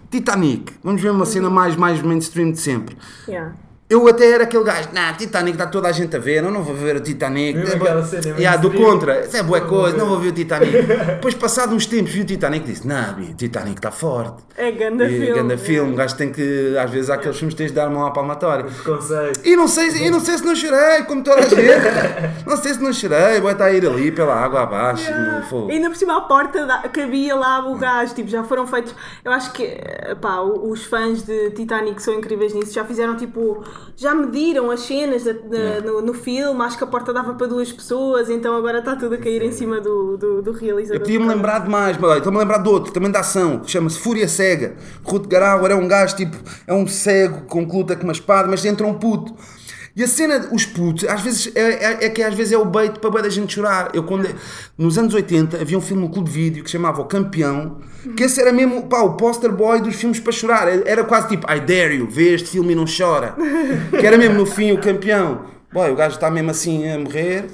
Titanic, 0.09 0.73
vamos 0.83 1.01
ver 1.01 1.11
uma 1.11 1.25
cena 1.25 1.49
mais, 1.49 1.75
mais 1.75 2.01
mainstream 2.01 2.51
de 2.51 2.59
sempre. 2.59 2.95
Yeah. 3.27 3.53
Eu 3.91 4.07
até 4.07 4.31
era 4.31 4.45
aquele 4.45 4.63
gajo, 4.63 4.87
nah, 4.93 5.11
Titanic 5.11 5.51
está 5.57 5.67
toda 5.67 5.89
a 5.89 5.91
gente 5.91 6.15
a 6.15 6.19
ver, 6.19 6.41
eu 6.41 6.49
não 6.49 6.63
vou 6.63 6.73
ver 6.73 6.95
o 6.95 7.01
Titanic. 7.01 7.59
Mesmo 7.59 7.85
É 7.85 8.03
cena, 8.03 8.37
Yeah, 8.39 8.55
do 8.55 8.71
contra, 8.71 9.25
isso 9.25 9.35
é 9.35 9.43
boa 9.43 9.59
coisa, 9.59 9.97
não 9.97 10.05
vou 10.07 10.17
ver 10.17 10.29
o 10.29 10.31
Titanic. 10.31 10.71
Depois, 11.15 11.33
passado 11.35 11.75
uns 11.75 11.85
tempos, 11.85 12.13
vi 12.13 12.21
o 12.21 12.25
Titanic 12.25 12.65
e 12.65 12.71
disse, 12.71 12.87
nah, 12.87 13.11
bi, 13.11 13.31
o 13.31 13.33
Titanic 13.33 13.75
está 13.79 13.91
forte. 13.91 14.43
É 14.55 14.71
ganda 14.71 15.03
E, 15.05 15.09
filme. 15.19 15.33
Ganda 15.33 15.57
filme, 15.57 15.91
o 15.91 15.95
gajo 15.97 16.15
tem 16.15 16.31
que, 16.31 16.73
às 16.77 16.89
vezes, 16.89 17.09
há 17.09 17.15
aqueles 17.15 17.35
filmes 17.37 17.53
que 17.53 17.57
tens 17.57 17.71
de 17.71 17.75
dar 17.75 17.89
mão 17.89 18.05
à 18.05 18.11
palmatória. 18.11 18.65
Conceito. 18.85 19.41
E 19.45 19.57
não 19.57 19.67
sei, 19.67 19.89
e 20.05 20.09
não 20.09 20.21
sei 20.21 20.37
se 20.37 20.45
não 20.45 20.55
chorei, 20.55 21.03
como 21.03 21.21
toda 21.21 21.41
a 21.41 21.49
gente. 21.49 21.61
não 22.47 22.55
sei 22.55 22.73
se 22.73 22.81
não 22.81 22.93
chorei, 22.93 23.41
vai 23.41 23.51
estar 23.51 23.65
a 23.65 23.73
ir 23.73 23.85
ali 23.85 24.09
pela 24.09 24.33
água 24.35 24.61
abaixo, 24.63 25.11
no 25.11 25.41
fogo. 25.47 25.69
E 25.69 25.73
ainda 25.73 25.89
por 25.89 25.97
cima 25.97 26.17
a 26.17 26.21
porta 26.21 26.65
da- 26.65 26.87
cabia 26.87 27.35
lá 27.35 27.67
o 27.69 27.75
gajo, 27.75 28.15
tipo, 28.15 28.29
já 28.29 28.41
foram 28.45 28.65
feitos. 28.65 28.95
Eu 29.25 29.33
acho 29.33 29.51
que 29.51 29.77
pá, 30.21 30.39
os 30.41 30.85
fãs 30.85 31.23
de 31.23 31.51
Titanic 31.51 32.01
são 32.01 32.13
incríveis 32.13 32.53
nisso, 32.53 32.71
já 32.73 32.85
fizeram 32.85 33.17
tipo 33.17 33.63
já 33.95 34.13
mediram 34.15 34.69
as 34.71 34.81
cenas 34.81 35.23
da- 35.23 35.33
da- 35.33 35.81
no, 35.85 36.01
no 36.01 36.13
filme, 36.13 36.61
acho 36.63 36.77
que 36.77 36.83
a 36.83 36.87
porta 36.87 37.11
dava 37.13 37.33
para 37.33 37.47
duas 37.47 37.71
pessoas, 37.71 38.29
então 38.29 38.55
agora 38.55 38.79
está 38.79 38.95
tudo 38.95 39.15
a 39.15 39.17
cair 39.17 39.41
em 39.43 39.51
cima 39.51 39.79
do, 39.79 40.17
do, 40.17 40.41
do 40.41 40.51
realizador. 40.51 40.95
Eu 40.97 41.01
podia-me 41.01 41.27
lembrar 41.27 41.59
de 41.59 41.69
mais, 41.69 41.97
mas 41.97 42.17
estou-me 42.17 42.37
a 42.37 42.41
lembrar 42.41 42.57
de 42.59 42.69
outro, 42.69 42.91
também 42.93 43.11
da 43.11 43.19
ação, 43.19 43.59
que 43.59 43.69
chama-se 43.71 43.99
Fúria 43.99 44.27
Cega. 44.27 44.75
Rutger 45.03 45.41
Hauer 45.43 45.71
é 45.71 45.75
um 45.75 45.87
gajo 45.87 46.15
tipo, 46.15 46.37
é 46.67 46.73
um 46.73 46.87
cego 46.87 47.41
com 47.47 47.63
luta 47.63 47.95
com 47.95 48.03
uma 48.03 48.13
espada, 48.13 48.47
mas 48.47 48.63
entra 48.65 48.85
um 48.87 48.93
puto. 48.93 49.33
E 49.95 50.03
a 50.03 50.07
cena, 50.07 50.47
os 50.53 50.65
putos, 50.65 51.03
às 51.07 51.21
vezes, 51.21 51.51
é, 51.53 51.61
é- 51.61 52.05
é 52.05 52.09
que 52.09 52.23
às 52.23 52.33
vezes 52.33 52.53
é 52.53 52.57
o 52.57 52.63
bait 52.63 52.97
para 52.99 53.09
bué 53.09 53.21
da 53.21 53.29
gente 53.29 53.53
chorar. 53.55 53.89
Eu 53.93 54.03
quando, 54.03 54.27
nos 54.77 54.97
anos 54.97 55.13
80 55.13 55.57
havia 55.61 55.77
um 55.77 55.81
filme 55.81 56.01
no 56.03 56.09
Clube 56.09 56.29
Vídeo 56.29 56.63
que 56.63 56.69
se 56.69 56.73
chamava 56.77 57.01
O 57.01 57.05
Campeão, 57.05 57.79
que 58.15 58.23
esse 58.23 58.39
era 58.39 58.53
mesmo 58.53 58.87
pá, 58.87 59.01
o 59.01 59.15
poster 59.17 59.51
boy 59.51 59.81
dos 59.81 59.95
filmes 59.95 60.19
para 60.19 60.31
chorar. 60.31 60.67
Era 60.87 61.03
quase 61.03 61.27
tipo, 61.27 61.45
I 61.51 61.59
dare 61.59 61.95
you, 61.95 62.07
vê 62.09 62.33
este 62.33 62.49
filme 62.51 62.71
e 62.71 62.75
não 62.75 62.85
chora. 62.85 63.35
Que 63.99 64.05
era 64.07 64.17
mesmo 64.17 64.35
no 64.35 64.45
fim 64.45 64.71
o 64.71 64.79
campeão. 64.79 65.45
Boy, 65.73 65.91
o 65.91 65.95
gajo 65.95 66.15
está 66.15 66.29
mesmo 66.31 66.51
assim 66.51 66.89
a 66.89 66.97
morrer. 66.97 67.45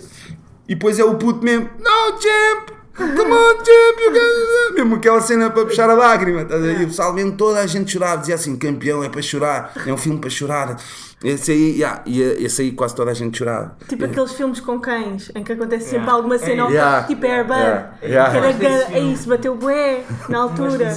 E 0.69 0.75
depois 0.75 0.99
é 0.99 1.03
o 1.03 1.15
puto 1.15 1.43
mesmo, 1.43 1.69
no 1.79 2.21
champ! 2.21 2.69
Come 2.95 3.31
on, 3.31 3.53
champ! 3.57 3.99
you 4.03 4.11
can-" 4.11 4.73
Mesmo 4.75 4.95
aquela 4.95 5.21
cena 5.21 5.49
para 5.49 5.65
puxar 5.65 5.89
a 5.89 5.93
lágrima. 5.93 6.41
E 6.41 6.83
o 6.83 6.87
pessoal 6.87 7.13
mesmo 7.13 7.31
toda 7.33 7.59
a 7.59 7.65
gente 7.67 7.91
chorava, 7.91 8.17
dizia 8.19 8.35
assim: 8.35 8.55
campeão 8.55 9.03
é 9.03 9.09
para 9.09 9.21
chorar, 9.21 9.71
é 9.85 9.93
um 9.93 9.97
filme 9.97 10.19
para 10.19 10.29
chorar. 10.29 10.77
Esse 11.23 11.51
aí, 11.51 11.79
yeah, 11.79 12.03
esse 12.05 12.61
aí 12.61 12.71
quase 12.71 12.95
toda 12.95 13.09
a 13.09 13.13
gente 13.13 13.39
chorava. 13.39 13.75
Tipo 13.87 14.05
aqueles 14.05 14.33
filmes 14.33 14.59
com 14.59 14.79
cães, 14.79 15.31
em 15.33 15.43
que 15.43 15.51
acontece 15.51 15.89
sempre 15.89 16.09
alguma 16.11 16.37
cena, 16.37 16.63
ao- 16.63 16.69
Yeah. 16.69 17.07
tipo 17.07 17.25
Airbud, 17.25 17.57
Yeah. 18.03 18.33
Yeah. 18.37 18.53
que 18.53 18.65
é 18.95 18.99
isso, 18.99 19.27
bateu 19.27 19.55
bué 19.55 20.03
na 20.29 20.37
altura. 20.43 20.93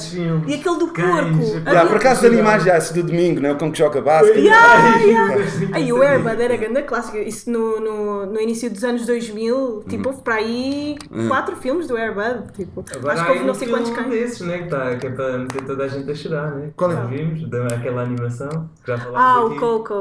E 0.47 0.55
aquele 0.55 0.77
do 0.79 0.89
Cães, 0.89 1.07
porco. 1.09 1.43
yeah, 1.43 1.71
havia- 1.71 1.87
por 1.87 1.97
acaso 1.97 2.21
de 2.21 2.27
animais 2.27 2.65
já, 2.65 2.77
esse 2.77 2.93
do 2.93 3.03
domingo, 3.03 3.41
não 3.41 3.51
é? 3.51 3.55
Com 3.55 3.73
que 3.73 3.79
joga 3.79 4.03
basquete. 4.03 4.41
Yeah, 4.41 4.97
yeah. 4.99 5.35
Aí 5.73 5.91
o 5.91 6.03
Airbud 6.03 6.43
era 6.43 6.57
grande 6.57 6.83
clássico. 6.83 7.17
Isso 7.17 7.51
no, 7.51 7.81
no, 7.81 8.27
no 8.27 8.41
início 8.41 8.71
dos 8.71 8.85
anos 8.85 9.07
2000, 9.07 9.85
tipo, 9.89 10.11
houve 10.11 10.21
para 10.23 10.35
aí 10.35 10.97
quatro 11.29 11.57
filmes 11.57 11.87
do 11.89 11.97
Airbud. 11.97 12.53
Tipo, 12.55 12.85
Agora 12.95 13.15
acho 13.15 13.25
que 13.25 13.31
houve 13.33 13.45
não 13.45 13.55
sei 13.55 13.69
quantos 13.69 13.91
cães. 13.91 14.11
desses, 14.11 14.41
né? 14.43 14.59
Que, 14.59 14.69
tá, 14.69 14.97
que 14.97 15.07
é 15.07 15.11
para 15.11 15.39
meter 15.39 15.63
toda 15.65 15.85
a 15.85 15.89
gente 15.89 16.11
a 16.11 16.15
chorar, 16.15 16.51
né? 16.57 16.71
Qual 16.77 16.91
é? 16.91 16.95
Já 16.95 17.05
vimos, 17.05 17.49
daquela 17.49 18.03
animação. 18.03 18.69
que 18.85 18.91
Já 18.91 18.99
falámos 18.99 19.19
Ah, 19.19 19.45
o 19.45 19.47
aqui. 19.47 19.59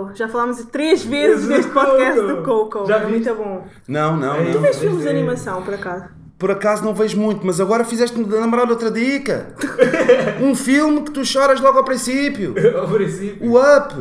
Coco. 0.10 0.17
Já 0.17 0.28
falámos 0.30 0.63
três 0.65 1.04
vezes 1.04 1.43
Esse 1.43 1.50
neste 1.50 1.72
podcast 1.72 2.22
do 2.22 2.43
Coco. 2.43 2.86
Já 2.88 2.98
é 2.98 3.06
viste? 3.06 3.12
muito 3.30 3.36
bom. 3.36 3.65
Não, 3.88 4.17
não, 4.17 4.43
não. 4.43 4.52
Tu 4.52 4.60
vês 4.60 4.78
filmes 4.78 5.02
de 5.02 5.08
é- 5.08 5.12
animação, 5.12 5.62
por 5.62 5.74
acaso? 5.74 6.06
Por 6.38 6.52
acaso 6.52 6.86
não 6.86 6.93
vejo 6.93 7.19
muito, 7.19 7.45
mas 7.45 7.60
agora 7.60 7.84
fizeste-me 7.84 8.24
lembrar 8.26 8.63
de 8.65 8.72
outra 8.72 8.89
dica. 8.89 9.54
Um 10.41 10.56
filme 10.56 11.02
que 11.02 11.12
tu 11.12 11.26
choras 11.26 11.60
logo 11.60 11.78
ao 11.80 11.84
princípio. 11.84 12.56
Ao 12.80 12.88
princípio. 12.88 13.52
O 13.52 13.58
Up. 13.60 13.93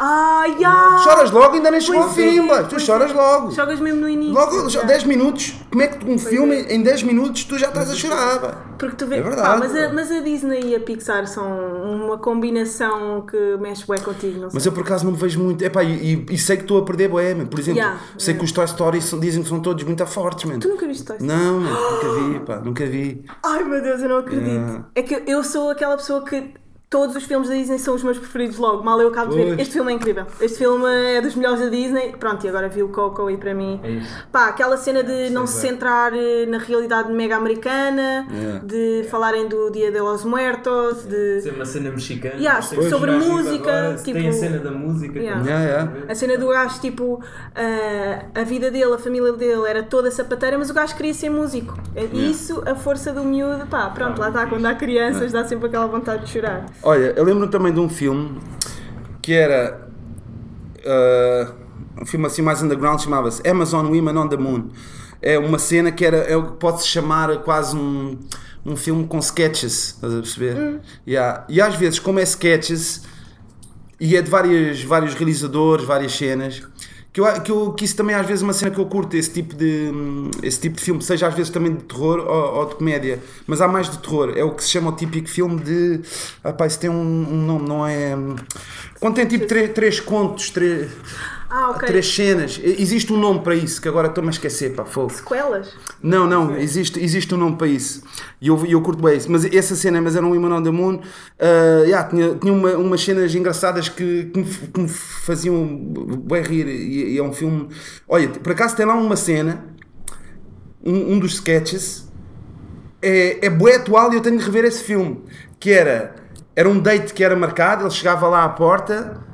Ah, 0.00 0.44
ya! 0.60 0.98
Choras 1.02 1.30
logo, 1.32 1.54
ainda 1.56 1.70
nem 1.72 1.80
chegou 1.80 2.00
ao 2.02 2.08
Pois 2.08 2.18
é, 2.18 2.30
fim, 2.30 2.40
mas 2.42 2.66
tu 2.66 2.70
pois 2.70 2.82
choras 2.82 3.12
logo. 3.12 3.50
Jogas 3.50 3.80
mesmo 3.80 4.00
no 4.00 4.08
início. 4.08 4.32
Logo, 4.32 4.68
já. 4.68 4.82
10 4.82 5.04
minutos. 5.04 5.54
Como 5.70 5.82
é 5.82 5.88
que 5.88 6.08
um 6.08 6.16
filme, 6.18 6.54
em 6.68 6.80
10 6.82 7.02
minutos, 7.02 7.42
tu 7.44 7.58
já 7.58 7.66
estás 7.68 7.90
a 7.90 7.94
chorar? 7.94 8.38
pá? 8.40 8.64
Porque 8.78 8.94
tu 8.94 9.06
vês, 9.08 9.20
É 9.20 9.24
pá, 9.24 9.30
verdade. 9.30 9.58
mas, 9.58 9.74
a, 9.76 9.92
mas 9.92 10.12
a 10.12 10.20
Disney 10.20 10.60
e 10.66 10.76
a 10.76 10.80
Pixar 10.80 11.26
são 11.26 11.44
uma 11.82 12.16
combinação 12.16 13.22
que 13.26 13.56
mexe 13.60 13.84
bem 13.88 13.98
contigo, 14.00 14.34
não 14.40 14.50
sei. 14.50 14.54
Mas 14.54 14.66
eu 14.66 14.70
por 14.72 14.82
acaso 14.84 15.04
não 15.04 15.10
me 15.12 15.18
vejo 15.18 15.40
muito. 15.40 15.62
Epá, 15.64 15.82
e, 15.82 16.14
e, 16.14 16.26
e 16.30 16.38
sei 16.38 16.56
que 16.56 16.62
estou 16.62 16.78
a 16.78 16.84
perder 16.84 17.08
boémia. 17.08 17.46
Por 17.46 17.58
exemplo, 17.58 17.80
Yeah, 17.80 18.00
sei 18.16 18.32
yeah. 18.34 18.38
que 18.38 18.44
os 18.44 18.52
Toy 18.52 18.64
Story 18.66 19.02
são- 19.02 19.18
dizem 19.18 19.42
que 19.42 19.48
são 19.48 19.58
todos 19.60 19.82
muito 19.82 20.06
fortes, 20.06 20.44
mano. 20.44 20.60
Tu 20.60 20.68
nunca 20.68 20.86
viste 20.86 21.04
Toy 21.04 21.16
Story? 21.16 21.32
Não, 21.42 21.58
nunca 21.60 22.12
vi, 22.14 22.40
pá, 22.40 22.56
nunca 22.60 22.86
vi. 22.86 23.24
Ai 23.44 23.64
meu 23.64 23.82
Deus, 23.82 24.00
eu 24.00 24.08
não 24.08 24.18
acredito. 24.18 24.48
Yeah. 24.48 24.84
É 24.94 25.02
que 25.02 25.24
eu 25.26 25.42
sou 25.42 25.70
aquela 25.70 25.96
pessoa 25.96 26.24
que 26.24 26.54
todos 26.90 27.14
os 27.16 27.24
filmes 27.24 27.48
da 27.50 27.54
Disney 27.54 27.78
são 27.78 27.94
os 27.94 28.02
meus 28.02 28.16
preferidos 28.18 28.56
logo. 28.56 28.82
Mal 28.82 28.98
eu 29.00 29.08
acabo 29.08 29.30
de 29.32 29.36
ver. 29.36 29.46
Pois. 29.48 29.60
Este 29.60 29.74
filme 29.74 29.92
é 29.92 29.94
incrível. 29.96 30.26
Este 30.40 30.56
filme 30.58 30.86
é 30.86 31.20
dos 31.20 31.34
melhores 31.34 31.60
da 31.60 31.68
Disney. 31.68 32.14
Pronto, 32.18 32.44
e 32.46 32.48
agora 32.48 32.66
vi 32.68 32.82
o 32.82 32.88
Coco 32.88 33.30
e 33.30 33.36
para 33.36 33.54
mim. 33.54 33.78
É 33.84 33.90
isso. 33.90 34.24
Pá, 34.32 34.46
aquela 34.48 34.76
cena 34.78 35.02
de 35.02 35.28
não 35.30 35.46
se 35.46 35.60
bem. 35.60 35.70
centrar 35.70 36.12
eh, 36.14 36.46
na 36.46 36.56
realidade 36.58 37.12
mega 37.12 37.36
americana, 37.36 38.26
Yeah. 38.32 38.60
de 38.64 39.06
falarem 39.10 39.48
do 39.48 39.70
Dia 39.70 39.90
de 39.92 40.00
los 40.00 40.24
Muertos, 40.24 41.04
de. 41.04 41.40
Ser 41.42 41.50
uma 41.54 41.64
cena 41.64 41.90
mexicana. 41.90 42.34
Yeah, 42.36 42.66
que 42.66 42.88
sobre 42.88 43.10
música, 43.12 43.70
agora, 43.70 43.98
se 43.98 44.04
Tem 44.04 44.14
tipo- 44.14 44.28
a 44.28 44.32
cena 44.32 44.58
da 44.58 44.70
música. 44.70 45.18
Yeah. 45.18 45.40
também. 45.40 45.54
Yeah, 45.54 45.82
yeah. 45.92 46.12
A 46.12 46.14
cena 46.14 46.38
do 46.38 46.48
gajo, 46.48 46.80
tipo, 46.80 47.22
ah, 47.54 48.24
a 48.34 48.44
vida 48.44 48.70
dele, 48.70 48.94
a 48.94 48.98
família 48.98 49.32
dele 49.34 49.66
era 49.68 49.82
toda 49.82 50.10
sapateira, 50.10 50.56
mas 50.56 50.70
o 50.70 50.74
gajo 50.74 50.96
queria 50.96 51.12
ser 51.14 51.28
músico. 51.28 51.78
É 51.94 52.04
Isso, 52.04 52.62
a 52.66 52.74
força 52.74 53.12
do 53.12 53.22
miúdo, 53.24 53.66
pá, 53.66 53.90
pronto, 53.90 54.18
lá 54.20 54.28
está, 54.28 54.46
quando 54.46 54.64
há 54.66 54.74
crianças 54.74 55.32
dá 55.32 55.44
sempre 55.44 55.66
aquela 55.68 55.86
vontade 55.86 56.24
de 56.24 56.30
chorar. 56.30 56.66
Olha, 56.82 57.12
eu 57.16 57.24
lembro 57.24 57.48
também 57.48 57.72
de 57.72 57.80
um 57.80 57.88
filme 57.88 58.40
que 59.20 59.32
era 59.32 59.88
ah, 60.86 61.52
um 62.00 62.06
filme 62.06 62.26
assim 62.26 62.42
mais 62.42 62.62
underground, 62.62 63.00
chamava-se 63.00 63.46
Amazon 63.48 63.86
Women 63.86 64.16
on 64.16 64.28
the 64.28 64.36
Moon. 64.36 64.70
É 65.20 65.38
uma 65.38 65.58
cena 65.58 65.90
que 65.90 66.04
era, 66.04 66.18
é 66.18 66.36
o 66.36 66.46
que 66.46 66.52
pode-se 66.58 66.86
chamar 66.86 67.38
quase 67.38 67.76
um, 67.76 68.16
um 68.64 68.76
filme 68.76 69.06
com 69.06 69.18
sketches, 69.18 69.94
estás 69.94 70.14
a 70.14 70.16
perceber? 70.18 70.80
Yeah. 71.06 71.44
E 71.48 71.60
às 71.60 71.74
vezes, 71.74 71.98
como 71.98 72.20
é 72.20 72.22
sketches, 72.22 73.02
e 73.98 74.16
é 74.16 74.22
de 74.22 74.30
várias, 74.30 74.82
vários 74.82 75.14
realizadores, 75.14 75.84
várias 75.84 76.12
cenas. 76.12 76.62
Que, 77.12 77.20
eu, 77.20 77.40
que, 77.40 77.50
eu, 77.50 77.72
que 77.72 77.84
isso 77.84 77.96
também 77.96 78.14
às 78.14 78.26
vezes 78.26 78.42
é 78.42 78.44
uma 78.44 78.52
cena 78.52 78.70
que 78.70 78.78
eu 78.78 78.86
curto, 78.86 79.16
esse 79.16 79.32
tipo 79.32 79.54
de, 79.54 79.90
esse 80.42 80.60
tipo 80.60 80.76
de 80.76 80.82
filme, 80.82 81.02
seja 81.02 81.26
às 81.26 81.34
vezes 81.34 81.50
também 81.50 81.74
de 81.74 81.82
terror 81.84 82.18
ou, 82.20 82.58
ou 82.58 82.66
de 82.66 82.74
comédia, 82.76 83.18
mas 83.46 83.60
há 83.60 83.66
mais 83.66 83.90
de 83.90 83.98
terror. 83.98 84.34
É 84.36 84.44
o 84.44 84.54
que 84.54 84.62
se 84.62 84.70
chama 84.70 84.90
o 84.90 84.92
típico 84.92 85.28
filme 85.28 85.58
de. 85.60 86.00
Pá, 86.56 86.66
isso 86.66 86.78
tem 86.78 86.90
um, 86.90 86.94
um 86.94 87.46
nome, 87.46 87.68
não 87.68 87.86
é? 87.86 88.16
Quando 89.00 89.14
tem 89.16 89.26
tipo 89.26 89.46
três, 89.46 89.72
três 89.72 90.00
contos, 90.00 90.50
três, 90.50 90.90
Ah, 91.50 91.70
ok. 91.70 91.88
três 91.88 92.14
cenas, 92.14 92.60
existe 92.62 93.10
um 93.10 93.16
nome 93.16 93.40
para 93.40 93.54
isso 93.54 93.80
que 93.80 93.88
agora 93.88 94.08
estou-me 94.08 94.28
a 94.28 94.32
esquecer, 94.32 94.74
pá, 94.74 94.84
fogo. 94.84 95.10
Sequelas? 95.10 95.74
Não, 96.02 96.26
não, 96.26 96.54
existe, 96.54 97.02
existe 97.02 97.34
um 97.34 97.38
nome 97.38 97.56
para 97.56 97.66
isso. 97.66 98.02
E 98.38 98.48
eu, 98.48 98.66
eu 98.66 98.82
curto 98.82 99.02
bem 99.02 99.16
isso. 99.16 99.32
Mas 99.32 99.46
essa 99.46 99.74
cena, 99.74 100.00
mas 100.02 100.14
era 100.14 100.26
um 100.26 100.30
Women 100.30 100.52
on 100.52 100.62
the 100.62 100.70
Moon, 100.70 101.00
ah, 101.40 101.82
yeah, 101.84 102.06
tinha, 102.06 102.34
tinha 102.34 102.52
uma, 102.52 102.72
umas 102.72 103.02
cenas 103.02 103.34
engraçadas 103.34 103.88
que, 103.88 104.24
que, 104.26 104.38
me, 104.38 104.44
que 104.44 104.80
me 104.80 104.88
faziam 104.88 105.66
bem 106.22 106.42
rir. 106.42 106.66
E, 106.66 107.14
e 107.14 107.18
é 107.18 107.22
um 107.22 107.32
filme. 107.32 107.68
Olha, 108.06 108.28
por 108.28 108.52
acaso 108.52 108.76
tem 108.76 108.84
lá 108.84 108.94
uma 108.94 109.16
cena, 109.16 109.64
um, 110.84 111.14
um 111.14 111.18
dos 111.18 111.32
sketches, 111.34 112.12
é, 113.00 113.46
é 113.46 113.48
bué 113.48 113.76
atual 113.76 114.12
e 114.12 114.16
eu 114.16 114.20
tenho 114.20 114.36
de 114.36 114.44
rever 114.44 114.66
esse 114.66 114.84
filme. 114.84 115.22
Que 115.58 115.72
era, 115.72 116.14
era 116.54 116.68
um 116.68 116.78
date 116.78 117.14
que 117.14 117.24
era 117.24 117.34
marcado, 117.34 117.84
ele 117.84 117.90
chegava 117.90 118.28
lá 118.28 118.44
à 118.44 118.50
porta 118.50 119.26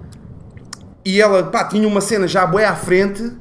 e 1.04 1.20
ela 1.20 1.42
pá, 1.44 1.64
tinha 1.64 1.86
uma 1.86 2.00
cena 2.00 2.26
já 2.26 2.46
bué 2.46 2.64
à 2.64 2.74
frente 2.74 3.32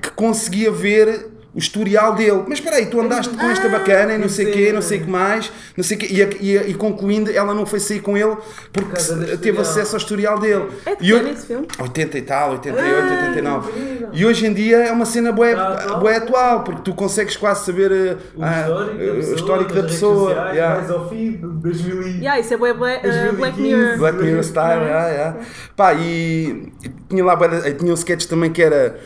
que 0.00 0.10
conseguia 0.10 0.70
ver 0.70 1.37
o 1.58 1.60
historial 1.60 2.14
dele. 2.14 2.44
Mas 2.46 2.58
espera 2.60 2.76
aí, 2.76 2.86
tu 2.86 3.00
andaste 3.00 3.36
com 3.36 3.46
esta 3.50 3.68
bacana 3.68 4.14
e 4.14 4.18
não 4.18 4.28
sei 4.28 4.46
o 4.46 4.52
quê, 4.52 4.72
não 4.72 4.80
sei 4.80 4.98
o 5.00 5.04
que 5.04 5.10
mais, 5.10 5.50
não 5.76 5.82
sei 5.82 5.96
o 5.96 6.00
quê. 6.00 6.06
E, 6.08 6.46
e, 6.52 6.56
e 6.70 6.74
concluindo, 6.74 7.32
ela 7.32 7.52
não 7.52 7.66
foi 7.66 7.80
sair 7.80 7.98
com 7.98 8.16
ele 8.16 8.36
porque 8.72 8.94
do 9.02 9.38
teve 9.38 9.58
acesso 9.60 9.96
ao 9.96 9.98
historial 9.98 10.38
dele. 10.38 10.68
É 10.86 10.94
de 10.94 11.04
E 11.04 11.10
eu- 11.10 11.26
esse 11.26 11.46
filme? 11.48 11.66
80 11.80 12.16
e 12.16 12.22
tal, 12.22 12.52
88, 12.52 12.94
Ah, 12.94 13.26
89. 13.26 13.70
incrível. 13.70 14.08
E 14.12 14.24
hoje 14.24 14.46
em 14.46 14.52
dia 14.54 14.76
é 14.84 14.92
uma 14.92 15.04
cena 15.04 15.32
bué, 15.32 15.52
atual. 15.54 15.98
bué 16.00 16.16
atual, 16.16 16.62
porque 16.62 16.82
tu 16.82 16.94
consegues 16.94 17.36
quase 17.36 17.66
saber 17.66 17.90
eh, 17.90 18.16
O 18.36 18.42
ah, 18.44 18.60
histórico 18.62 18.94
da 18.98 19.04
eh, 19.04 19.12
pessoa, 19.14 19.34
histórico 19.34 19.74
da 19.74 19.88
sociais, 19.88 20.54
yeah. 20.54 20.76
Mais 20.76 20.90
ao 20.92 21.08
fim 21.08 21.32
de 21.32 21.38
2000 21.38 22.02
e... 22.02 22.10
Yeah, 22.20 22.38
isso 22.38 22.54
é 22.54 22.56
bué 22.56 22.72
Black, 22.72 22.98
uh, 23.04 23.10
2015. 23.10 23.36
Black 23.36 23.60
Mirror. 23.60 23.98
Black 23.98 24.18
Mirror 24.18 24.44
Style, 24.44 24.82
yeah, 24.84 25.08
yeah. 25.08 25.36
Pá, 25.76 25.92
e 25.94 26.72
e 26.84 26.88
tinha 27.08 27.24
lá 27.24 27.34
bué 27.34 27.48
tinha 27.72 27.90
um 27.90 27.94
sketch 27.96 28.26
também 28.26 28.52
que 28.52 28.62
era 28.62 28.96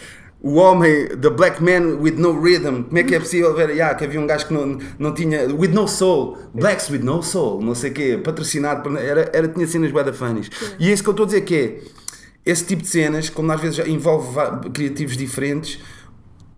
o 0.44 0.55
homem, 0.57 1.07
the 1.09 1.31
black 1.31 1.62
man 1.62 1.98
with 2.00 2.16
no 2.16 2.33
rhythm. 2.33 2.83
Como 2.83 2.98
é 2.98 3.05
que 3.05 3.14
é 3.14 3.20
possível 3.20 3.55
ver? 3.55 3.70
Yeah, 3.70 3.94
que 3.94 4.05
havia 4.05 4.20
um 4.20 4.26
gajo 4.26 4.48
que 4.48 4.52
não, 4.55 4.76
não 4.98 5.14
tinha, 5.14 5.46
with 5.55 5.68
no 5.70 5.87
soul, 5.87 6.37
blacks 6.52 6.90
with 6.90 6.98
no 6.98 7.22
soul, 7.22 7.62
não 7.62 7.74
sei 7.76 7.90
o 7.90 7.94
quê, 7.94 8.20
patrocinado, 8.22 8.83
por- 8.83 8.98
era, 8.98 9.31
era, 9.33 9.46
tinha 9.46 9.66
cenas 9.66 9.92
bué 9.92 10.02
da 10.02 10.12
funnies. 10.12 10.50
E 10.81 10.88
é 10.90 10.92
isso 10.92 11.02
que 11.02 11.09
eu 11.09 11.12
estou 11.12 11.24
a 11.24 11.26
dizer 11.28 11.42
que 11.42 11.55
é, 11.55 11.81
esse 12.44 12.64
tipo 12.64 12.83
de 12.83 12.88
cenas, 12.88 13.31
como 13.31 13.52
às 13.52 13.61
vezes 13.61 13.76
já 13.76 13.87
envolve 13.87 14.37
criativos 14.74 15.16
diferentes, 15.16 15.78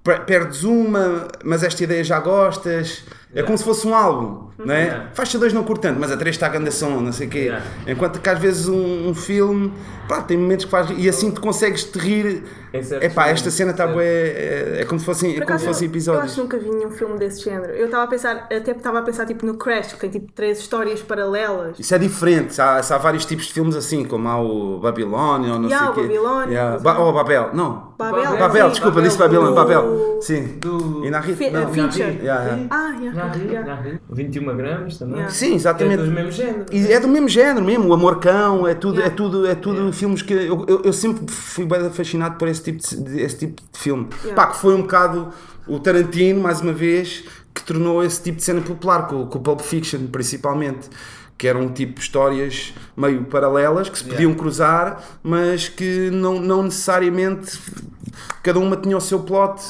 per- 0.02 0.24
perdes 0.24 0.64
uma, 0.64 1.28
mas 1.44 1.62
esta 1.62 1.84
ideia 1.84 2.02
já 2.02 2.18
gostas. 2.20 3.04
É 3.34 3.42
como 3.42 3.58
se 3.58 3.64
fosse 3.64 3.86
um 3.86 3.94
álbum, 3.94 4.48
não 4.58 4.72
é? 4.74 4.82
Yeah. 4.84 5.10
Faixa 5.14 5.38
2 5.38 5.52
não 5.52 5.64
curto 5.64 5.82
tanto, 5.82 5.98
mas 5.98 6.10
a 6.12 6.16
3 6.16 6.34
está 6.36 6.46
a 6.46 6.48
grande 6.50 6.70
som, 6.72 7.00
não 7.00 7.12
sei 7.12 7.26
o 7.26 7.30
quê. 7.30 7.38
Yeah. 7.38 7.64
Enquanto 7.86 8.20
que 8.20 8.28
às 8.28 8.38
vezes 8.38 8.68
um, 8.68 9.08
um 9.08 9.14
filme, 9.14 9.72
pá, 10.08 10.22
tem 10.22 10.36
momentos 10.36 10.64
que 10.66 10.70
faz 10.70 10.88
e 10.96 11.08
assim 11.08 11.30
tu 11.30 11.40
consegues 11.40 11.84
te 11.84 11.98
rir. 11.98 12.44
É 13.00 13.08
pá, 13.08 13.28
esta 13.28 13.50
cena 13.52 13.70
está 13.70 13.86
bué, 13.86 14.04
é, 14.04 14.78
é 14.80 14.84
como 14.84 14.98
se 14.98 15.06
fossem, 15.06 15.36
é 15.36 15.40
como 15.44 15.58
se 15.60 15.64
fossem 15.64 15.86
eu- 15.86 15.90
Eu 15.90 15.92
episódios. 15.92 16.24
acho 16.24 16.34
que 16.34 16.40
nunca 16.40 16.58
vi 16.58 16.70
nenhum 16.70 16.90
filme 16.90 17.16
desse 17.18 17.42
género. 17.44 17.72
Eu 17.72 17.86
estava 17.86 18.02
a 18.02 18.06
pensar, 18.08 18.36
até 18.50 18.70
estava 18.72 18.98
a 18.98 19.02
pensar 19.02 19.26
tipo 19.26 19.46
no 19.46 19.54
Crash, 19.54 19.92
que 19.92 20.00
tem 20.00 20.10
tipo 20.10 20.32
três 20.32 20.58
histórias 20.58 21.00
paralelas. 21.00 21.78
Isso 21.78 21.94
é 21.94 21.98
diferente, 21.98 22.60
há, 22.60 22.78
há 22.78 22.98
vários 22.98 23.24
tipos 23.24 23.46
de 23.46 23.52
filmes 23.52 23.76
assim, 23.76 24.04
como 24.04 24.28
há 24.28 24.40
o 24.40 24.80
Babilónia 24.80 25.52
ou 25.52 25.58
não 25.60 25.68
Yeah, 25.68 25.86
sei 25.86 25.88
o 25.88 25.90
o 25.92 25.94
quê. 25.94 26.14
Babilónia, 26.16 26.52
Yeah. 26.54 26.78
Ba 26.78 26.90
exemplo. 26.90 27.08
oh, 27.08 27.12
Babel, 27.12 27.50
não. 27.54 27.94
Babel, 27.96 28.36
Babel, 28.36 28.64
sim. 28.66 28.70
desculpa, 28.70 28.90
Babel, 28.96 29.02
disse 29.04 29.18
Babilónia, 29.18 29.50
do- 29.50 29.54
Babel. 29.54 30.18
Sim. 30.20 30.42
Do... 30.58 31.04
E 31.06 31.10
na 31.10 31.20
Rita? 31.20 31.36
Fi- 31.38 31.50
Não. 31.50 31.68
Fincher. 31.72 32.16
Yeah, 32.20 32.44
yeah. 32.44 32.66
Ah, 32.70 32.96
yeah. 33.00 33.23
Já 33.26 33.32
ri, 33.32 33.44
Yeah. 33.46 33.74
já 33.76 33.80
ri. 33.80 34.00
21 34.10 34.56
gramas 34.56 34.96
também. 34.98 35.14
Yeah. 35.16 35.32
Sim, 35.34 35.54
exatamente. 35.54 36.02
É 36.02 36.04
do 36.06 36.10
mesmo 36.12 36.30
género. 36.32 36.66
E 36.72 36.92
é 36.92 37.00
do 37.00 37.08
mesmo 37.08 37.28
género 37.28 37.64
mesmo, 37.64 37.88
o 37.88 37.92
Amorcão, 37.94 38.66
é 38.66 38.74
tudo, 38.74 38.96
Yeah. 39.00 39.12
é 39.12 39.16
tudo, 39.16 39.46
é 39.46 39.54
tudo 39.54 39.92
filmes 39.92 40.22
que 40.22 40.32
eu, 40.32 40.64
eu, 40.68 40.82
eu 40.84 40.92
sempre 40.92 41.30
fui 41.32 41.64
bem 41.64 41.88
fascinado 41.90 42.36
por 42.36 42.48
esse 42.48 42.62
tipo 42.62 42.78
de, 42.78 42.96
de- 43.02 43.20
esse 43.20 43.38
tipo 43.38 43.62
de 43.72 43.78
filme. 43.78 44.08
Yeah. 44.24 44.34
Pá, 44.34 44.52
que 44.52 44.58
foi 44.58 44.74
um 44.74 44.82
bocado 44.82 45.28
o 45.66 45.78
Tarantino, 45.78 46.40
mais 46.42 46.60
uma 46.60 46.72
vez, 46.72 47.24
que 47.54 47.62
tornou 47.64 48.02
esse 48.04 48.22
tipo 48.22 48.36
de 48.38 48.44
cena 48.44 48.60
popular, 48.60 49.06
com, 49.06 49.26
com 49.26 49.38
o 49.38 49.40
Pulp 49.40 49.60
Fiction 49.60 50.06
principalmente. 50.10 50.88
Que 51.36 51.48
eram 51.48 51.68
tipo 51.68 52.00
histórias 52.00 52.72
meio 52.96 53.24
paralelas 53.24 53.88
que 53.88 53.98
se 53.98 54.04
podiam 54.04 54.32
cruzar, 54.34 55.02
mas 55.20 55.68
que 55.68 56.08
não, 56.12 56.38
não 56.40 56.62
necessariamente 56.62 57.58
cada 58.40 58.60
uma 58.60 58.76
tinha 58.76 58.96
o 58.96 59.00
seu 59.00 59.18
plot, 59.18 59.60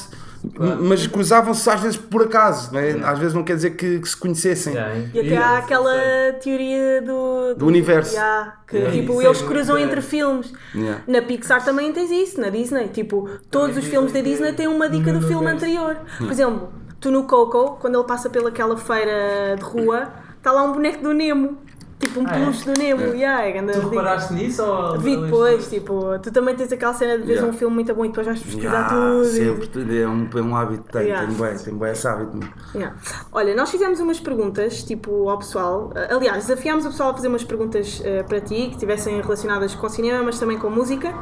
Claro. 0.53 0.83
mas 0.83 1.07
cruzavam-se 1.07 1.69
às 1.69 1.79
vezes 1.81 1.97
por 1.97 2.23
acaso, 2.23 2.73
não 2.73 2.79
é? 2.79 2.91
às 3.03 3.17
vezes 3.17 3.33
não 3.33 3.43
quer 3.43 3.55
dizer 3.55 3.71
que, 3.71 3.99
que 3.99 4.07
se 4.09 4.17
conhecessem. 4.17 4.73
Yeah, 4.73 4.95
E 5.13 5.19
até 5.19 5.37
há 5.37 5.57
aquela 5.57 5.93
teoria 6.41 7.01
do, 7.01 7.55
Do 7.55 7.65
universo. 7.67 8.13
Yeah, 8.13 8.57
que 8.67 8.77
Yeah, 8.77 8.99
tipo, 8.99 9.21
eles 9.21 9.41
cruzam 9.41 9.77
entre 9.77 10.01
filmes. 10.01 10.53
Yeah. 10.73 11.01
Na 11.07 11.21
Pixar 11.21 11.63
também 11.63 11.91
tens 11.93 12.11
isso, 12.11 12.39
na 12.39 12.49
Disney. 12.49 12.87
Tipo, 12.89 13.29
todos 13.49 13.77
os 13.77 13.85
filmes 13.85 14.11
da 14.11 14.21
Disney 14.21 14.53
têm 14.53 14.67
uma 14.67 14.89
dica 14.89 15.11
no 15.13 15.19
do 15.19 15.27
filme 15.27 15.45
universo. 15.47 15.65
anterior. 15.65 15.97
Por 16.17 16.31
exemplo, 16.31 16.69
tu 16.99 17.11
no 17.11 17.23
Coco, 17.23 17.77
quando 17.79 17.95
ele 17.97 18.07
passa 18.07 18.29
pelaquela 18.29 18.77
feira 18.77 19.55
de 19.57 19.63
rua, 19.63 20.09
está 20.37 20.51
lá 20.51 20.63
um 20.63 20.73
boneco 20.73 21.01
do 21.03 21.13
Nemo. 21.13 21.57
Tipo 22.05 22.19
um 22.19 22.23
Ah, 22.27 22.31
é? 22.35 22.39
peluche 22.39 22.65
do 22.65 22.79
Nemo. 22.79 23.01
Yeah, 23.15 23.45
é 23.45 23.51
grande 23.51 23.73
Tu 23.73 23.79
reparaste 23.89 24.33
nisso 24.33 24.63
ou. 24.63 24.99
Vi 24.99 25.17
depois, 25.17 25.67
tipo, 25.69 26.19
tu 26.19 26.31
também 26.31 26.55
tens 26.55 26.71
aquela 26.71 26.93
cena 26.93 27.13
de 27.17 27.23
veres 27.23 27.35
Yeah. 27.41 27.53
um 27.53 27.57
filme 27.57 27.73
muito 27.75 27.93
bom 27.95 28.05
e 28.05 28.09
depois 28.09 28.27
vais 28.27 28.41
pesquisar 28.41 28.85
Ah, 28.85 28.89
tudo. 28.89 29.23
e- 29.23 29.25
sempre, 29.25 30.01
é 30.01 30.07
um, 30.07 30.29
é 30.35 30.41
um 30.41 30.55
hábito, 30.55 30.83
tem, 30.91 31.03
Yeah. 31.07 31.27
tem 31.27 31.35
bem, 31.35 31.57
tem 31.57 31.73
bem 31.77 31.91
esse 31.91 32.07
hábito. 32.07 32.39
Yeah. 32.75 32.95
Olha, 33.31 33.55
nós 33.55 33.69
fizemos 33.71 33.99
umas 33.99 34.19
perguntas, 34.19 34.83
tipo, 34.83 35.29
ao 35.29 35.37
pessoal. 35.39 35.91
Uh, 35.95 36.15
Aliás, 36.15 36.45
desafiámos 36.47 36.85
o 36.85 36.89
pessoal 36.89 37.09
a 37.09 37.13
fazer 37.13 37.27
umas 37.27 37.43
perguntas 37.43 37.99
uh, 38.01 38.23
para 38.27 38.39
ti, 38.39 38.55
que 38.67 38.71
estivessem 38.73 39.19
relacionadas 39.21 39.73
com 39.75 39.89
cinema, 39.89 40.23
mas 40.23 40.37
também 40.39 40.57
com 40.59 40.69
música. 40.69 41.13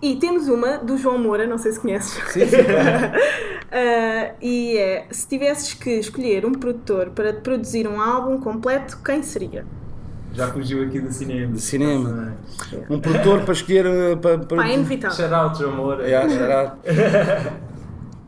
E 0.00 0.16
temos 0.16 0.48
uma 0.48 0.78
do 0.78 0.96
João 0.98 1.16
Moura, 1.18 1.46
não 1.46 1.58
sei 1.58 1.72
se 1.72 1.80
conheces. 1.80 2.12
Sim, 2.32 2.46
sim. 2.46 2.56
Uh, 2.56 4.34
e 4.42 4.76
é: 4.76 5.06
se 5.10 5.26
tivesses 5.28 5.74
que 5.74 5.90
escolher 5.90 6.44
um 6.44 6.52
produtor 6.52 7.10
para 7.10 7.32
te 7.32 7.40
produzir 7.40 7.86
um 7.86 8.00
álbum 8.00 8.38
completo, 8.40 8.98
quem 9.04 9.22
seria? 9.22 9.64
Já 10.34 10.48
fugiu 10.48 10.82
aqui 10.84 11.00
do 11.00 11.12
cinema. 11.12 11.52
De 11.52 11.60
cinema. 11.60 12.36
Um 12.88 12.98
produtor 13.00 13.42
para 13.42 13.52
escolher. 13.52 13.86
uh, 13.86 14.16
Para, 14.16 14.38
para... 14.38 14.56
Pá, 14.56 14.68
é 14.68 14.74
inevitável. 14.74 15.16
Shout 15.16 15.34
out, 15.34 15.58
João 15.58 15.76
Moura. 15.76 16.06
Yeah, 16.06 16.28
será? 16.28 16.76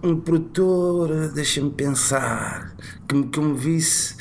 Um 0.02 0.20
produtor, 0.20 1.10
uh, 1.10 1.28
deixa-me 1.32 1.70
pensar, 1.70 2.74
que, 3.08 3.14
me- 3.14 3.26
que 3.28 3.38
eu 3.38 3.42
me 3.42 3.56
visse. 3.56 4.14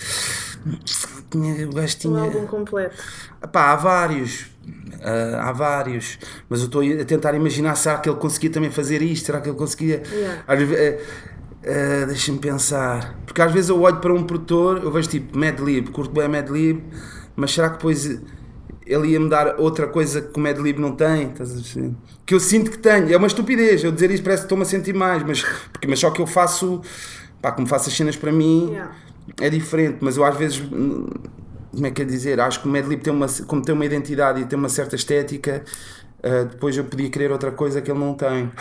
Tinha, 1.29 1.67
o 1.67 1.73
gajo 1.73 1.95
Um 1.95 1.99
tinha. 1.99 2.21
álbum 2.21 2.45
completo. 2.47 2.95
Pá, 3.51 3.73
há 3.73 3.75
vários. 3.75 4.45
ah, 5.03 5.49
há 5.49 5.51
vários. 5.51 6.17
Mas 6.47 6.61
eu 6.61 6.67
estou 6.67 6.81
a 6.81 7.03
tentar 7.03 7.33
imaginar 7.33 7.75
será 7.75 7.97
que 7.97 8.07
ele 8.09 8.17
conseguia 8.17 8.49
também 8.49 8.71
fazer 8.71 9.01
isto? 9.01 9.25
Será 9.25 9.41
que 9.41 9.49
ele 9.49 9.57
conseguia. 9.57 10.01
Yeah. 10.09 10.43
Eh, 10.73 11.01
eh, 11.63 12.05
Deixa-me 12.05 12.37
pensar. 12.39 13.17
Porque 13.25 13.41
às 13.41 13.51
vezes 13.51 13.69
eu 13.69 13.81
olho 13.81 13.97
para 13.97 14.13
um 14.13 14.23
produtor, 14.23 14.81
eu 14.83 14.89
vejo 14.91 15.09
tipo 15.09 15.37
Madlib, 15.37 15.89
curto 15.89 16.13
bem 16.13 16.29
Madlib, 16.29 16.81
mas 17.35 17.51
será 17.51 17.69
que 17.69 17.77
depois 17.77 18.19
ele 18.85 19.07
ia-me 19.09 19.29
dar 19.29 19.59
outra 19.59 19.87
coisa 19.87 20.21
que 20.21 20.37
o 20.37 20.41
Madlib 20.41 20.79
não 20.79 20.95
tem? 20.95 21.31
Que 22.25 22.33
eu 22.33 22.39
sinto 22.39 22.71
que 22.71 22.77
tenho. 22.77 23.11
É 23.11 23.17
uma 23.17 23.27
estupidez 23.27 23.83
eu 23.83 23.91
dizer 23.91 24.11
isto, 24.11 24.23
parece 24.23 24.41
que 24.41 24.45
estou-me 24.45 24.63
a 24.63 24.65
sentir 24.65 24.93
mais, 24.93 25.23
mas, 25.23 25.41
porque, 25.71 25.87
mas 25.87 25.99
só 25.99 26.11
que 26.11 26.21
eu 26.21 26.27
faço. 26.27 26.81
Pá, 27.41 27.51
como 27.51 27.67
faço 27.67 27.89
as 27.89 27.95
cenas 27.95 28.15
para 28.15 28.31
mim 28.31 28.69
Yeah. 28.71 28.91
é 29.41 29.49
diferente, 29.49 29.97
mas 30.01 30.15
eu 30.15 30.23
às 30.23 30.37
vezes, 30.37 30.59
hum, 30.61 31.07
como 31.71 31.87
é 31.87 31.91
que 31.91 32.01
é 32.01 32.05
dizer? 32.05 32.39
Acho 32.39 32.61
que 32.61 32.67
o 32.67 32.71
Madlib 32.71 33.01
tem 33.01 33.11
uma, 33.11 33.27
como 33.47 33.61
tem 33.61 33.73
uma 33.73 33.85
identidade 33.85 34.41
e 34.41 34.45
tem 34.45 34.57
uma 34.57 34.69
certa 34.69 34.95
estética, 34.95 35.63
ah, 36.23 36.43
depois 36.49 36.77
eu 36.77 36.83
podia 36.85 37.09
querer 37.09 37.31
outra 37.31 37.51
coisa 37.51 37.81
que 37.81 37.91
ele 37.91 37.99
não 37.99 38.13
tem. 38.15 38.51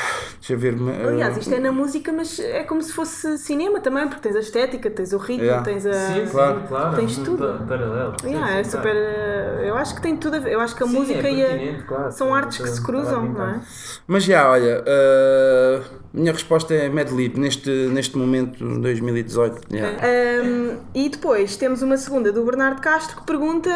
Deixa 0.40 0.56
ver. 0.56 0.74
ah, 0.74 1.08
Aliás, 1.08 1.36
isto 1.36 1.54
é 1.54 1.60
na 1.60 1.70
música, 1.70 2.12
mas 2.12 2.38
é 2.40 2.64
como 2.64 2.82
se 2.82 2.92
fosse 2.92 3.38
cinema 3.38 3.78
também, 3.80 4.08
porque 4.08 4.20
tens 4.22 4.34
a 4.36 4.40
estética, 4.40 4.90
tens 4.90 5.12
o 5.12 5.18
ritmo, 5.18 5.44
Yeah. 5.44 5.62
tens 5.64 5.86
a. 5.86 5.92
Sim, 5.92 6.26
Claro. 6.30 6.60
sim, 6.60 6.66
claro. 6.66 6.96
Tens 6.96 7.16
tudo. 7.18 7.38
pa- 7.58 7.64
Paralelo. 7.66 8.14
Yeah, 8.24 8.46
sim, 8.46 8.52
é 8.58 8.62
claro. 8.62 8.64
super. 8.64 8.96
uh, 8.96 9.64
Eu 9.64 9.76
acho 9.76 9.94
que 9.94 10.02
tem 10.02 10.16
tudo 10.16 10.36
a 10.36 10.40
ver. 10.40 10.52
Eu 10.52 10.60
acho 10.60 10.74
que 10.74 10.82
a 10.82 10.86
Sim, 10.86 10.92
música 10.98 11.28
é 11.28 11.32
e 11.32 11.70
a. 11.78 11.82
claro. 11.84 12.10
São 12.12 12.34
artes 12.34 12.58
que 12.58 12.68
se 12.68 12.82
cruzam, 12.82 13.24
não 13.32 13.46
é? 13.46 13.60
Mas 14.06 14.24
já, 14.24 14.50
olha, 14.50 14.82
ah, 14.86 15.80
minha 16.14 16.32
resposta 16.32 16.74
é 16.74 16.88
Madlib 16.88 17.38
neste, 17.38 17.70
neste 17.70 18.16
momento, 18.18 18.62
2018. 18.80 19.74
yeah. 19.74 19.96
Um, 20.44 20.76
e 20.94 21.08
depois 21.08 21.56
temos 21.56 21.82
uma 21.82 21.96
segunda 21.96 22.30
do 22.32 22.44
Bernardo 22.44 22.80
Castro 22.80 23.16
que 23.20 23.26
pergunta 23.26 23.70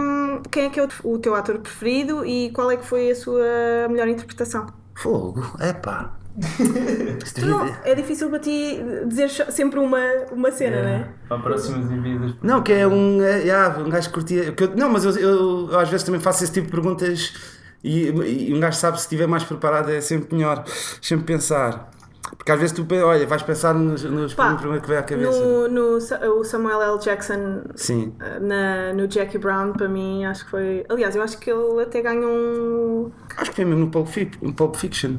um, 0.00 0.42
quem 0.50 0.66
é 0.66 0.70
que 0.70 0.80
é 0.80 0.84
o, 0.84 0.88
o 1.04 1.18
teu 1.18 1.34
ator 1.34 1.58
preferido 1.58 2.24
e 2.26 2.50
qual 2.50 2.70
é 2.70 2.76
que 2.76 2.84
foi 2.86 3.10
a 3.10 3.14
sua 3.14 3.42
melhor 3.88 4.08
interpretação. 4.08 4.66
Fogo, 4.94 5.44
epá. 5.60 6.14
Não- 7.44 7.66
é 7.84 7.94
difícil 7.94 8.28
para 8.30 8.38
ti 8.38 8.78
dizer 9.06 9.28
sempre 9.28 9.78
uma, 9.80 9.98
uma 10.32 10.50
cena, 10.52 10.82
não 10.82 10.88
é? 10.88 11.08
Para 11.28 11.38
próximas 11.42 11.90
envidas. 11.90 12.34
Não, 12.42 12.62
que 12.62 12.72
é 12.72 12.86
um, 12.86 13.20
é, 13.22 13.38
yeah, 13.40 13.78
um 13.78 13.88
gajo 13.88 14.08
que 14.08 14.14
curtia. 14.14 14.52
que 14.52 14.64
eu- 14.64 14.76
não, 14.76 14.88
mas 14.88 15.04
eu, 15.04 15.12
eu- 15.18 15.68
eu 15.72 15.78
às 15.78 15.88
vezes 15.88 16.04
também 16.04 16.20
faço 16.20 16.44
esse 16.44 16.52
tipo 16.52 16.66
de 16.66 16.72
perguntas 16.72 17.34
e, 17.82 18.08
e 18.48 18.54
um 18.54 18.60
gajo 18.60 18.76
sabe 18.78 18.96
se 18.98 19.04
estiver 19.04 19.26
mais 19.26 19.44
preparado 19.44 19.90
é 19.90 20.00
sempre 20.00 20.34
melhor. 20.36 20.64
Deixa-me 21.00 21.22
pensar. 21.22 21.90
Porque 22.36 22.52
às 22.52 22.60
vezes 22.60 22.76
tu 22.76 22.86
olha, 23.04 23.26
vais 23.26 23.42
pensar 23.42 23.72
nos, 23.72 24.04
nos 24.04 24.34
Pá, 24.34 24.54
primeiro 24.54 24.82
que 24.82 24.88
vem 24.88 24.98
à 24.98 25.02
cabeça. 25.02 25.40
No, 25.40 25.66
no 25.68 25.96
o 25.96 26.44
Samuel 26.44 26.82
L. 26.82 26.98
Jackson 26.98 27.62
Sim. 27.74 28.12
uh, 28.20 28.44
na, 28.44 28.92
no 28.92 29.08
Jackie 29.08 29.38
Brown, 29.38 29.72
para 29.72 29.88
mim, 29.88 30.26
acho 30.26 30.44
que 30.44 30.50
foi. 30.50 30.84
Aliás, 30.90 31.16
eu 31.16 31.22
acho 31.22 31.38
que 31.38 31.50
ele 31.50 31.82
até 31.82 32.02
ganhou 32.02 32.30
um. 32.30 33.10
Acho 33.36 33.50
que 33.50 33.56
foi 33.56 33.64
mesmo 33.64 33.86
no 33.86 33.90
Pulp, 33.90 34.08
Fic- 34.08 34.38
no 34.42 34.52
Pulp 34.52 34.76
Fiction. 34.76 35.16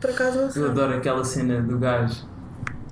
Por 0.00 0.10
acaso 0.10 0.36
não 0.38 0.44
Eu 0.44 0.50
sei. 0.52 0.64
adoro 0.64 0.94
aquela 0.96 1.24
cena 1.24 1.60
do 1.60 1.76
gajo, 1.78 2.24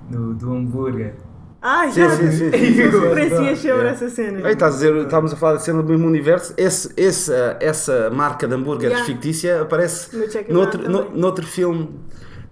do, 0.09 0.33
do 0.33 0.53
hambúrguer. 0.53 1.15
Ah, 1.61 1.87
Sim, 1.91 2.01
já! 2.01 2.09
sim, 2.17 2.31
sim. 2.31 2.37
sim, 2.37 2.51
sim. 2.51 2.81
Referencias 2.81 3.59
sobre 3.59 3.71
Yeah. 3.71 3.89
essa 3.91 4.09
cena. 4.09 4.47
Ei, 4.47 4.53
estás 4.53 4.73
a 4.73 4.77
dizer, 4.77 4.95
estávamos 5.03 5.33
a 5.33 5.35
falar 5.35 5.57
de 5.57 5.63
cena 5.63 5.83
do 5.83 5.89
mesmo 5.89 6.07
universo. 6.07 6.53
Esse, 6.57 6.91
esse, 6.97 7.31
eh, 7.31 7.57
essa 7.61 8.09
marca 8.09 8.47
de 8.47 8.55
hambúrgueres 8.55 8.97
Yeah. 8.97 9.05
fictícia 9.13 9.61
aparece 9.61 10.15
No 10.17 10.53
noutro, 10.53 10.89
no, 10.89 11.11
noutro 11.11 11.45
filme. 11.45 11.89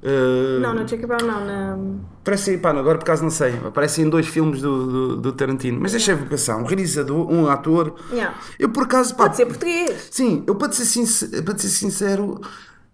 eh, 0.04 0.60
Não, 0.62 0.74
no 0.76 0.86
Jackie 0.88 1.08
Brown 1.08 1.26
não, 1.26 1.44
na. 1.46 1.78
Parece, 2.24 2.58
pá, 2.60 2.70
agora 2.70 3.00
por 3.00 3.04
acaso 3.04 3.24
não 3.24 3.32
sei, 3.32 3.56
aparece 3.66 4.02
em 4.04 4.10
dois 4.10 4.28
filmes 4.28 4.62
do, 4.62 4.86
do, 4.86 5.16
do 5.18 5.34
Tarantino. 5.34 5.80
Mas 5.82 5.92
deixa 5.94 6.12
eu 6.12 6.18
pensar, 6.20 6.58
um 6.58 6.64
realizador, 6.66 7.28
um 7.32 7.50
ator. 7.50 7.96
Yeah. 8.12 8.36
Eu 8.60 8.70
por 8.70 8.84
acaso, 8.84 9.16
pá, 9.16 9.24
Pode 9.24 9.38
ser 9.38 9.48
português. 9.48 10.08
sim, 10.12 10.44
eu 10.46 10.54
para 10.54 10.72
ser 10.72 10.86
sincero, 10.86 11.44
para 11.44 11.58
ser 11.58 11.70
sincero 11.70 12.40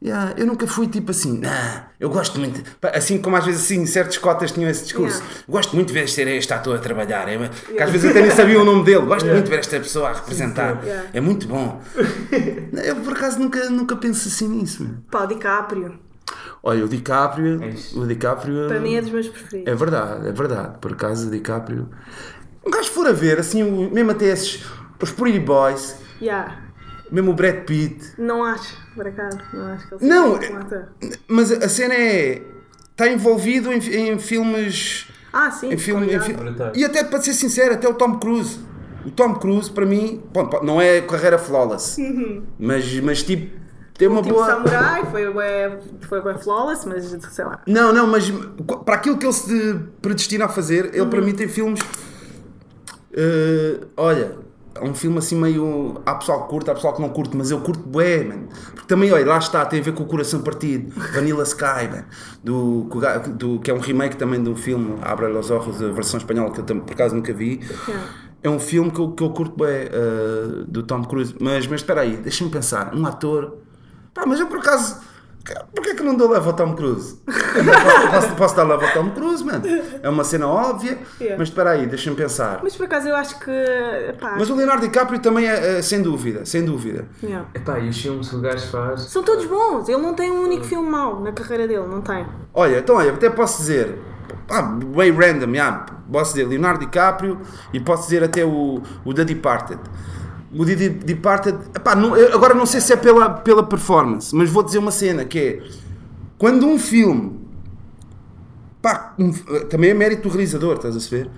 yeah, 0.06 0.34
eu 0.38 0.46
nunca 0.46 0.68
fui 0.68 0.88
tipo 0.88 1.12
assim, 1.12 1.40
nah, 1.40 1.88
eu 2.00 2.10
gosto 2.10 2.40
muito, 2.40 2.62
assim 2.94 3.18
como 3.20 3.36
às 3.36 3.46
vezes 3.46 3.64
assim, 3.66 3.86
certos 3.86 4.18
cotas 4.20 4.52
tinham 4.52 4.70
esse 4.70 4.84
discurso, 4.84 5.18
Yeah. 5.20 5.44
gosto 5.50 5.76
muito 5.76 5.88
de 5.88 5.94
ver 5.94 6.04
este, 6.06 6.22
este 6.22 6.54
ator 6.54 6.76
a 6.76 6.80
trabalhar, 6.80 7.28
é, 7.28 7.50
que 7.50 7.82
às 7.82 7.90
vezes 7.90 8.10
até 8.12 8.22
nem 8.22 8.32
sabia 8.32 8.62
o 8.62 8.66
nome 8.66 8.84
dele, 8.86 9.06
gosto 9.06 9.26
muito 9.26 9.44
de 9.46 9.50
ver 9.50 9.60
esta 9.60 9.80
pessoa 9.80 10.10
a 10.10 10.14
representar, 10.14 10.84
Yeah. 10.84 11.10
é 11.14 11.20
muito 11.22 11.48
bom. 11.48 11.82
eu 12.86 12.96
por 12.98 13.14
acaso 13.14 13.40
nunca, 13.40 13.70
nunca 13.70 13.96
penso 13.96 14.28
assim 14.28 14.48
nisso. 14.48 14.84
meu. 14.84 14.96
Pá, 15.10 15.24
o 15.24 15.28
DiCaprio. 15.28 16.00
Olha, 16.64 16.84
o 16.84 16.88
DiCaprio, 16.88 17.62
É 17.64 17.74
o 17.98 18.08
DiCaprio 18.08 18.68
Para 18.68 18.80
mim 18.80 18.96
é 18.96 19.02
dos 19.02 19.12
meus 19.12 19.28
preferidos. 19.28 19.72
é 19.72 19.76
verdade, 19.76 20.28
é 20.28 20.32
verdade. 20.32 20.78
Por 20.80 20.94
acaso, 20.94 21.28
o 21.28 21.32
DiCaprio. 21.32 21.90
Um 22.66 22.72
gajo 22.72 22.90
for 22.90 23.06
a 23.08 23.12
ver, 23.12 23.40
assim, 23.40 23.62
o- 23.62 23.92
mesmo 23.94 24.12
até 24.12 24.26
esses. 24.26 24.64
Os 25.00 25.12
Pretty 25.12 25.40
Boys, 25.40 25.96
Yeah. 26.22 26.65
Mesmo 27.12 27.32
o 27.32 27.34
Brad 27.34 27.66
Pitt. 27.66 28.14
Não 28.18 28.44
acho, 28.44 28.76
por 28.96 29.08
acaso. 29.08 29.38
Não 29.54 29.68
acho 29.68 29.88
que 29.88 29.96
ele 29.96 30.06
Não, 30.06 30.40
seja 30.42 30.54
um 30.54 30.58
ator. 30.58 30.88
Mas 31.28 31.52
a 31.52 31.70
cena 31.70 31.94
é. 31.94 32.42
Está 32.92 33.08
envolvido 33.10 33.72
em, 33.74 33.78
em 33.78 34.18
filmes. 34.20 35.08
Ah, 35.34 35.52
sim. 35.52 35.74
Em 35.74 35.78
filme, 35.78 36.08
em 36.14 36.18
com 36.18 36.24
fi- 36.26 36.34
Brutais. 36.34 36.78
e 36.78 36.86
até 36.86 37.04
para 37.04 37.22
ser 37.22 37.34
sincero, 37.34 37.74
até 37.74 37.88
o 37.90 37.94
Tom 37.94 38.18
Cruise. 38.20 38.58
O 39.06 39.12
Tom 39.12 39.36
Cruise, 39.36 39.70
para 39.70 39.86
mim, 39.86 40.24
bom, 40.34 40.50
não 40.64 40.82
é 40.82 41.02
carreira 41.02 41.38
flawless, 41.38 42.02
mas, 42.58 43.00
mas 43.02 43.22
tipo, 43.22 43.54
tem 43.98 44.08
uma 44.08 44.22
Tipo 44.24 44.34
boa. 44.36 44.48
Samurai, 44.48 45.06
foi 45.12 45.30
bué, 45.32 45.78
foi 46.08 46.22
bué 46.22 46.38
flawless, 46.38 46.88
mas 46.88 47.04
sei 47.32 47.46
lá. 47.46 47.62
Não, 47.68 47.92
não, 47.94 48.08
mas 48.08 48.32
para 48.86 48.96
aquilo 48.96 49.18
que 49.18 49.26
ele 49.26 49.34
se 49.34 49.76
predestina 50.02 50.46
a 50.46 50.50
fazer, 50.50 50.96
ele 50.96 51.06
para 51.08 51.22
mim 51.22 51.34
tem 51.36 51.48
filmes. 51.50 51.82
eh, 53.14 53.80
olha, 53.98 54.38
é 54.76 54.84
um 54.84 54.94
filme 54.94 55.18
assim 55.18 55.40
meio. 55.40 56.02
Há 56.06 56.16
pessoal 56.16 56.44
que 56.44 56.50
curte, 56.50 56.70
há 56.70 56.74
pessoal 56.74 56.94
que 56.94 57.02
não 57.02 57.10
curte, 57.10 57.36
mas 57.36 57.50
eu 57.50 57.62
curto 57.62 57.82
bué, 57.88 58.24
man. 58.24 58.48
Porque 58.74 58.88
também, 58.88 59.12
olha, 59.12 59.26
lá 59.26 59.38
está, 59.38 59.66
tem 59.66 59.80
a 59.80 59.84
ver 59.84 59.94
com 59.94 60.04
o 60.04 60.06
coração 60.06 60.42
partido. 60.42 60.94
Vanilla 61.14 61.44
Sky, 61.44 61.88
man. 61.90 62.04
Do, 62.44 62.90
do, 63.36 63.60
que 63.60 63.72
é 63.72 63.74
um 63.74 63.80
remake 63.80 64.18
também 64.18 64.44
do 64.44 64.56
filme 64.56 64.98
Abre 65.02 65.28
los 65.28 65.50
Ojos, 65.50 65.82
a 65.82 65.92
versão 65.92 66.18
espanhola, 66.18 66.52
que 66.52 66.60
eu 66.60 66.82
por 66.82 66.92
acaso 66.92 67.16
nunca 67.16 67.34
vi. 67.34 67.62
É 68.44 68.50
um 68.50 68.60
filme 68.60 68.92
que 68.92 69.00
eu, 69.00 69.12
que 69.12 69.24
eu 69.24 69.30
curto 69.32 69.58
bem, 69.58 69.88
eh, 69.92 70.66
do 70.68 70.84
Tom 70.84 71.04
Cruise. 71.04 71.34
Mas, 71.40 71.66
mas 71.66 71.82
espera 71.82 72.02
aí, 72.02 72.18
deixa-me 72.18 72.52
pensar. 72.52 72.94
Um 72.94 73.06
ator. 73.06 73.58
Pá, 74.14 74.26
mas 74.28 74.40
eu 74.40 74.48
por 74.48 74.60
acaso. 74.60 75.00
Porquê 75.76 75.92
é 75.92 75.96
que 75.96 76.02
não 76.04 76.16
dou 76.16 76.30
leva 76.32 76.48
ao 76.50 76.54
Tom 76.56 76.74
Cruise? 76.76 77.20
posso, 77.26 78.10
posso, 78.12 78.36
posso 78.36 78.56
dar 78.56 78.64
lá 78.64 78.76
a 78.76 78.92
Tom 78.92 79.12
Cruise, 79.12 79.44
mano. 79.44 79.64
É 80.02 80.10
uma 80.10 80.24
cena 80.24 80.48
óbvia, 80.48 80.98
Yeah. 81.20 81.38
mas 81.38 81.50
espera 81.50 81.72
aí, 81.72 81.86
deixa-me 81.86 82.16
pensar. 82.16 82.60
Mas 82.64 82.76
por 82.76 82.86
acaso 82.86 83.08
eu 83.08 83.16
acho 83.16 83.40
que. 83.40 83.52
Pá, 84.20 84.36
Mas 84.38 84.50
o 84.50 84.56
Leonardo 84.56 84.82
DiCaprio 84.82 85.20
também 85.20 85.48
é, 85.48 85.78
é, 85.78 85.82
sem 85.82 86.02
dúvida, 86.02 86.46
sem 86.46 86.66
dúvida. 86.66 87.06
yeah. 87.24 87.48
Epá, 87.54 87.80
e 87.80 87.90
os 87.90 88.02
filmes 88.02 88.28
que 88.30 88.36
o 88.36 88.42
gajo 88.42 88.68
faz. 88.68 89.02
São 89.04 89.24
todos 89.24 89.46
bons. 89.46 89.88
Ele 89.88 90.02
não 90.02 90.14
tem 90.14 90.32
um 90.32 90.44
único 90.44 90.64
filme 90.64 90.90
mau 90.90 91.20
na 91.22 91.32
carreira 91.32 91.68
dele, 91.68 91.88
não 91.88 92.02
tem. 92.02 92.26
Olha, 92.54 92.80
então 92.80 92.96
olha, 92.96 93.12
até 93.14 93.30
posso 93.30 93.60
dizer, 93.60 93.98
pá, 94.48 94.62
bem 94.64 95.12
random, 95.12 95.54
já, 95.54 95.86
posso 96.12 96.34
dizer 96.34 96.48
Leonardo 96.48 96.80
DiCaprio 96.80 97.40
e 97.74 97.80
posso 97.80 98.04
dizer 98.04 98.24
até 98.24 98.44
o, 98.44 98.82
o 99.06 99.14
The 99.14 99.24
Departed. 99.26 99.80
O 100.58 100.64
De- 100.64 100.90
Departed, 100.90 101.58
epá, 101.76 101.96
não- 101.96 102.14
agora 102.34 102.54
não 102.54 102.66
sei 102.66 102.80
se 102.80 102.94
é 102.94 102.96
pela, 102.96 103.30
pela 103.30 103.64
performance, 103.64 104.34
mas 104.36 104.50
vou 104.50 104.64
dizer 104.64 104.78
uma 104.78 104.92
cena 104.92 105.26
que 105.26 105.40
é 105.40 105.64
quando 106.38 106.66
um 106.66 106.78
filme, 106.80 107.40
pá, 108.82 109.14
um- 109.20 109.32
também 109.70 109.90
é 109.90 109.94
mérito 109.94 110.24
do 110.24 110.30
realizador, 110.30 110.76
estás 110.76 110.96
a 110.96 111.10
ver? 111.10 111.30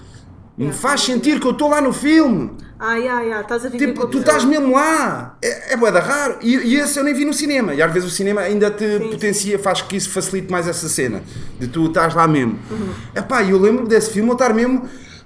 Me 0.57 0.71
faz 0.73 1.01
sentir 1.01 1.39
que 1.39 1.45
eu 1.45 1.51
estou 1.51 1.69
lá 1.69 1.79
no 1.79 1.93
filme. 1.93 2.51
Ah, 2.79 2.95
yeah, 2.95 3.21
yeah. 3.21 3.41
estás 3.41 3.63
a 3.63 3.69
viver 3.69 3.93
com 3.93 3.93
Tipo, 3.93 4.07
tu 4.07 4.17
estás 4.19 4.43
mesmo 4.43 4.73
lá. 4.73 5.37
É, 5.39 5.73
é 5.73 5.77
bué 5.77 5.91
da 5.91 5.99
raro. 5.99 6.37
E, 6.41 6.55
e 6.55 6.75
esse 6.77 6.97
eu 6.99 7.03
nem 7.03 7.13
vi 7.13 7.25
no 7.25 7.33
cinema. 7.33 7.75
E 7.75 7.81
às 7.81 7.93
vezes 7.93 8.11
o 8.11 8.11
cinema 8.11 8.41
ainda 8.41 8.71
te 8.71 8.97
Sim. 8.97 9.09
potencia, 9.11 9.59
faz 9.59 9.83
que 9.83 9.95
isso 9.95 10.09
facilite 10.09 10.51
mais 10.51 10.67
essa 10.67 10.89
cena. 10.89 11.21
De 11.59 11.67
tu 11.67 11.85
estás 11.85 12.15
lá 12.15 12.27
mesmo. 12.27 12.57
Uhum. 12.71 12.89
Epá, 13.15 13.43
e 13.43 13.51
eu 13.51 13.59
lembro 13.59 13.87
desse 13.87 14.09
filme 14.09 14.29
eu 14.29 14.33
estar 14.33 14.51
mesmo 14.51 14.81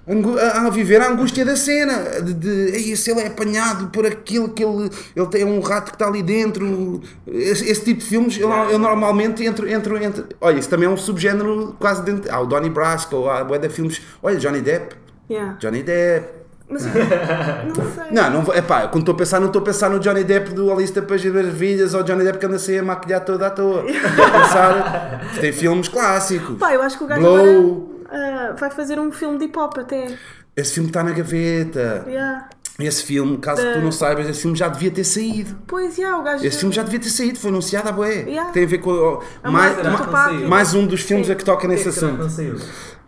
a, 0.07 0.65
a 0.65 0.69
viver 0.69 0.99
a 1.01 1.09
angústia 1.09 1.45
da 1.45 1.55
cena. 1.55 2.21
De, 2.21 2.33
de 2.33 2.49
"Ei, 2.75 2.95
se 2.95 3.11
ele 3.11 3.21
é 3.21 3.27
apanhado 3.27 3.87
por 3.87 4.05
aquilo 4.05 4.49
que 4.49 4.63
ele, 4.63 4.89
ele 5.15 5.27
tem 5.27 5.43
um 5.43 5.59
rato 5.59 5.89
que 5.91 5.95
está 5.95 6.07
ali 6.07 6.23
dentro. 6.23 7.01
Esse, 7.27 7.69
esse 7.69 7.83
tipo 7.83 7.99
de 7.99 8.05
filmes 8.05 8.37
eu, 8.39 8.49
eu 8.49 8.79
normalmente 8.79 9.43
entro, 9.45 9.67
entro, 9.69 10.01
entro. 10.01 10.25
Olha, 10.39 10.59
isso 10.59 10.69
também 10.69 10.87
é 10.87 10.91
um 10.91 10.97
subgénero 10.97 11.75
quase 11.79 12.03
dentro. 12.03 12.33
Há 12.33 12.39
o 12.39 12.45
Donnie 12.45 12.69
Brasco, 12.69 13.27
há 13.29 13.43
bué 13.43 13.57
de 13.59 13.69
filmes. 13.69 14.01
Olha, 14.23 14.37
Johnny 14.37 14.61
Depp. 14.61 14.95
Yeah. 15.29 15.57
Johnny 15.59 15.83
Depp. 15.83 16.41
Mas 16.67 16.85
não 16.85 16.91
sei. 17.93 18.11
Não, 18.11 18.29
não 18.43 18.55
epá, 18.55 18.87
quando 18.87 19.01
estou 19.01 19.13
a 19.13 19.17
pensar, 19.17 19.39
não 19.39 19.47
estou 19.47 19.61
a 19.61 19.65
pensar 19.65 19.89
no 19.89 19.99
Johnny 19.99 20.23
Depp 20.23 20.53
do 20.53 20.71
Alice 20.71 20.93
da 20.93 21.01
País 21.01 21.21
das 21.23 21.33
Maravilhas 21.33 21.93
ou 21.93 22.01
Johnny 22.01 22.23
Depp 22.23 22.39
que 22.39 22.45
anda 22.45 22.55
a 22.57 22.79
a 22.79 22.83
maquilhar 22.83 23.25
toda 23.25 23.47
à 23.47 23.49
toa. 23.49 23.85
Estou 23.89 24.25
a 24.25 24.29
pensar, 24.31 25.21
tem 25.39 25.51
filmes 25.51 25.89
clássicos. 25.89 26.57
Pá, 26.57 26.73
eu 26.73 26.81
acho 26.81 26.97
que 26.97 27.03
o 27.03 27.07
gajo 27.07 27.21
Blow. 27.21 27.35
agora 27.37 27.90
ah, 28.11 28.55
vai 28.57 28.69
fazer 28.71 28.99
um 28.99 29.11
filme 29.11 29.37
de 29.37 29.45
hip 29.45 29.57
hop 29.57 29.77
até. 29.77 30.17
Esse 30.55 30.73
filme 30.73 30.89
está 30.89 31.03
na 31.03 31.11
gaveta. 31.11 32.03
Yeah. 32.07 32.49
Esse 32.79 33.03
filme, 33.03 33.37
caso 33.37 33.61
tu 33.73 33.79
não 33.79 33.91
saibas, 33.91 34.27
esse 34.27 34.41
filme 34.41 34.57
já 34.57 34.67
devia 34.67 34.89
ter 34.89 35.03
saído. 35.03 35.55
Pois, 35.67 35.97
yeah, 35.97 36.17
o 36.19 36.23
gajo. 36.23 36.43
Esse 36.45 36.57
filme 36.57 36.73
já 36.73 36.81
devia 36.83 36.99
ter 36.99 37.09
saído, 37.09 37.37
foi 37.39 37.49
anunciado 37.51 37.89
à 37.89 37.91
boé. 37.91 38.23
Yeah. 38.23 38.51
Tem 38.51 38.63
a 38.63 38.67
ver 38.67 38.79
com. 38.79 39.21
A 39.43 39.51
mais, 39.51 39.73
morte 39.75 39.85
do 39.87 39.91
ma- 39.91 39.97
Tupac. 40.05 40.33
mais 40.47 40.73
um 40.73 40.87
dos 40.87 41.01
filmes 41.01 41.27
Sim. 41.27 41.33
a 41.33 41.35
que 41.35 41.45
toca 41.45 41.67
nesse 41.67 41.89
assunto. 41.89 42.27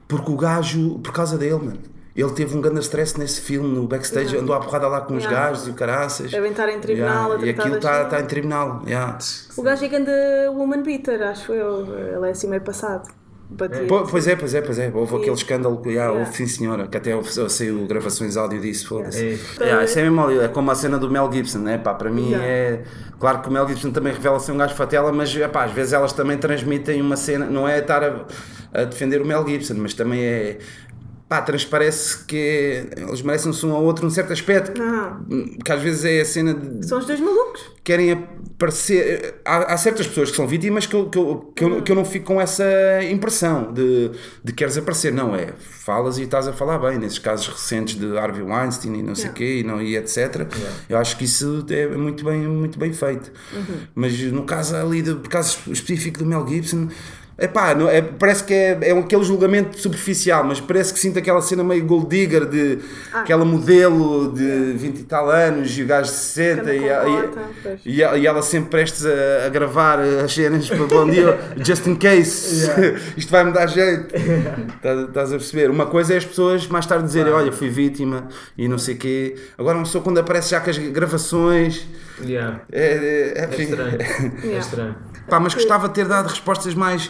Porque 0.08 0.32
o 0.32 0.36
gajo, 0.38 1.00
por 1.00 1.12
causa 1.12 1.38
dele, 1.38 1.54
mano. 1.56 1.80
Ele 2.16 2.30
teve 2.34 2.56
um 2.56 2.62
grande 2.62 2.80
stress 2.82 3.18
nesse 3.18 3.42
filme, 3.42 3.68
no 3.76 3.88
backstage, 3.88 4.28
Yeah. 4.28 4.44
andou 4.44 4.56
à 4.56 4.60
porrada 4.60 4.88
lá 4.88 5.02
com 5.02 5.16
os 5.16 5.24
Yeah. 5.24 5.48
gajos 5.50 5.68
e 5.68 5.72
o 5.72 5.74
caraças. 5.74 6.30
Devem 6.30 6.52
estar 6.52 6.70
em 6.70 6.80
tribunal 6.80 7.32
Yeah, 7.32 7.44
a 7.44 7.48
E 7.48 7.50
aquilo 7.50 7.76
está 7.78 8.06
tá 8.06 8.20
em 8.22 8.26
tribunal. 8.28 8.84
yeah. 8.86 9.18
O 9.58 9.64
gajo 9.64 9.84
é 9.84 9.88
grande 9.88 10.12
woman 10.50 10.84
beater, 10.84 11.24
acho 11.24 11.52
eu. 11.54 11.88
Ele 12.16 12.28
é 12.28 12.32
assim 12.32 12.48
meio 12.48 12.62
passado. 12.62 13.10
Batia. 13.58 13.86
Po- 13.88 14.04
Pois 14.10 14.28
é, 14.28 14.36
pois 14.36 14.54
é, 14.54 14.62
pois 14.62 14.80
é. 14.80 14.92
Houve 14.94 15.16
aquele 15.18 15.32
escândalo 15.36 15.78
que 15.82 15.90
yeah, 15.90 16.12
Yeah. 16.12 16.20
houve, 16.28 16.36
sim 16.38 16.48
senhora, 16.48 16.88
que 16.88 16.98
até 16.98 17.16
houve, 17.16 17.30
saiu 17.50 17.86
gravações 17.88 18.36
áudio 18.38 18.60
disso, 18.60 18.88
foda-se. 18.88 19.40
É. 19.60 19.64
Yeah, 19.64 19.84
isso 19.86 20.00
é 20.00 20.04
mesmo 20.04 20.22
ali, 20.26 20.40
é 20.40 20.48
como 20.48 20.72
a 20.72 20.76
cena 20.76 20.98
do 20.98 21.10
Mel 21.10 21.30
Gibson, 21.32 21.60
né? 21.60 21.78
pá, 21.78 21.94
para 21.94 22.10
mim 22.10 22.30
Yeah. 22.32 22.46
é. 22.46 22.82
Claro 23.20 23.40
que 23.42 23.50
o 23.50 23.52
Mel 23.52 23.68
Gibson 23.68 23.92
também 23.92 24.12
revela 24.14 24.40
ser 24.40 24.52
um 24.52 24.58
gajo 24.58 24.76
fatela, 24.76 25.12
mas 25.12 25.34
epá, 25.36 25.64
às 25.66 25.72
vezes 25.72 25.94
elas 25.94 26.12
também 26.14 26.38
transmitem 26.38 27.02
uma 27.02 27.16
cena, 27.16 27.46
não 27.46 27.68
é 27.68 27.80
estar 27.80 28.04
a, 28.04 28.26
a 28.74 28.84
defender 28.86 29.22
o 29.22 29.26
Mel 29.26 29.46
Gibson, 29.48 29.76
mas 29.78 29.94
também 29.94 30.24
é. 30.24 30.58
Pá, 31.30 31.42
transparece 31.42 32.26
que 32.26 32.86
eles 32.96 33.22
merecem-se 33.24 33.66
um 33.66 33.72
ao 33.74 33.84
outro 33.84 34.04
num 34.06 34.12
certo 34.12 34.34
aspecto, 34.34 34.80
Ah, 34.82 35.20
que 35.66 35.72
às 35.72 35.82
vezes 35.82 36.06
é 36.06 36.22
a 36.22 36.26
cena 36.26 36.54
de 36.54 36.86
são 36.86 37.00
os 37.00 37.06
dois 37.06 37.20
malucos. 37.20 37.62
querem 37.84 38.12
aparecer. 38.12 39.36
Há, 39.44 39.74
há 39.74 39.78
certas 39.78 40.06
pessoas 40.08 40.30
que 40.30 40.36
são 40.36 40.48
vítimas 40.48 40.86
que 40.86 40.96
eu, 40.96 41.10
que, 41.10 41.18
eu, 41.18 41.54
que, 41.56 41.64
eu, 41.64 41.82
que 41.82 41.92
eu 41.92 41.96
não 41.96 42.06
fico 42.06 42.26
com 42.26 42.40
essa 42.42 42.64
impressão 43.10 43.74
de, 43.74 44.12
de 44.44 44.54
queres 44.54 44.78
aparecer. 44.78 45.12
Não, 45.12 45.36
é 45.36 45.54
falas 45.60 46.18
e 46.18 46.24
estás 46.24 46.48
a 46.48 46.54
falar 46.54 46.78
bem. 46.78 46.98
Nesses 47.00 47.20
casos 47.20 47.48
recentes 47.48 47.96
de 47.96 48.18
Harvey 48.18 48.44
Weinstein 48.44 48.94
e 49.00 49.02
não 49.04 49.16
sei 49.16 49.30
o 49.30 49.34
Yeah. 49.34 49.38
quê 49.38 49.60
e, 49.60 49.64
não, 49.64 49.82
e 49.82 49.98
etc. 49.98 50.46
Eu 50.88 50.98
acho 50.98 51.18
que 51.18 51.24
isso 51.26 51.66
é 51.70 51.88
muito 51.88 52.24
bem, 52.24 52.42
muito 52.42 52.78
bem 52.78 52.94
feito. 52.94 53.32
Mas 53.96 54.20
no 54.32 54.44
caso 54.44 54.76
ali, 54.76 55.02
do 55.02 55.18
caso 55.30 55.58
específico 55.72 56.20
do 56.20 56.26
Mel 56.26 56.46
Gibson. 56.48 56.90
Epá, 57.36 57.74
não, 57.74 57.90
é, 57.90 58.00
parece 58.00 58.44
que 58.44 58.54
é, 58.54 58.78
é 58.84 58.94
um- 58.94 59.00
aquele 59.00 59.24
julgamento 59.24 59.80
superficial, 59.80 60.44
mas 60.44 60.62
parece 60.62 60.94
que 60.94 61.00
sinto 61.00 61.18
aquela 61.18 61.42
cena 61.42 61.64
meio 61.64 61.84
gold 61.84 62.08
digger 62.08 62.46
de 62.46 62.78
aquela 63.12 63.44
modelo 63.44 64.32
de 64.32 64.74
20 64.74 65.00
e 65.00 65.04
tal 65.04 65.32
anos 65.32 65.76
e 65.78 65.82
o 65.82 65.88
gajo 65.88 66.12
de 66.12 66.16
60 66.16 66.62
Anda 66.62 66.76
e, 66.76 66.80
e- 66.84 67.96
e, 67.96 68.04
ela- 68.04 68.18
e 68.20 68.28
ela 68.28 68.42
sempre 68.44 68.70
prestes 68.70 69.04
a, 69.06 69.48
a 69.48 69.50
gravar 69.50 70.00
as 70.00 70.32
cenas 70.32 70.68
para 70.70 70.86
bom 70.86 71.10
dia, 71.10 71.40
just 71.58 71.88
in 71.88 71.96
case, 71.96 72.70
isto 73.18 73.32
vai 73.32 73.44
me 73.44 73.52
dar 73.52 73.66
jeito. 73.68 74.16
Estás, 74.16 75.00
estás 75.08 75.30
a 75.34 75.38
perceber? 75.38 75.72
Uma 75.72 75.88
coisa 75.88 76.14
é 76.14 76.18
as 76.18 76.26
pessoas 76.26 76.68
mais 76.68 76.86
tarde 76.86 77.06
dizerem: 77.06 77.34
Olha, 77.34 77.52
fui 77.52 77.68
vítima 77.70 78.28
e 78.56 78.68
não 78.68 78.78
sei 78.78 78.94
o 78.94 78.98
quê. 79.00 79.36
Agora, 79.58 79.78
uma 79.78 79.86
pessoa 79.86 80.04
quando 80.04 80.20
aparece 80.20 80.52
já 80.52 80.60
com 80.62 80.70
as 80.70 80.78
gravações. 80.78 81.86
Yeah. 82.24 82.62
É, 82.72 83.34
é, 83.36 83.42
É 83.42 83.46
enfim. 83.52 83.64
estranho. 83.64 83.98
É 84.44 84.46
Yeah. 84.46 84.60
estranho. 84.60 84.96
Pá, 85.30 85.40
mas 85.40 85.54
gostava 85.54 85.88
de 85.88 85.94
ter 85.96 86.06
dado 86.06 86.28
respostas 86.28 86.74
mais, 86.76 87.10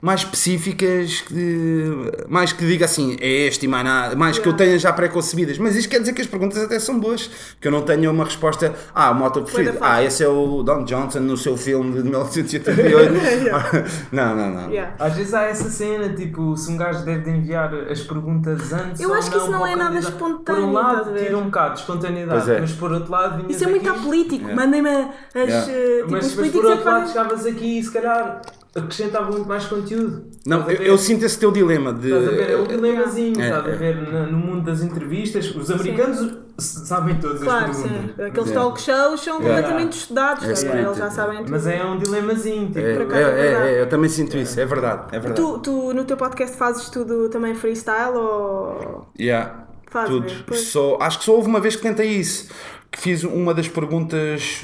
mais 0.00 0.20
específicas, 0.20 1.22
que, 1.22 1.92
mais 2.28 2.52
que 2.52 2.64
diga 2.64 2.84
assim, 2.84 3.16
é 3.20 3.46
este 3.48 3.66
e 3.66 3.68
mais 3.68 3.84
nada, 3.84 4.14
mais 4.14 4.38
que 4.38 4.46
eu 4.46 4.52
Yeah. 4.52 4.64
tenha 4.64 4.78
já 4.78 4.92
pré-concebidas. 4.92 5.58
Mas 5.58 5.74
isto 5.74 5.88
quer 5.88 5.98
dizer 6.00 6.12
que 6.12 6.20
as 6.22 6.26
perguntas 6.28 6.62
até 6.62 6.78
são 6.78 7.00
boas, 7.00 7.28
que 7.60 7.66
eu 7.66 7.72
não 7.72 7.82
tenha 7.82 8.08
uma 8.10 8.24
resposta, 8.24 8.72
ah, 8.94 9.10
o 9.10 9.42
preferido, 9.42 9.72
da 9.72 9.78
fácil. 9.78 9.94
ah, 9.94 10.04
esse 10.04 10.22
é 10.22 10.28
o 10.28 10.62
Don 10.62 10.84
Johnson 10.84 11.20
no 11.20 11.36
seu 11.36 11.56
filme 11.56 11.92
de 11.96 12.02
1988. 12.04 13.12
não, 14.12 14.36
não, 14.36 14.50
não. 14.50 14.70
Yeah. 14.70 14.94
Às 15.00 15.14
vezes 15.14 15.34
há 15.34 15.42
essa 15.42 15.68
cena, 15.68 16.08
tipo, 16.10 16.56
se 16.56 16.70
um 16.70 16.76
gajo 16.76 17.04
deve 17.04 17.22
de 17.22 17.30
enviar 17.30 17.74
as 17.74 18.00
perguntas 18.00 18.72
antes. 18.72 19.00
Eu 19.00 19.10
ou 19.10 19.16
acho 19.16 19.30
que 19.30 19.36
isso 19.36 19.50
não 19.50 19.66
é 19.66 19.74
nada 19.74 19.98
espontâneo, 19.98 20.62
Por 20.62 20.68
um 20.68 20.72
lado, 20.72 21.14
tira 21.14 21.36
um 21.36 21.44
bocado 21.44 21.74
de 21.74 21.80
espontaneidade, 21.80 22.50
é. 22.50 22.60
mas 22.60 22.72
por 22.72 22.92
outro 22.92 23.10
lado, 23.10 23.50
Isso 23.50 23.64
é 23.64 23.66
muito 23.66 23.88
apolítico. 23.90 24.44
Yeah. 24.44 24.54
Mandem-me 24.64 24.88
as. 24.90 25.08
Yeah. 25.34 25.72
eh, 25.72 25.96
Tipo, 25.98 26.12
Mas, 26.12 26.26
os 26.26 26.34
mas 26.36 26.50
por 26.52 26.64
é 26.64 26.68
outro 26.68 26.84
lado, 26.84 27.08
chegavas 27.08 27.46
aqui 27.46 27.78
e 27.78 27.82
se 27.82 27.92
calhar 27.92 28.40
acrescentava 28.78 29.30
muito 29.30 29.46
mais 29.48 29.64
conteúdo. 29.66 30.26
Não, 30.46 30.60
eu, 30.60 30.64
ver? 30.66 30.80
eu 30.86 30.98
sinto 30.98 31.24
esse 31.24 31.38
teu 31.38 31.50
dilema 31.52 31.92
de. 31.92 32.06
Estás 32.08 32.26
a 32.28 32.30
ver? 32.30 32.50
É 32.50 32.56
um 32.56 32.66
dilemazinho, 32.66 33.40
É, 33.40 33.44
estás 33.48 33.66
a 33.66 33.68
é. 33.70 33.72
ver? 33.76 33.96
No 34.30 34.38
mundo 34.38 34.62
das 34.64 34.82
entrevistas, 34.82 35.54
os 35.54 35.70
americanos 35.70 36.20
s- 36.58 36.86
sabem 36.86 37.16
todas 37.20 37.42
Claro, 37.42 37.70
as 37.70 37.76
sim. 37.76 37.82
perguntas. 37.88 38.26
Aqueles 38.26 38.48
Yeah. 38.50 38.54
talk 38.68 38.80
shows 38.80 39.20
são 39.20 39.40
Yeah. 39.40 39.56
completamente 39.62 39.92
estudados. 39.98 40.44
É 40.48 40.52
estás 40.52 40.72
a 40.72 40.76
ver? 40.76 40.84
Eles 40.86 40.96
já 40.98 41.10
sabem 41.10 41.38
tudo. 41.38 41.50
Mas 41.50 41.66
é 41.66 41.84
um 41.84 41.98
dilemazinho, 41.98 42.66
tipo, 42.68 42.78
É, 42.78 43.04
Por 43.04 43.14
é, 43.14 43.22
é 43.22 43.24
é, 43.24 43.74
é, 43.76 43.82
eu 43.82 43.88
também 43.88 44.08
sinto 44.08 44.36
isso, 44.36 44.58
é 44.58 44.64
verdade. 44.64 45.02
É 45.14 45.18
verdade. 45.18 45.34
Tu, 45.40 45.58
tu 45.58 45.92
no 45.94 46.04
teu 46.04 46.16
podcast 46.16 46.56
fazes 46.56 46.88
tudo 46.88 47.28
também 47.28 47.54
freestyle 47.54 48.16
ou. 48.16 49.06
Yeah, 49.18 49.66
Faz 49.90 50.08
tudo. 50.08 50.26
pois. 50.46 50.60
Só, 50.68 50.98
acho 51.00 51.18
que 51.18 51.24
só 51.24 51.32
houve 51.34 51.48
uma 51.48 51.60
vez 51.60 51.76
que 51.76 51.82
tentei 51.82 52.08
isso, 52.10 52.48
que 52.90 52.98
fiz 53.00 53.22
uma 53.24 53.52
das 53.54 53.68
perguntas. 53.68 54.62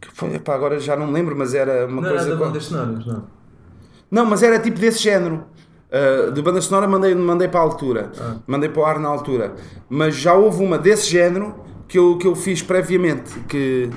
Que 0.00 0.08
foi, 0.12 0.34
epá, 0.34 0.54
agora 0.54 0.78
já 0.78 0.94
não 0.96 1.06
me 1.06 1.12
lembro, 1.14 1.34
mas 1.36 1.54
era 1.54 1.86
uma 1.86 2.00
não 2.02 2.08
era 2.08 2.16
coisa. 2.18 2.30
da 2.30 2.36
qual- 2.36 2.52
não. 3.06 3.35
Não, 4.10 4.24
mas 4.26 4.42
era 4.42 4.58
tipo 4.58 4.78
desse 4.78 5.02
género. 5.02 5.44
Uh, 5.88 6.32
de 6.32 6.42
banda 6.42 6.60
sonora 6.60 6.86
mandei, 6.88 7.14
mandei 7.14 7.46
para 7.48 7.60
a 7.60 7.62
altura, 7.62 8.10
Ah. 8.20 8.36
mandei 8.46 8.68
para 8.68 8.82
o 8.82 8.84
ar 8.84 8.98
na 8.98 9.08
altura, 9.08 9.54
mas 9.88 10.16
já 10.16 10.34
houve 10.34 10.62
uma 10.62 10.76
desse 10.76 11.08
género 11.08 11.54
que 11.86 11.96
eu, 11.96 12.18
que 12.18 12.26
eu 12.26 12.34
fiz 12.34 12.60
previamente, 12.60 13.30
que, 13.48 13.88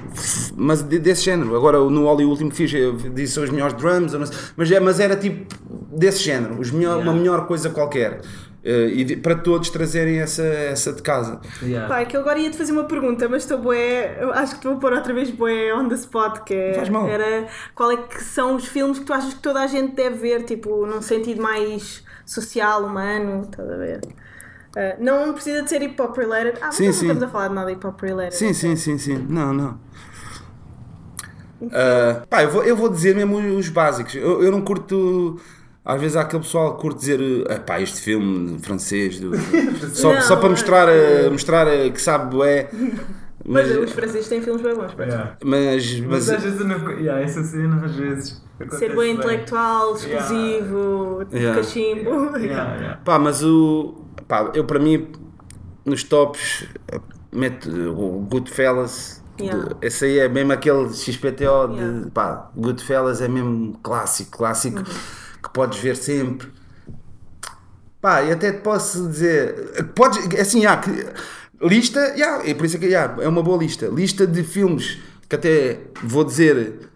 mas 0.55 0.83
de- 0.83 0.99
desse 0.99 1.23
género. 1.23 1.55
Agora 1.55 1.79
no 1.79 2.05
Oli 2.05 2.23
último 2.25 2.51
que 2.51 2.55
fiz, 2.55 2.71
disse 3.13 3.39
os 3.39 3.49
melhores 3.49 3.73
drums, 3.73 4.13
mas, 4.55 4.71
é, 4.71 4.79
mas 4.79 4.99
era 4.99 5.15
tipo 5.15 5.53
desse 5.91 6.19
género, 6.23 6.59
os 6.59 6.69
melhor, 6.69 6.97
Yeah. 6.97 7.09
uma 7.11 7.17
melhor 7.19 7.47
coisa 7.47 7.71
qualquer. 7.71 8.21
Uh, 8.63 8.89
e 8.89 9.03
de- 9.05 9.15
para 9.15 9.35
todos 9.35 9.69
trazerem 9.69 10.19
essa, 10.19 10.43
essa 10.43 10.91
de 10.91 11.01
casa. 11.01 11.39
Yeah. 11.63 11.87
Pá, 11.87 12.01
é 12.01 12.05
que 12.05 12.17
eu 12.17 12.19
agora 12.21 12.37
ia-te 12.39 12.57
fazer 12.57 12.73
uma 12.73 12.83
pergunta, 12.83 13.27
mas 13.29 13.43
estou 13.43 13.73
eu 13.73 14.33
Acho 14.33 14.55
que 14.55 14.61
te 14.61 14.67
vou 14.67 14.77
pôr 14.77 14.91
outra 14.91 15.13
vez 15.13 15.31
bué 15.31 15.73
on 15.73 15.87
the 15.87 15.95
spot. 15.95 16.39
Que 16.43 16.53
é- 16.53 16.73
Faz 16.73 16.89
mal. 16.89 17.07
Era 17.07 17.47
qual 17.73 17.89
é 17.91 17.97
que 17.97 18.21
são 18.21 18.55
os 18.55 18.65
filmes 18.65 18.99
que 18.99 19.05
tu 19.05 19.13
achas 19.13 19.33
que 19.33 19.39
toda 19.41 19.61
a 19.61 19.67
gente 19.67 19.95
deve 19.95 20.17
ver, 20.17 20.43
tipo, 20.43 20.85
num 20.85 21.01
sentido 21.01 21.41
mais 21.41 22.03
social, 22.25 22.83
humano, 22.83 23.43
estás 23.49 23.69
a 23.71 23.77
ver? 23.77 24.01
Ah, 24.75 24.97
não 24.99 25.33
precisa 25.33 25.63
de 25.63 25.69
ser 25.69 25.81
hip 25.81 25.99
hop 26.01 26.17
related. 26.17 26.57
Ah, 26.61 26.65
mas 26.67 26.75
Sim, 26.75 26.85
não 26.87 26.93
sim. 26.93 27.05
estamos 27.05 27.23
a 27.23 27.27
falar 27.29 27.47
de 27.47 27.55
nada 27.55 27.71
hip 27.71 27.87
hop 27.87 28.01
related. 28.01 28.35
Sim, 28.35 28.53
sim, 28.53 28.75
sim, 28.75 28.97
sim. 28.97 29.25
Não, 29.29 29.53
não. 29.53 29.79
Ah, 31.71 32.23
pá, 32.29 32.43
eu 32.43 32.51
vou, 32.51 32.63
eu 32.63 32.75
vou 32.75 32.89
dizer 32.89 33.15
mesmo 33.15 33.37
os 33.57 33.69
básicos. 33.69 34.15
Eu, 34.15 34.43
eu 34.43 34.51
não 34.51 34.61
curto. 34.61 35.39
Às 35.85 35.99
vezes 36.01 36.15
há 36.17 36.21
aquele 36.21 36.43
pessoal 36.43 36.75
que 36.75 36.81
curte 36.81 36.99
dizer 36.99 37.19
ah, 37.49 37.59
pá, 37.59 37.79
este 37.81 38.01
filme 38.01 38.59
francês 38.59 39.19
do- 39.19 39.31
só, 39.93 40.13
Não, 40.13 40.21
só 40.21 40.35
para 40.35 40.47
é- 40.47 40.49
mostrar, 40.51 40.87
ah, 40.89 41.29
mostrar 41.31 41.67
ah, 41.67 41.89
que 41.89 42.01
sabe 42.01 42.35
bué. 42.35 42.69
Mas, 43.45 43.67
Mas, 43.69 43.77
os 43.85 43.91
franceses 43.93 44.27
têm 44.27 44.41
filmes 44.41 44.61
bem 44.61 44.75
bons. 44.75 44.91
Yeah. 44.99 45.37
mas, 45.43 45.99
Mas 46.01 46.07
mas, 46.09 46.29
às 46.29 46.43
vezes 46.43 46.59
não. 46.67 46.89
Yeah, 46.91 47.21
essa 47.21 47.41
cena 47.43 47.83
às 47.83 47.95
vezes. 47.95 48.41
Ser 48.71 48.93
bem 48.95 49.13
intelectual, 49.13 49.95
exclusivo, 49.95 51.25
Yeah. 51.31 51.55
cachimbo. 51.61 52.09
Yeah, 52.37 52.75
yeah. 52.75 52.97
pá, 53.03 53.17
mas 53.17 53.41
o. 53.41 53.95
Pá, 54.27 54.51
eu 54.53 54.65
para 54.65 54.77
mim, 54.79 55.07
nos 55.85 56.03
tops, 56.03 56.65
meto 57.31 57.69
o 57.71 58.19
Goodfellas. 58.29 59.23
Yeah. 59.39 59.69
de- 59.69 59.87
Esse 59.87 60.05
aí 60.05 60.19
é 60.19 60.27
mesmo 60.27 60.51
aquele 60.51 60.89
XPTO 60.93 61.67
de. 61.69 61.75
Yeah. 61.79 62.07
Pá, 62.13 62.51
Goodfellas 62.55 63.21
é 63.21 63.27
mesmo 63.29 63.79
clássico, 63.81 64.37
clássico 64.37 64.83
que 65.49 65.53
podes 65.53 65.79
ver 65.79 65.95
sempre. 65.95 66.47
Pá, 68.01 68.23
e 68.23 68.31
até 68.31 68.51
te 68.51 68.59
posso 68.61 69.07
dizer. 69.09 69.83
Podes, 69.95 70.19
assim, 70.39 70.65
há 70.65 70.77
que. 70.77 70.89
Lista, 71.61 71.99
yeah, 72.15 72.49
é 72.49 72.53
por 72.53 72.65
isso 72.65 72.79
que 72.79 72.85
yeah, 72.85 73.21
é 73.21 73.27
uma 73.27 73.43
boa 73.43 73.57
lista. 73.57 73.87
Lista 73.87 74.25
de 74.25 74.43
filmes 74.43 74.97
que 75.27 75.35
até 75.35 75.79
vou 76.01 76.23
dizer 76.23 76.89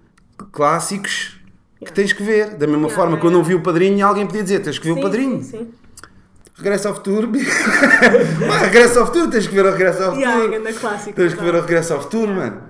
clássicos 0.53 1.37
que 1.83 1.91
tens 1.91 2.13
que 2.13 2.23
ver. 2.23 2.51
Da 2.51 2.65
mesma 2.65 2.87
Yeah, 2.87 2.95
forma 2.95 3.19
que 3.19 3.25
eu 3.25 3.31
não 3.31 3.43
vi 3.43 3.55
o 3.55 3.61
padrinho, 3.61 4.05
alguém 4.05 4.25
podia 4.25 4.43
dizer: 4.43 4.59
tens 4.61 4.79
que 4.79 4.85
ver 4.87 4.93
Sim, 4.93 4.99
o 4.99 5.03
padrinho. 5.03 5.43
Sim, 5.43 5.49
sim. 5.49 5.67
Regresso 6.55 6.87
ao 6.87 6.95
futuro. 6.95 7.29
Pá, 8.47 8.57
regresso 8.59 8.99
ao 8.99 9.05
futuro, 9.07 9.29
tens 9.29 9.47
que 9.47 9.53
ver 9.53 9.65
o 9.65 9.71
regresso 9.71 10.03
ao 10.03 10.15
futuro. 10.15 10.53
Yeah. 10.53 10.71
Tens 10.71 10.77
que 10.77 11.21
ver 11.21 11.31
o 11.31 11.35
verdade. 11.35 11.61
regresso 11.61 11.93
ao 11.93 12.01
futuro, 12.01 12.33
mano. 12.33 12.61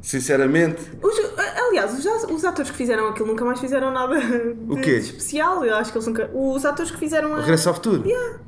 Sinceramente. 0.00 0.80
Os- 1.02 1.20
aliás, 1.68 1.92
os, 1.98 2.24
os 2.30 2.44
atores 2.44 2.70
que 2.70 2.76
fizeram 2.76 3.08
aquilo 3.08 3.26
nunca 3.28 3.44
mais 3.44 3.58
fizeram 3.60 3.92
nada 3.92 4.18
de, 4.20 4.56
O 4.68 4.78
especial. 4.78 5.64
Eu 5.64 5.74
acho 5.76 5.90
que 5.92 5.98
eles 5.98 6.06
nunca. 6.06 6.30
Os 6.32 6.64
atores 6.64 6.90
que 6.90 6.98
fizeram 6.98 7.30
O 7.30 7.34
a. 7.34 7.40
regresso 7.40 7.68
ao 7.68 7.74
futuro. 7.74 8.06
Yeah, 8.06 8.38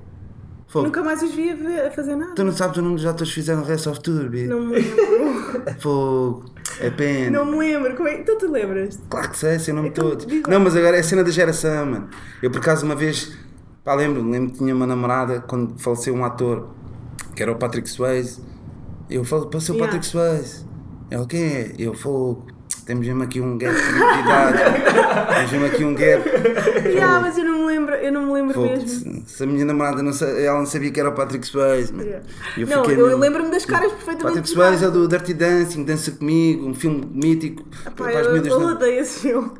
Fogo. 0.68 0.86
nunca 0.86 1.02
mais 1.02 1.20
os 1.22 1.32
vi 1.34 1.50
a, 1.50 1.90
fazer 1.90 2.14
nada. 2.14 2.34
Tu 2.34 2.44
não 2.44 2.52
sabes 2.52 2.76
o 2.78 2.82
nome 2.82 2.94
dos 2.96 3.04
atores 3.06 3.28
que 3.30 3.34
fizeram 3.40 3.58
o 3.60 3.62
regresso 3.62 3.88
ao 3.88 3.94
futuro, 3.96 4.28
bi? 4.30 4.44
Não 4.44 4.60
me 4.60 4.76
lembro. 4.76 5.62
Fogo. 5.80 6.44
É 6.80 6.88
pena. 6.88 7.30
não 7.38 7.44
me 7.44 7.58
lembro. 7.58 7.96
Como 7.96 8.08
é? 8.08 8.18
Tu 8.22 8.36
te 8.38 8.46
lembras? 8.46 8.98
Claro 9.10 9.28
que 9.30 9.38
sei, 9.38 9.58
sei 9.58 9.72
o 9.74 9.76
nome 9.76 9.88
Então, 9.88 10.08
lá. 10.08 10.16
Não, 10.48 10.60
mas 10.60 10.76
agora 10.76 10.96
é 10.96 11.00
a 11.00 11.02
cena 11.02 11.24
da 11.24 11.30
geração, 11.30 11.84
mano. 11.84 12.08
Eu 12.40 12.50
por 12.50 12.58
acaso 12.58 12.86
uma 12.86 12.94
vez, 12.94 13.36
pá, 13.84 13.94
lembro, 13.94 14.22
lembro 14.26 14.52
que 14.52 14.58
tinha 14.58 14.74
uma 14.74 14.86
namorada 14.86 15.40
quando 15.40 15.76
faleceu 15.78 16.14
um 16.14 16.24
ator, 16.24 16.68
que 17.34 17.42
era 17.42 17.50
o 17.50 17.56
Patrick 17.56 17.90
Swayze. 17.90 18.40
Eu 19.10 19.24
falo, 19.24 19.46
passou 19.50 19.74
o 19.74 19.78
Yeah. 19.78 19.92
Patrick 19.92 20.06
Swayze. 20.06 20.64
Ela, 21.10 21.26
quem 21.26 21.42
é? 21.42 21.72
Eu, 21.78 21.94
fogo. 21.94 22.46
Temos 22.86 23.06
mesmo 23.06 23.22
aqui 23.22 23.40
um 23.40 23.56
gap 23.58 23.74
de 23.74 24.20
idade. 24.20 24.58
Temos 25.34 25.50
mesmo 25.52 25.66
aqui 25.66 25.84
um 25.84 25.94
gap. 25.94 26.24
Yeah, 26.90 27.20
mas 27.20 27.38
eu 27.38 27.44
não 27.44 27.58
me 27.60 27.66
lembro, 27.66 27.94
eu 27.94 28.12
não 28.12 28.26
me 28.26 28.32
lembro 28.32 28.54
Fogo. 28.54 28.66
mesmo. 28.68 29.22
Se, 29.26 29.42
a 29.42 29.46
minha 29.46 29.64
namorada 29.64 30.02
não, 30.02 30.12
sa- 30.12 30.26
ela 30.26 30.58
não 30.58 30.66
sabia 30.66 30.90
que 30.90 30.98
era 30.98 31.08
o 31.08 31.12
Patrick 31.12 31.46
Swayze. 31.46 31.92
Yeah. 31.94 32.24
Eu 32.56 32.66
não, 32.66 32.84
eu 32.84 33.06
mesmo- 33.06 33.16
lembro-me 33.20 33.50
das 33.50 33.64
caras 33.64 33.92
perfeitamente. 33.92 34.22
Patrick 34.24 34.48
Swayze 34.48 34.84
é 34.84 34.90
do 34.90 35.06
Dirty 35.06 35.34
Dancing, 35.34 35.84
Dança 35.84 36.10
Comigo, 36.10 36.66
um 36.66 36.74
filme 36.74 37.06
mítico. 37.12 37.64
As 37.86 38.26
eu, 38.26 38.36
eu 38.36 38.60
não- 38.60 38.72
odeio 38.74 39.00
esse 39.00 39.20
filme. 39.20 39.50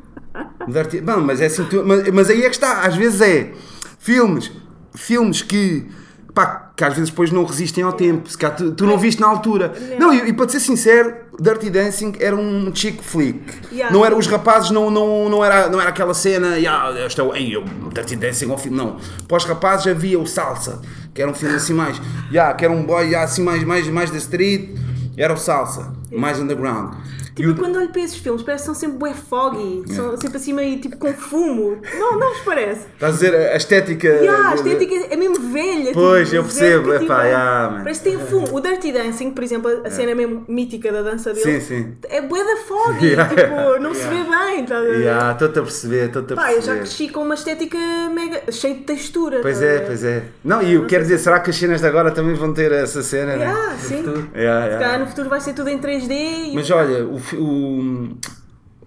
Dirty- 0.67 1.01
Bom, 1.01 1.21
mas 1.21 1.39
é 1.41 1.45
assim, 1.45 1.63
tu- 1.65 1.83
mas, 1.85 2.07
mas 2.09 2.29
aí 2.29 2.41
é 2.43 2.49
que 2.49 2.55
está, 2.55 2.81
às 2.81 2.95
vezes 2.95 3.21
é 3.21 3.51
filmes, 3.99 4.51
filmes 4.95 5.41
que, 5.41 5.87
pá, 6.33 6.71
que 6.75 6.83
às 6.83 6.93
vezes 6.93 7.09
depois 7.09 7.31
não 7.31 7.43
resistem 7.43 7.83
ao 7.83 7.93
tempo, 7.93 8.29
se 8.29 8.37
calhar 8.37 8.55
tu, 8.55 8.71
tu 8.71 8.85
não 8.85 8.97
viste 8.97 9.19
na 9.19 9.27
altura. 9.27 9.73
Não, 9.99 10.13
e, 10.13 10.29
e 10.29 10.33
para 10.33 10.45
te 10.45 10.53
ser 10.53 10.59
sincero, 10.59 11.15
Dirty 11.39 11.69
Dancing 11.69 12.13
era 12.19 12.35
um 12.35 12.71
chick 12.73 13.03
flick. 13.03 13.41
Yeah. 13.71 13.93
Não 13.93 14.05
era, 14.05 14.15
os 14.15 14.27
rapazes 14.27 14.71
não, 14.71 14.89
não, 14.89 15.29
não, 15.29 15.43
era, 15.43 15.69
não 15.69 15.79
era 15.79 15.89
aquela 15.89 16.13
cena, 16.13 16.57
yeah, 16.57 17.05
este 17.05 17.21
é 17.21 17.37
ei, 17.37 17.57
o 17.57 17.63
Dirty 17.93 18.15
Dancing 18.15 18.49
é 18.49 18.53
um 18.53 18.57
filme, 18.57 18.77
não. 18.77 18.97
Para 19.27 19.37
os 19.37 19.45
rapazes 19.45 19.87
havia 19.87 20.19
o 20.19 20.25
Salsa, 20.25 20.81
que 21.13 21.21
era 21.21 21.29
um 21.29 21.33
filme 21.33 21.55
assim 21.55 21.73
mais, 21.73 22.01
yeah, 22.31 22.53
que 22.53 22.65
era 22.65 22.73
um 22.73 22.83
boy 22.83 23.05
yeah, 23.05 23.23
assim 23.23 23.43
mais, 23.43 23.63
mais, 23.63 23.87
mais 23.87 24.09
da 24.09 24.17
street, 24.17 24.69
era 25.17 25.33
o 25.33 25.37
Salsa, 25.37 25.93
mais 26.11 26.39
underground. 26.39 26.93
Tipo, 27.35 27.55
quando 27.55 27.77
olho 27.77 27.89
para 27.89 28.01
esses 28.01 28.17
filmes, 28.17 28.43
parece 28.43 28.63
que 28.63 28.65
são 28.65 28.75
sempre 28.75 28.97
bué 28.97 29.13
foggy, 29.13 29.83
são 29.93 30.17
sempre 30.17 30.37
assim 30.37 30.53
meio 30.53 30.79
tipo 30.79 30.97
com 30.97 31.13
fumo. 31.13 31.77
Não, 31.97 32.19
não 32.19 32.29
vos 32.33 32.41
parece? 32.43 32.85
Estás 32.93 33.13
a 33.13 33.15
dizer 33.15 33.35
a 33.35 33.55
estética. 33.55 34.07
Yeah, 34.07 34.49
a 34.49 34.55
estética 34.55 34.95
é 35.09 35.15
mesmo 35.15 35.39
velha. 35.51 35.91
Pois, 35.93 36.27
tipo, 36.29 36.37
eu 36.37 36.43
percebo, 36.43 36.91
velha, 36.91 37.03
epá, 37.03 37.23
yeah, 37.23 37.69
man. 37.71 37.83
Parece 37.83 38.01
que 38.01 38.09
tem 38.09 38.19
fumo. 38.19 38.47
O 38.55 38.59
Dirty 38.59 38.91
Dancing, 38.91 39.31
por 39.31 39.43
exemplo, 39.43 39.81
a 39.85 39.89
cena 39.89 40.13
mesmo 40.13 40.43
mítica 40.47 40.91
da 40.91 41.01
dança 41.01 41.33
dele, 41.33 41.59
Sim, 41.59 41.61
sim. 41.61 41.93
é 42.09 42.21
bué 42.21 42.43
da 42.43 42.57
foggy. 42.57 43.11
Yeah. 43.11 43.29
Tipo, 43.35 43.79
não 43.81 43.93
se 43.93 44.03
vê 44.07 44.15
bem? 44.23 44.65
Yeah, 45.01 45.31
Estou-te 45.33 45.59
a 45.59 45.61
perceber, 45.63 46.05
estou-te 46.07 46.33
a 46.33 46.35
Pá, 46.35 46.51
eu 46.53 46.61
já 46.61 46.73
perceber. 46.73 46.79
cresci 46.79 47.09
com 47.09 47.21
uma 47.23 47.33
estética 47.35 47.77
mega. 48.13 48.41
cheia 48.51 48.75
de 48.75 48.81
textura. 48.81 49.39
Pois 49.41 49.61
a 49.61 49.65
é, 49.65 49.79
pois 49.79 50.03
é. 50.03 50.23
Não, 50.43 50.61
e 50.61 50.73
eu 50.73 50.85
quero 50.85 51.03
dizer, 51.03 51.17
será 51.17 51.39
que 51.39 51.49
as 51.49 51.55
cenas 51.55 51.81
de 51.81 51.87
agora 51.87 52.11
também 52.11 52.35
vão 52.35 52.53
ter 52.53 52.71
essa 52.71 53.01
cena, 53.03 53.35
né? 53.35 53.45
Yeah, 53.45 53.77
sim. 53.77 53.95
Yeah, 53.95 54.25
Se 54.33 54.39
yeah. 54.39 54.77
calhar 54.79 54.99
no 54.99 55.07
futuro 55.07 55.29
vai 55.29 55.41
ser 55.41 55.53
tudo 55.53 55.69
em 55.69 55.79
3D 55.79 56.11
e. 56.11 56.51
Mas 56.55 56.69
olha, 56.71 57.05
o, 57.05 57.20
o 57.35 58.17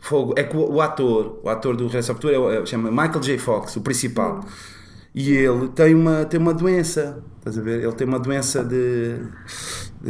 fogo 0.00 0.34
é 0.36 0.42
que 0.44 0.56
o, 0.56 0.74
o 0.74 0.80
ator, 0.80 1.40
o 1.42 1.48
ator 1.48 1.76
do 1.76 1.84
Regresso 1.86 2.12
ao 2.12 2.16
Futuro 2.16 2.34
é, 2.34 2.38
o- 2.38 2.50
é, 2.62 2.66
chama 2.66 2.90
Michael 2.90 3.20
J. 3.20 3.38
Fox, 3.38 3.76
o 3.76 3.80
principal. 3.80 4.44
E 5.14 5.30
ele 5.30 5.68
tem 5.68 5.94
uma, 5.94 6.24
tem 6.24 6.40
uma 6.40 6.52
doença, 6.52 7.22
estás 7.38 7.56
a 7.58 7.62
ver? 7.62 7.82
Ele 7.82 7.92
tem 7.92 8.06
uma 8.06 8.18
doença 8.18 8.64
de. 8.64 9.20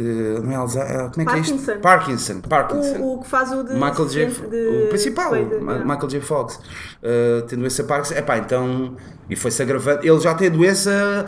Não 0.01 0.51
é 0.51 0.55
Alzheimer, 0.55 1.09
como 1.11 1.21
é 1.21 1.25
que 1.25 1.37
é 1.37 1.41
isto? 1.41 1.79
Parkinson. 1.79 2.41
Parkinson. 2.41 2.97
O, 2.99 3.13
o 3.15 3.21
que 3.21 3.29
faz 3.29 3.51
o 3.51 3.63
de. 3.63 3.73
Michael 3.73 4.07
J. 4.09 4.25
de- 4.49 4.85
o 4.85 4.89
principal, 4.89 5.31
de-. 5.33 5.59
Michael 5.59 6.07
J. 6.07 6.21
Fox, 6.21 6.59
uh, 7.01 7.41
tem 7.47 7.57
doença 7.57 7.83
Parkinson. 7.83 8.15
Epá, 8.15 8.37
então. 8.37 8.95
E 9.29 9.35
foi-se 9.35 9.61
agravando. 9.61 10.05
Ele 10.05 10.19
já 10.19 10.35
tem 10.35 10.47
a 10.47 10.51
doença 10.51 11.25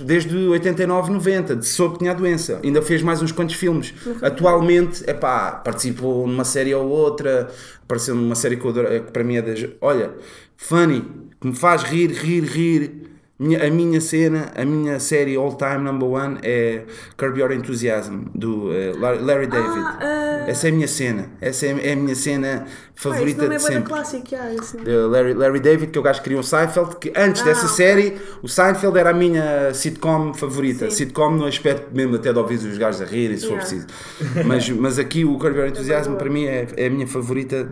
desde 0.00 0.36
89, 0.36 1.12
90. 1.12 1.56
De 1.56 1.66
soube 1.66 1.94
que 1.94 1.98
tinha 2.00 2.10
a 2.10 2.14
doença. 2.14 2.60
Ainda 2.62 2.82
fez 2.82 3.02
mais 3.02 3.22
uns 3.22 3.32
quantos 3.32 3.54
filmes. 3.54 3.94
Atualmente, 4.20 5.08
epá, 5.08 5.52
participou 5.52 6.26
numa 6.26 6.44
série 6.44 6.74
ou 6.74 6.86
outra. 6.88 7.48
Apareceu 7.84 8.14
numa 8.14 8.34
série 8.34 8.56
que, 8.56 8.66
eu 8.66 8.72
que 8.74 9.12
para 9.12 9.24
mim 9.24 9.36
é 9.36 9.42
das. 9.42 9.64
Olha, 9.80 10.10
funny, 10.56 11.02
que 11.40 11.46
me 11.46 11.54
faz 11.54 11.82
rir, 11.84 12.10
rir, 12.10 12.44
rir. 12.44 13.15
A 13.38 13.68
minha 13.70 14.00
cena, 14.00 14.50
a 14.56 14.64
minha 14.64 14.98
série 14.98 15.36
all 15.36 15.54
time 15.56 15.78
number 15.84 16.08
one 16.08 16.38
é 16.42 16.84
Curb 17.18 17.38
Your 17.38 17.52
Enthusiasm, 17.52 18.20
do 18.34 18.72
eh, 18.72 18.94
Larry 18.98 19.18
Larry 19.22 19.46
David. 19.46 19.82
Ah, 19.84 19.98
ah. 20.00 20.44
Essa 20.48 20.68
é 20.68 20.70
a 20.70 20.72
minha 20.72 20.88
cena. 20.88 21.26
Essa 21.38 21.66
é 21.66 21.88
é 21.90 21.92
a 21.92 21.96
minha 21.96 22.14
cena 22.14 22.64
favorita 22.94 23.44
é 23.44 23.48
de 23.48 23.48
bué 23.48 23.58
da 23.58 23.60
sempre. 23.60 23.82
clássico, 23.92 24.24
yeah, 24.32 24.54
esse. 24.54 24.78
De 24.78 24.90
Larry, 24.90 25.34
Larry 25.34 25.60
David, 25.60 25.90
que 25.90 25.98
é 25.98 26.00
o 26.00 26.02
gajo 26.04 26.20
que 26.20 26.24
criou 26.24 26.40
o 26.40 26.44
Seinfeld, 26.44 26.96
que 26.96 27.12
antes 27.14 27.42
Ah, 27.42 27.44
dessa 27.44 27.66
ok. 27.66 27.76
série, 27.76 28.16
o 28.42 28.48
Seinfeld 28.48 28.96
era 28.98 29.10
a 29.10 29.14
minha 29.14 29.74
sitcom 29.74 30.32
favorita. 30.32 30.88
Sim. 30.88 30.96
Sitcom 30.96 31.32
no 31.32 31.44
aspecto 31.44 31.94
mesmo 31.94 32.16
até 32.16 32.32
de 32.32 32.38
ouvir 32.38 32.54
os 32.54 32.78
gajos 32.78 33.02
a 33.02 33.04
rirem, 33.04 33.36
se 33.36 33.46
for 33.48 33.56
Yeah. 33.58 33.68
preciso. 33.68 34.46
Mas, 34.46 34.70
mas 34.70 34.98
aqui 34.98 35.26
o 35.26 35.36
Curb 35.36 35.58
Your 35.58 35.66
Enthusiasm, 35.68 36.12
boa. 36.12 36.18
para 36.18 36.30
mim, 36.30 36.46
é, 36.46 36.66
é 36.74 36.86
a 36.86 36.90
minha 36.90 37.06
favorita. 37.06 37.68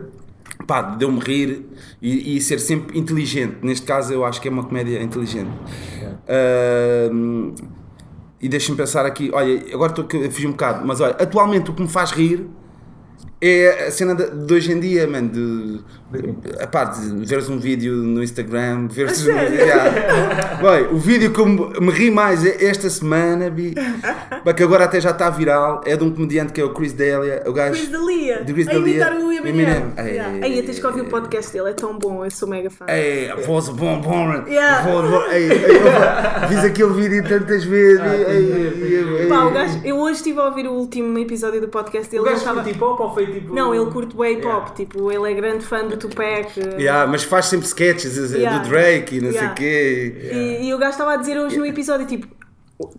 Pá, 0.67 0.81
deu-me 0.81 1.19
rir 1.19 1.65
e, 2.01 2.37
e 2.37 2.41
ser 2.41 2.59
sempre 2.59 2.97
inteligente. 2.97 3.57
Neste 3.61 3.85
caso, 3.85 4.13
eu 4.13 4.25
acho 4.25 4.41
que 4.41 4.47
é 4.47 4.51
uma 4.51 4.63
comédia 4.63 5.01
inteligente. 5.01 5.51
Ahm, 6.27 7.53
e 8.41 8.49
deixa-me 8.49 8.77
pensar 8.77 9.05
aqui, 9.05 9.29
olha, 9.33 9.73
agora 9.73 9.91
estou 9.91 10.05
a 10.05 10.31
fugir 10.31 10.47
um 10.47 10.51
bocado, 10.51 10.85
mas 10.85 11.01
olha, 11.01 11.15
atualmente 11.19 11.71
o 11.71 11.73
que 11.73 11.81
me 11.81 11.87
faz 11.87 12.11
rir 12.11 12.47
é 13.41 13.87
a 13.87 13.91
cena 13.91 14.15
de, 14.15 14.29
de 14.45 14.53
hoje 14.53 14.71
em 14.71 14.79
dia, 14.79 15.05
mano, 15.07 15.29
de, 15.29 15.79
epá, 16.61 16.85
de 16.85 17.25
veres 17.25 17.49
um 17.49 17.59
vídeo 17.59 17.93
no 17.93 18.23
Instagram, 18.23 18.87
veres 18.87 19.21
A 19.21 19.25
sério? 19.25 19.55
Yeah. 19.55 20.57
Bem, 20.61 20.87
o 20.91 20.97
vídeo 20.97 21.31
que 21.31 21.39
eu 21.39 21.45
me, 21.45 21.79
me 21.79 21.91
ri 21.91 22.09
mais 22.09 22.45
é 22.45 22.63
esta 22.65 22.89
semana, 22.89 23.49
bi, 23.49 23.75
que 24.55 24.63
agora 24.63 24.85
até 24.85 25.01
já 25.01 25.11
está 25.11 25.29
viral, 25.29 25.81
é 25.85 25.95
de 25.97 26.03
um 26.03 26.11
comediante 26.11 26.53
que 26.53 26.61
é 26.61 26.63
o 26.63 26.73
Chris 26.73 26.93
D'Elia, 26.93 27.43
o 27.45 27.51
gajo 27.53 27.73
Chris 27.73 27.89
D'Elia. 27.89 28.43
de 28.43 28.53
Chris 28.53 28.67
a 28.67 28.73
imitar 28.73 29.11
D'Elia, 29.11 29.27
o 29.27 29.31
Eminem. 29.31 29.75
Eminem. 29.75 29.93
Yeah. 29.97 30.35
Ei, 30.37 30.43
Aí 30.43 30.63
tens 30.63 30.79
que 30.79 30.87
ouvir 30.87 31.01
o 31.01 31.05
podcast 31.05 31.51
dele, 31.51 31.69
é 31.69 31.73
tão 31.73 31.97
bom, 31.99 32.23
eu 32.23 32.31
sou 32.31 32.47
mega 32.47 32.69
fã. 32.69 32.85
Ei, 32.87 33.29
a 33.29 33.35
voz 33.35 33.67
bom, 33.69 33.99
bom, 34.01 34.27
mano. 34.27 34.47
Yeah. 34.47 34.79
A 34.79 34.81
voz 34.83 35.09
bom. 35.09 35.21
Ei, 35.31 35.51
ei, 35.51 35.75
eu 35.75 36.47
fiz 36.47 36.63
aquele 36.63 36.93
vídeo 36.93 37.27
tantas 37.27 37.63
vezes. 37.65 37.99
Ah, 38.01 38.15
ei, 38.15 38.51
ei, 38.51 39.19
ei, 39.21 39.27
Pá, 39.27 39.43
o 39.45 39.51
gajo, 39.51 39.81
eu 39.83 39.97
hoje 39.97 40.17
estive 40.17 40.39
a 40.39 40.45
ouvir 40.45 40.67
o 40.67 40.71
último 40.73 41.17
episódio 41.19 41.59
do 41.59 41.67
podcast 41.67 42.09
dele. 42.09 42.21
O 42.21 42.25
gajo 42.25 42.37
estava- 42.37 42.61
hop 42.61 42.99
ou 43.01 43.13
foi 43.13 43.24
tipo. 43.33 43.53
Não, 43.53 43.73
ele 43.73 43.89
curte 43.91 44.15
bem 44.15 44.33
hip 44.37 44.45
hop, 44.45 44.53
Yeah. 44.55 44.73
tipo, 44.75 45.11
ele 45.11 45.31
é 45.31 45.33
grande 45.33 45.65
fã 45.65 45.85
do 45.85 45.97
Tupac. 45.97 46.59
Yeah, 46.79 47.09
mas 47.09 47.23
faz 47.23 47.45
sempre 47.45 47.65
sketches 47.67 48.33
eh, 48.33 48.37
Yeah. 48.37 48.59
do 48.59 48.69
Drake 48.69 49.17
e 49.17 49.21
não 49.21 49.31
sei 49.31 49.47
o 49.47 49.53
quê. 49.53 50.15
E, 50.61 50.67
e 50.67 50.73
o 50.73 50.77
gajo 50.77 50.91
estava 50.91 51.13
a 51.13 51.17
dizer 51.17 51.37
hoje 51.39 51.57
no 51.57 51.65
episódio, 51.65 52.05
tipo, 52.05 52.27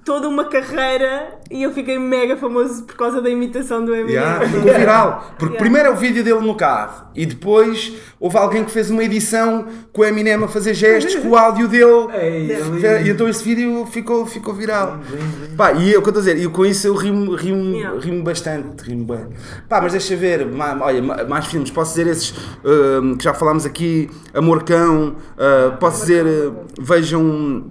toda 0.06 0.26
uma 0.26 0.44
carreira 0.46 1.38
e 1.50 1.62
eu 1.62 1.70
fiquei 1.70 1.98
mega 1.98 2.34
famoso 2.38 2.84
por 2.84 2.96
causa 2.96 3.20
da 3.20 3.28
imitação 3.28 3.84
do 3.84 3.94
Eminem. 3.94 4.14
Yeah, 4.14 4.46
ficou 4.48 4.72
viral. 4.72 5.30
Porque 5.38 5.54
Yeah. 5.56 5.58
primeiro 5.58 5.88
é 5.88 5.92
o 5.92 5.96
vídeo 5.96 6.24
dele 6.24 6.40
no 6.40 6.54
carro 6.54 7.08
e 7.14 7.26
depois 7.26 7.92
houve 8.18 8.38
alguém 8.38 8.64
que 8.64 8.70
fez 8.70 8.88
uma 8.90 9.04
edição 9.04 9.66
com 9.92 10.00
o 10.00 10.04
Eminem 10.04 10.34
a 10.42 10.48
fazer 10.48 10.72
gestos 10.72 11.16
com 11.16 11.28
o 11.28 11.36
áudio 11.36 11.68
dele. 11.68 12.08
Ei, 12.14 12.54
ali- 12.56 13.08
E 13.08 13.10
então 13.10 13.28
esse 13.28 13.44
vídeo 13.44 13.84
ficou, 13.86 14.24
ficou 14.24 14.54
viral. 14.54 14.98
Pá, 15.58 15.72
e 15.74 15.92
eu, 15.92 16.00
o 16.00 16.02
que 16.02 16.08
eu 16.08 16.10
estou 16.18 16.22
a 16.22 16.24
dizer, 16.34 16.38
e 16.42 16.48
com 16.48 16.64
isso 16.64 16.86
eu 16.86 16.94
rimo, 16.94 17.34
rimo, 17.34 17.74
Yeah. 17.76 18.00
rimo 18.00 18.22
bastante, 18.24 18.82
rimo 18.82 19.04
bem. 19.04 19.26
Pá, 19.68 19.80
mas 19.82 19.92
deixa 19.92 20.16
ver, 20.16 20.46
ma- 20.46 20.78
olha, 20.80 21.02
ma- 21.02 21.24
mais 21.24 21.46
filmes, 21.46 21.70
posso 21.70 21.90
dizer 21.94 22.10
esses 22.10 22.34
hum, 22.64 23.16
que 23.16 23.24
já 23.24 23.34
falámos 23.34 23.66
aqui, 23.66 24.08
Amor 24.32 24.62
Cão, 24.64 25.16
ah, 25.36 25.76
posso 25.78 26.00
dizer, 26.00 26.24
uh, 26.24 26.64
vejam 26.80 27.64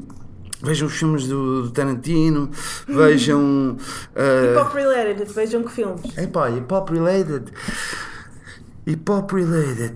vejam 0.66 0.88
os 0.88 0.94
filmes 0.94 1.28
do, 1.28 1.64
do 1.64 1.72
Tarantino, 1.72 2.50
vejam. 2.88 3.78
Hip 4.16 4.58
Uh, 4.58 4.62
Hop 4.62 4.74
Related, 4.74 5.32
vejam 5.32 5.64
que 5.64 5.72
filmes. 5.72 6.18
epá, 6.18 6.50
hip 6.50 6.74
hop 6.74 6.90
related. 6.90 7.52
Hip 8.88 9.12
hop 9.12 9.32
related. 9.32 9.96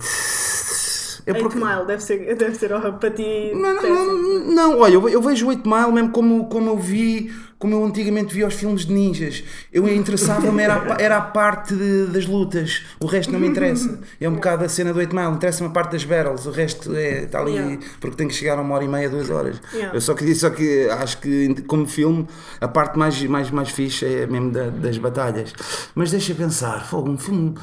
É 1.25 1.33
8 1.33 1.57
Mile, 1.57 1.85
deve 1.85 2.01
ser, 2.01 2.35
deve 2.35 2.55
ser 2.55 2.73
oh, 2.73 2.93
para 2.93 3.11
ti. 3.11 3.51
Não, 3.53 3.75
não, 3.75 4.05
não, 4.05 4.39
não, 4.55 4.79
olha, 4.79 4.95
eu, 4.95 5.09
eu 5.09 5.21
vejo 5.21 5.45
o 5.45 5.49
8 5.49 5.69
Mile 5.69 5.91
mesmo 5.91 6.11
como, 6.11 6.49
como 6.49 6.69
eu 6.69 6.77
vi, 6.77 7.31
como 7.59 7.75
eu 7.75 7.83
antigamente 7.85 8.33
via 8.33 8.47
os 8.47 8.53
filmes 8.53 8.85
de 8.85 8.93
ninjas. 8.93 9.43
Eu 9.71 9.85
interessava-me 9.87 10.63
era, 10.63 10.75
a 10.75 10.97
era 10.97 11.17
a 11.17 11.21
parte 11.21 11.75
de- 11.75 12.07
das 12.07 12.25
lutas, 12.25 12.83
o 13.01 13.05
resto 13.05 13.33
não 13.33 13.39
me 13.39 13.47
interessa. 13.49 13.99
É 14.19 14.29
um 14.29 14.35
bocado 14.35 14.63
a 14.63 14.69
cena 14.69 14.93
do 14.93 14.99
8 14.99 15.13
Mile, 15.13 15.33
interessa-me 15.33 15.69
a 15.69 15.71
parte 15.73 15.91
das 15.91 16.05
barrels, 16.05 16.45
o 16.45 16.51
resto 16.51 16.95
é, 16.95 17.23
está 17.25 17.41
ali 17.41 17.51
Yeah. 17.51 17.79
porque 17.99 18.15
tem 18.15 18.27
que 18.29 18.33
chegar 18.33 18.57
a 18.57 18.61
uma 18.61 18.73
hora 18.75 18.85
e 18.85 18.87
meia, 18.87 19.09
duas 19.09 19.29
horas. 19.29 19.61
Yeah. 19.73 19.93
Eu 19.93 19.99
só 19.99 20.13
que 20.13 20.33
só 20.33 20.49
que 20.49 20.87
acho 20.89 21.19
que 21.19 21.53
como 21.63 21.85
filme 21.85 22.25
a 22.61 22.67
parte 22.69 22.97
mais, 22.97 23.21
mais, 23.25 23.51
mais 23.51 23.69
fixe 23.69 24.05
é 24.05 24.25
mesmo 24.25 24.51
da- 24.51 24.69
das 24.69 24.97
batalhas. 24.97 25.53
Mas 25.93 26.11
deixa 26.11 26.33
pensar, 26.33 26.85
fogo, 26.87 27.09
um 27.11 27.17
filme 27.17 27.55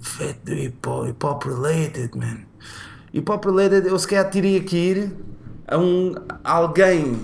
feito 0.00 0.40
de 0.44 0.64
hip 0.64 0.88
hop, 0.88 1.06
hip 1.08 1.24
hop 1.26 1.44
related, 1.44 2.10
man. 2.18 2.38
Hip 3.14 3.30
hop 3.30 3.44
related, 3.46 3.86
eu 3.86 3.98
se 3.98 4.08
calhar 4.08 4.28
teria 4.30 4.60
que 4.60 4.76
ir 4.76 5.12
a 5.66 5.78
um 5.78 6.14
a 6.42 6.52
alguém 6.52 7.16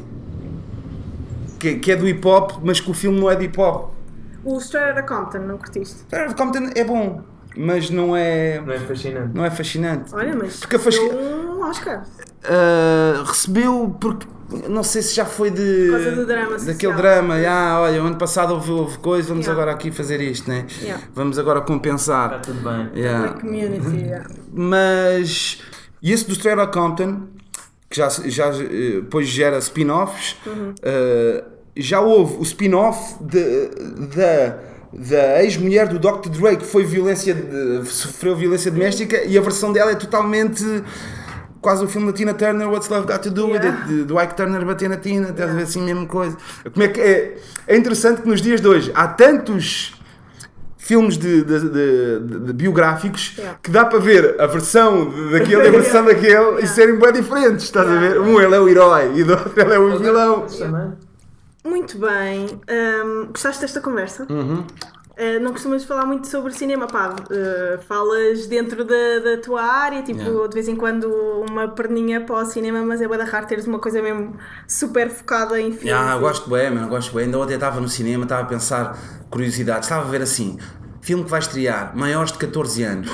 que, 1.64 1.78
que 1.80 1.92
é 1.92 1.96
do 1.96 2.06
hip 2.06 2.26
hop, 2.26 2.52
mas 2.62 2.78
que 2.80 2.90
o 2.90 2.94
filme 2.94 3.18
não 3.18 3.30
é 3.30 3.34
de 3.36 3.44
hip 3.46 3.58
hop. 3.60 3.92
O 4.44 4.58
Straight 4.58 4.98
Outta 5.00 5.02
Compton, 5.02 5.38
não 5.38 5.56
curtiste? 5.58 5.96
Straight 6.02 6.28
Outta 6.30 6.44
Compton 6.44 6.70
é 6.74 6.84
bom, 6.84 7.22
mas 7.56 7.88
não 7.90 8.14
é, 8.16 8.60
Não 8.60 8.72
é 8.74 8.78
fascinante. 8.78 9.30
não 9.34 9.44
é 9.44 9.50
fascinante. 9.50 10.14
Olha, 10.14 10.34
mas 10.36 10.60
Porque 10.60 10.76
a 10.76 10.78
um 11.14 11.62
Oscar. 11.62 12.04
Uh, 12.44 13.22
recebeu 13.24 13.96
porque 13.98 14.26
não 14.68 14.82
sei 14.82 15.00
se 15.00 15.14
já 15.14 15.24
foi 15.24 15.50
de 15.50 15.86
Por 15.90 15.92
causa 15.92 16.10
do 16.12 16.26
drama 16.26 16.50
daquele 16.58 16.74
social. 16.74 16.92
drama, 16.94 17.34
ah, 17.48 17.80
olha, 17.80 18.02
o 18.02 18.06
ano 18.06 18.16
passado 18.16 18.52
houve, 18.52 18.70
houve 18.70 18.98
coisa, 18.98 19.28
vamos 19.28 19.46
Yeah. 19.46 19.62
agora 19.62 19.74
aqui 19.74 19.90
fazer 19.90 20.20
isto, 20.20 20.50
né? 20.50 20.66
Yeah. 20.82 21.02
Vamos 21.14 21.38
agora 21.38 21.60
Está 21.60 21.72
compensar. 21.72 22.42
tudo 22.42 22.60
bem. 22.60 22.90
Yeah. 22.94 23.32
Community, 23.40 23.96
yeah. 23.96 24.26
Mas 24.52 25.62
e 26.02 26.12
esse 26.12 26.26
do 26.26 26.32
Straight 26.34 26.70
Compton, 26.70 27.28
que 27.88 27.96
já, 27.96 28.08
já 28.10 28.48
eh, 28.48 29.00
depois 29.00 29.26
gera 29.26 29.56
spin-offs, 29.58 30.36
eh, 30.82 31.44
já 31.76 32.00
houve 32.00 32.36
o 32.38 32.42
spin-off 32.42 33.16
da, 33.20 34.56
da 34.92 35.42
ex-mulher 35.42 35.88
do 35.88 35.98
Dr. 35.98 36.28
Dre 36.28 36.56
que 36.56 36.64
foi 36.64 36.84
violência 36.84 37.34
de- 37.34 37.84
sofreu 37.88 38.36
violência 38.36 38.70
doméstica 38.70 39.22
e 39.24 39.36
a 39.36 39.40
versão 39.40 39.72
dela 39.72 39.90
é 39.90 39.94
totalmente 39.96 40.62
quase 41.60 41.82
o 41.84 41.88
filme 41.88 42.08
da 42.08 42.12
Tina 42.12 42.34
Turner, 42.34 42.68
What's 42.68 42.88
Love 42.88 43.06
Got 43.06 43.18
to 43.22 43.30
Do 43.30 43.46
With 43.46 43.54
Yeah. 43.62 43.78
It, 43.80 43.88
de- 43.88 44.04
do 44.04 44.20
Ike 44.20 44.34
Turner 44.36 44.64
bater 44.64 44.88
na 44.88 44.96
Tina, 44.98 45.30
estás 45.30 45.50
a 45.50 45.54
ver 45.54 45.62
assim, 45.62 45.82
mesma 45.82 46.06
coisa. 46.06 46.36
Como 46.72 46.84
é 46.84 46.88
que 46.88 47.00
é? 47.00 47.36
É 47.66 47.76
interessante 47.76 48.20
que 48.22 48.28
nos 48.28 48.40
dias 48.42 48.60
de 48.60 48.68
hoje 48.68 48.92
há 48.94 49.08
tantos 49.08 49.94
filmes 50.76 51.16
de, 51.16 51.42
de- 51.42 51.60
de- 51.70 52.20
de- 52.46 52.52
biográficos 52.52 53.32
Yeah. 53.38 53.58
que 53.62 53.70
dá 53.70 53.86
para 53.86 53.98
ver 53.98 54.36
a 54.38 54.46
versão 54.46 55.10
daquele 55.30 55.64
e 55.64 55.68
a 55.68 55.70
versão 55.72 56.04
daquele 56.04 56.60
e 56.62 56.66
serem 56.68 56.98
bem 56.98 57.12
diferentes, 57.14 57.64
estás 57.64 57.88
a 57.88 57.94
ver? 57.98 58.10
Yeah. 58.16 58.20
Um 58.30 58.38
ele 58.40 58.54
é 58.54 58.60
o 58.60 58.68
herói 58.68 59.12
e 59.18 59.24
do 59.24 59.32
outro 59.32 59.52
ele 59.58 59.72
é 59.74 59.78
o 59.78 59.98
vilão. 59.98 60.46
Muito 61.64 61.98
bem. 61.98 62.60
Hum, 62.68 63.26
gostaste 63.32 63.62
desta 63.62 63.80
conversa? 63.80 64.26
Uhum. 64.30 64.64
Uh, 65.16 65.38
não 65.40 65.52
costumas 65.52 65.84
falar 65.84 66.04
muito 66.04 66.26
sobre 66.26 66.52
cinema, 66.52 66.88
pá. 66.88 67.14
uh, 67.14 67.80
falas 67.82 68.48
dentro 68.48 68.84
da, 68.84 69.18
da 69.22 69.36
tua 69.40 69.62
área, 69.62 70.02
tipo, 70.02 70.20
Yeah. 70.20 70.48
de 70.48 70.54
vez 70.54 70.66
em 70.68 70.74
quando 70.74 71.04
uma 71.48 71.68
perninha 71.68 72.20
para 72.20 72.34
o 72.34 72.44
cinema, 72.44 72.82
mas 72.84 73.00
é 73.00 73.06
bué 73.06 73.16
da 73.16 73.24
raro 73.24 73.46
teres 73.46 73.64
uma 73.66 73.78
coisa 73.78 74.02
mesmo 74.02 74.36
super 74.66 75.08
focada 75.08 75.60
em 75.60 75.70
filmes. 75.72 75.92
Ah, 75.92 76.14
eu 76.16 76.20
gosto 76.20 76.50
bem, 76.50 76.68
mano, 76.68 76.88
gosto 76.88 77.14
bem. 77.14 77.26
Ainda 77.26 77.38
ontem 77.38 77.54
estava 77.54 77.80
no 77.80 77.88
cinema, 77.88 78.24
estava 78.24 78.42
a 78.42 78.46
pensar 78.46 78.98
curiosidades, 79.30 79.84
estava 79.88 80.04
a 80.04 80.10
ver 80.10 80.20
assim, 80.22 80.58
filme 81.00 81.22
que 81.22 81.30
vai 81.30 81.38
estrear, 81.38 81.96
maiores 81.96 82.32
de 82.32 82.38
14 82.38 82.82
anos. 82.82 83.08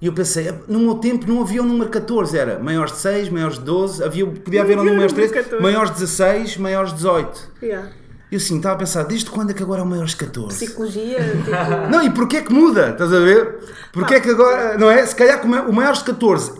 E 0.00 0.06
eu 0.06 0.12
pensei, 0.14 0.50
no 0.66 0.78
meu 0.80 0.94
tempo 0.94 1.26
não 1.28 1.42
havia 1.42 1.62
o 1.62 1.66
número 1.66 1.90
14, 1.90 2.36
era 2.36 2.58
maiores 2.58 2.92
de 2.92 2.98
6, 3.00 3.28
maiores 3.28 3.58
de 3.58 3.64
12, 3.64 4.02
havia, 4.02 4.26
podia 4.26 4.62
haver 4.62 4.78
um 4.78 4.84
número 4.84 5.08
de 5.08 5.14
número 5.14 5.14
13, 5.30 5.34
14. 5.34 5.62
maiores 5.62 5.90
de 5.90 5.96
16, 6.00 6.56
maiores 6.56 6.90
de 6.90 6.96
18. 6.96 7.48
Yeah. 7.62 7.88
E 8.30 8.34
eu 8.34 8.38
assim, 8.38 8.56
estava 8.56 8.76
a 8.76 8.78
pensar, 8.78 9.02
desde 9.02 9.28
quando 9.28 9.50
é 9.50 9.54
que 9.54 9.62
agora 9.62 9.80
é 9.80 9.84
o 9.84 9.86
maiores 9.86 10.12
de 10.12 10.16
14? 10.16 10.56
Psicologia, 10.64 11.18
tipo. 11.44 11.90
Não, 11.90 12.02
e 12.02 12.10
porquê 12.10 12.38
é 12.38 12.40
que 12.42 12.52
muda? 12.52 12.90
Estás 12.90 13.12
a 13.12 13.18
ver? 13.18 13.58
Porquê 13.92 14.14
é 14.14 14.20
que 14.20 14.30
agora, 14.30 14.78
não 14.78 14.90
é? 14.90 15.04
Se 15.04 15.14
calhar 15.14 15.44
o 15.44 15.48
ma- 15.48 15.62
o 15.62 15.72
maiores 15.72 15.98
de 15.98 16.04
14 16.06 16.52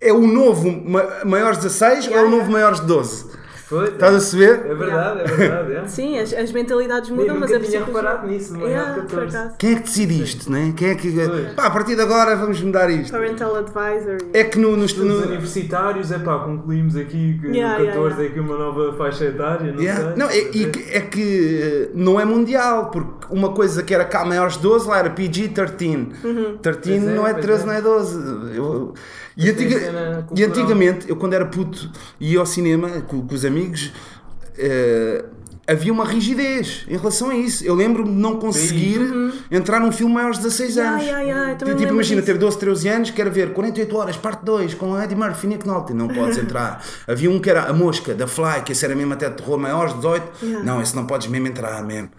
é 0.00 0.12
o 0.12 0.26
novo 0.26 0.70
ma- 0.70 1.24
maiores 1.24 1.58
de 1.58 1.64
16 1.68 2.08
ou 2.08 2.12
é 2.12 2.16
o 2.16 2.18
Yeah, 2.18 2.36
novo 2.36 2.50
maiores 2.50 2.80
de 2.80 2.86
12? 2.86 3.24
Foi. 3.72 3.84
Estás 3.88 4.10
a 4.10 4.18
perceber? 4.18 4.66
É 4.70 4.74
verdade, 4.74 5.20
é 5.20 5.24
verdade. 5.24 5.72
É. 5.76 5.86
Sim, 5.86 6.18
as, 6.18 6.32
as 6.34 6.52
mentalidades 6.52 7.08
mudam, 7.08 7.40
mas 7.40 7.50
a 7.50 7.58
tinha 7.58 7.82
reparado 7.84 8.26
nisso, 8.26 8.52
no 8.52 8.66
Yeah, 8.66 8.92
por 8.94 9.04
14. 9.06 9.36
acaso. 9.36 9.54
Quem 9.58 9.72
é 9.72 9.74
que 9.76 9.82
decide 9.82 10.22
isto, 10.22 10.52
né? 10.52 10.74
Quem 10.76 10.90
é 10.90 10.94
que. 10.94 11.10
Pois. 11.10 11.54
Pá, 11.54 11.66
a 11.66 11.70
partir 11.70 11.96
de 11.96 12.02
agora 12.02 12.36
vamos 12.36 12.60
mudar 12.60 12.90
isto. 12.90 13.10
Parental 13.10 13.56
advisory. 13.56 14.26
É 14.34 14.44
que 14.44 14.58
no. 14.58 14.76
no, 14.76 14.84
Estudos 14.84 15.20
no- 15.22 15.26
universitários, 15.26 16.12
é 16.12 16.18
pá, 16.18 16.40
concluímos 16.40 16.96
aqui 16.96 17.38
que 17.40 17.46
Yeah, 17.48 17.78
o 17.78 17.82
yeah, 17.82 17.92
14 17.94 17.98
yeah. 17.98 18.22
é 18.22 18.26
aqui 18.26 18.40
uma 18.40 18.58
nova 18.58 18.92
faixa 18.92 19.24
etária, 19.24 19.72
não 19.72 19.80
Yeah. 19.80 20.04
sei. 20.08 20.16
Não, 20.16 20.28
é, 20.28 20.38
e 20.38 20.66
que- 20.70 20.90
é 20.90 21.00
que 21.00 21.60
eh, 21.62 21.90
não 21.94 22.20
é 22.20 22.24
mundial, 22.26 22.90
porque 22.90 23.26
uma 23.30 23.52
coisa 23.52 23.82
que 23.82 23.94
era 23.94 24.04
cá 24.04 24.22
maiores 24.24 24.56
de 24.56 24.62
12 24.62 24.86
lá 24.88 24.98
era 24.98 25.08
PG-13. 25.10 26.12
13 26.60 26.60
Pois 26.62 26.86
é, 26.86 26.98
não 27.14 27.26
é 27.26 27.32
pois 27.32 27.44
13, 27.46 27.62
é. 27.62 27.66
não 27.66 27.72
é 27.72 27.80
12. 27.80 28.56
Eu- 28.56 28.94
e, 29.36 29.48
antiga- 29.50 30.24
e 30.36 30.44
antigamente, 30.44 31.08
eu 31.08 31.16
quando 31.16 31.32
era 31.34 31.46
puto 31.46 31.90
ia 32.20 32.38
ao 32.40 32.46
cinema 32.46 32.88
com, 33.02 33.26
com 33.26 33.34
os 33.34 33.44
amigos, 33.44 33.92
eh, 34.58 35.24
havia 35.66 35.92
uma 35.92 36.04
rigidez 36.04 36.84
em 36.88 36.96
relação 36.96 37.30
a 37.30 37.34
isso. 37.34 37.64
Eu 37.64 37.74
lembro-me 37.74 38.10
de 38.10 38.16
não 38.16 38.36
conseguir 38.38 39.00
entrar 39.50 39.80
num 39.80 39.92
filme 39.92 40.12
maior 40.12 40.32
de 40.32 40.38
16 40.38 40.76
Yeah, 40.76 40.92
anos. 40.96 41.06
yeah, 41.06 41.22
yeah, 41.24 41.54
tipo, 41.56 41.70
imagina 41.70 42.20
disso. 42.20 42.32
ter 42.32 42.38
12, 42.38 42.58
13 42.58 42.88
anos, 42.88 43.10
quero 43.10 43.30
ver 43.30 43.52
48 43.52 43.96
horas, 43.96 44.16
parte 44.16 44.44
2, 44.44 44.74
com 44.74 45.00
Eddie 45.00 45.14
Murphy 45.16 45.46
e 45.46 45.50
Nick 45.50 45.66
Nolte. 45.66 45.94
Não 45.94 46.08
podes 46.08 46.36
entrar. 46.38 46.84
Havia 47.06 47.30
um 47.30 47.38
que 47.38 47.48
era 47.48 47.62
A 47.64 47.72
Mosca, 47.72 48.12
da 48.14 48.26
Fly, 48.26 48.62
que 48.64 48.72
esse 48.72 48.84
era 48.84 48.94
mesmo 48.94 49.12
até 49.14 49.30
de 49.30 49.36
terror 49.36 49.56
maiores 49.58 49.92
de 49.94 49.98
18. 50.00 50.32
Yeah. 50.42 50.64
Não, 50.64 50.82
esse 50.82 50.94
não 50.96 51.06
podes 51.06 51.28
mesmo 51.28 51.46
entrar 51.46 51.82
mesmo. 51.84 52.10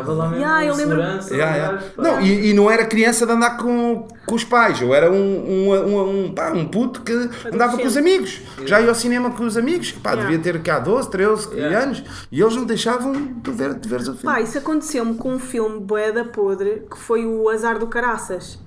Estava 0.00 0.12
lá 0.12 0.28
mesmo 0.28 0.36
Yeah, 0.44 0.64
eu 0.66 0.74
em 0.74 0.76
lembro- 0.76 0.96
segurança. 0.96 1.34
Yeah, 1.34 1.78
pá. 1.96 2.02
Não, 2.02 2.20
e, 2.20 2.50
e 2.50 2.54
não 2.54 2.70
era 2.70 2.84
criança 2.86 3.26
de 3.26 3.32
andar 3.32 3.56
com, 3.58 4.06
com 4.26 4.34
os 4.34 4.44
pais, 4.44 4.80
eu 4.80 4.94
era 4.94 5.10
um, 5.10 5.14
um, 5.16 5.70
um, 5.72 6.24
um, 6.26 6.32
pá, 6.34 6.50
um 6.52 6.66
puto 6.66 7.02
que 7.02 7.12
andava 7.52 7.76
com 7.76 7.86
os 7.86 7.96
amigos, 7.96 8.40
já 8.64 8.80
ia 8.80 8.88
ao 8.88 8.94
cinema 8.94 9.30
com 9.30 9.44
os 9.44 9.56
amigos, 9.56 9.92
pá, 9.92 10.10
Yeah. 10.12 10.30
devia 10.36 10.52
ter 10.52 10.62
cá 10.62 10.78
12, 10.78 11.10
13 11.10 11.48
Yeah. 11.54 11.78
anos, 11.84 12.04
e 12.30 12.40
eles 12.40 12.56
não 12.56 12.64
deixavam 12.64 13.12
de 13.12 13.50
ver, 13.50 13.74
de 13.74 13.88
ver 13.88 14.00
o 14.00 14.04
filme. 14.04 14.18
Pá, 14.22 14.40
isso 14.40 14.58
aconteceu-me 14.58 15.14
com 15.14 15.34
um 15.34 15.38
filme 15.38 15.80
boeda 15.80 16.24
podre 16.24 16.82
que 16.90 16.98
foi 16.98 17.24
o 17.26 17.48
Azar 17.48 17.78
do 17.78 17.86
Caraças 17.86 18.58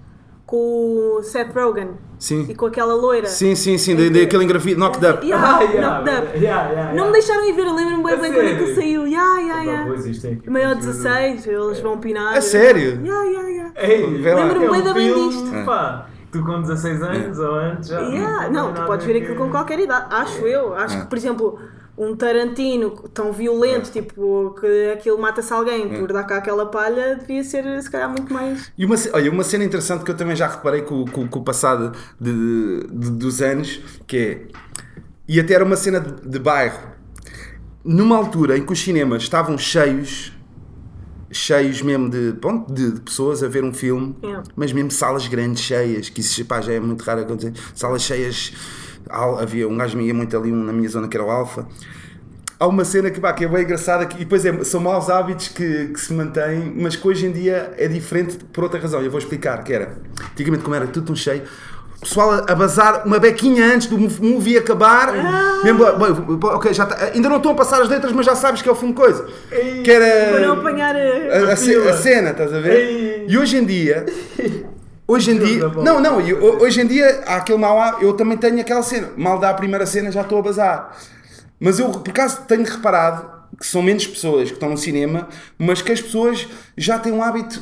com 0.50 1.18
o 1.18 1.22
Seth 1.22 1.54
Rogen 1.54 1.90
Sim. 2.18 2.48
e 2.50 2.56
com 2.56 2.66
aquela 2.66 2.96
loira. 2.96 3.28
Sim, 3.28 3.54
sim, 3.54 3.78
sim, 3.78 3.92
Em 3.92 3.96
da- 3.96 4.04
que- 4.04 4.10
daquele 4.26 4.44
engravido, 4.46 4.80
knocked 4.80 5.06
up. 5.06 5.24
Yeah, 5.24 5.48
Ah, 5.58 5.62
yeah, 5.64 5.82
knocked 6.04 6.10
up. 6.32 6.40
yeah, 6.40 6.70
yeah, 6.72 6.94
Não 6.96 7.06
me 7.08 7.12
deixaram 7.12 7.46
ir 7.48 7.54
ver, 7.54 7.68
eu 7.68 7.76
lembro-me 7.76 8.04
bem, 8.04 8.18
bem 8.20 8.34
quando 8.34 8.48
aquilo 8.48 8.66
sério? 8.68 8.76
saiu. 8.76 9.08
Yeah, 9.08 9.40
yeah, 9.42 9.62
yeah. 9.64 9.94
aqui 10.34 10.50
Maior 10.50 10.74
conteúdo. 10.76 10.92
16, 10.94 11.46
eles 11.48 11.80
vão 11.82 11.98
pinar. 12.00 12.36
A 12.36 12.42
sério? 12.42 13.00
Yeah, 13.06 13.24
yeah, 13.30 13.50
yeah. 13.50 13.74
Ei. 13.78 14.06
Lembro-me 14.08 14.66
é 14.66 14.70
um 14.70 14.74
bem 14.74 14.82
da 14.82 14.94
bem 14.94 15.14
disto. 15.14 15.66
Pá, 15.66 16.08
tu 16.32 16.44
com 16.44 16.62
16 16.62 17.02
anos 17.04 17.38
ou 17.38 17.54
antes 17.54 17.90
já. 17.90 18.00
Yeah, 18.02 18.50
Não, 18.50 18.74
tu 18.74 18.82
podes 18.88 19.06
ver 19.06 19.18
aquilo 19.22 19.36
com 19.36 19.52
qualquer 19.52 19.80
idade, 19.80 20.08
acho 20.10 20.48
eu. 20.48 20.74
Acho 20.74 20.98
É. 20.98 21.02
que, 21.02 21.06
por 21.08 21.18
exemplo, 21.18 21.60
um 22.02 22.16
Tarantino 22.16 22.92
tão 23.14 23.34
violento, 23.34 23.92
tipo, 23.92 24.56
que 24.60 24.92
aquilo 24.94 25.20
mata-se 25.20 25.52
alguém 25.52 25.94
É. 25.94 26.00
por 26.00 26.14
dar 26.14 26.24
cá 26.24 26.38
aquela 26.38 26.66
palha, 26.66 27.16
devia 27.18 27.44
ser 27.44 27.82
se 27.84 27.92
calhar 27.92 28.10
muito 28.10 28.34
mais. 28.34 28.72
E 28.78 28.86
uma, 28.86 28.96
olha, 29.14 29.30
uma 29.30 29.44
cena 29.44 29.66
interessante 29.66 30.06
que 30.06 30.12
eu 30.12 30.16
também 30.16 30.36
já 30.36 30.48
reparei 30.48 30.82
com, 30.82 31.04
com- 31.06 31.28
com 31.28 31.40
o 31.40 31.44
passado 31.44 31.92
de- 32.20 32.88
de- 32.90 33.12
dos 33.12 33.42
anos, 33.42 33.82
que 34.08 34.18
é. 34.18 34.48
E 35.28 35.40
até 35.40 35.54
era 35.56 35.66
uma 35.66 35.76
cena 35.76 36.00
de, 36.00 36.28
de 36.28 36.40
bairro. 36.40 36.80
Numa 37.84 38.16
altura 38.16 38.58
em 38.58 38.66
que 38.66 38.72
os 38.72 38.80
cinemas 38.80 39.24
estavam 39.24 39.58
cheios, 39.58 40.32
cheios 41.32 41.82
mesmo 41.82 42.10
de, 42.10 42.34
pronto, 42.40 42.74
de, 42.74 42.92
de 42.94 43.02
pessoas 43.02 43.44
a 43.44 43.48
ver 43.48 43.64
um 43.64 43.74
filme, 43.74 44.16
Yeah. 44.24 44.44
mas 44.56 44.72
mesmo 44.74 44.90
salas 44.92 45.28
grandes, 45.28 45.62
cheias, 45.64 46.10
que 46.10 46.22
isso 46.22 46.44
pá, 46.46 46.60
já 46.62 46.74
é 46.74 46.80
muito 46.80 47.02
raro 47.04 47.22
acontecer. 47.22 47.54
Salas 47.76 48.02
cheias, 48.02 48.54
havia 49.10 49.68
um 49.68 49.78
gajo 49.78 50.00
ia 50.00 50.14
muito 50.14 50.38
ali 50.38 50.52
um 50.52 50.64
na 50.64 50.74
minha 50.74 50.90
zona 50.90 51.08
que 51.08 51.16
era 51.18 51.26
o 51.26 51.30
Alfa. 51.30 51.66
Há 52.60 52.68
uma 52.68 52.84
cena 52.84 53.10
que, 53.10 53.22
pá, 53.22 53.32
que 53.32 53.46
é 53.46 53.48
bem 53.48 53.64
engraçada 53.64 54.06
que, 54.06 54.18
e 54.18 54.20
depois 54.20 54.46
é, 54.46 54.64
são 54.66 54.82
maus 54.82 55.10
hábitos 55.10 55.48
que, 55.48 55.88
que 55.88 56.00
se 56.00 56.12
mantêm, 56.14 56.74
mas 56.76 56.94
que 56.96 57.08
hoje 57.08 57.26
em 57.26 57.32
dia 57.32 57.72
é 57.78 57.88
diferente 57.88 58.38
por 58.52 58.66
outra 58.66 58.78
razão. 58.80 59.02
Eu 59.02 59.10
vou 59.10 59.18
explicar 59.18 59.64
que 59.64 59.72
era. 59.74 59.98
Antigamente, 60.34 60.64
como 60.64 60.76
era 60.76 60.86
tudo 60.86 61.06
tão 61.06 61.16
cheio, 61.16 61.44
o 61.96 62.02
pessoal 62.02 62.32
a, 62.32 62.38
a 62.52 62.56
bazar 62.56 63.08
uma 63.08 63.18
bequinha 63.18 63.74
antes 63.74 63.88
do 63.88 63.98
movie 63.98 64.58
acabar. 64.58 65.14
Mesmo, 65.64 65.80
bom, 65.98 66.14
bom, 66.36 66.48
ok, 66.50 66.74
já 66.74 66.86
tá- 66.86 67.12
ainda 67.14 67.30
não 67.30 67.38
estão 67.38 67.54
a 67.54 67.56
passar 67.56 67.82
as 67.82 67.88
letras, 67.88 68.12
mas 68.12 68.26
já 68.26 68.36
sabes 68.36 68.62
que 68.62 68.68
é 68.68 68.72
o 68.74 68.76
filme 68.76 68.94
coisa. 68.94 69.26
Que 69.84 69.90
era 69.90 70.32
Para 70.34 70.48
não 70.48 70.60
apanhar 70.60 70.94
a. 70.96 71.00
a, 71.00 71.50
a 71.50 71.54
a 71.54 71.94
cena, 71.94 72.32
estás 72.32 72.54
a 72.54 72.60
ver? 72.60 72.74
Ei. 72.74 73.26
E 73.30 73.38
hoje 73.38 73.56
em 73.56 73.64
dia. 73.66 74.06
Hoje 75.10 75.32
em 75.32 75.40
dia. 75.40 75.68
Não, 75.84 76.00
não, 76.00 76.22
e 76.22 76.34
ho- 76.34 76.62
hoje 76.62 76.80
em 76.82 76.86
dia 76.86 77.24
há 77.26 77.38
aquele 77.38 77.58
há- 77.80 77.98
Eu 78.00 78.14
também 78.14 78.38
tenho 78.38 78.60
aquela 78.62 78.84
cena. 78.84 79.10
Mal 79.18 79.40
dá 79.40 79.50
a 79.50 79.54
primeira 79.56 79.86
cena, 79.86 80.12
já 80.12 80.22
estou 80.22 80.38
a 80.38 80.42
bazar. 80.44 80.96
Mas 81.60 81.80
eu, 81.80 81.90
por 81.90 82.08
acaso, 82.10 82.42
tenho 82.48 82.64
reparado 82.64 83.28
que 83.60 83.66
são 83.66 83.82
menos 83.82 84.06
pessoas 84.06 84.50
que 84.50 84.54
estão 84.54 84.70
no 84.70 84.78
cinema, 84.78 85.28
mas 85.58 85.82
que 85.82 85.92
as 85.92 86.00
pessoas 86.00 86.48
já 86.78 87.00
têm 87.00 87.12
um 87.12 87.24
hábito. 87.24 87.60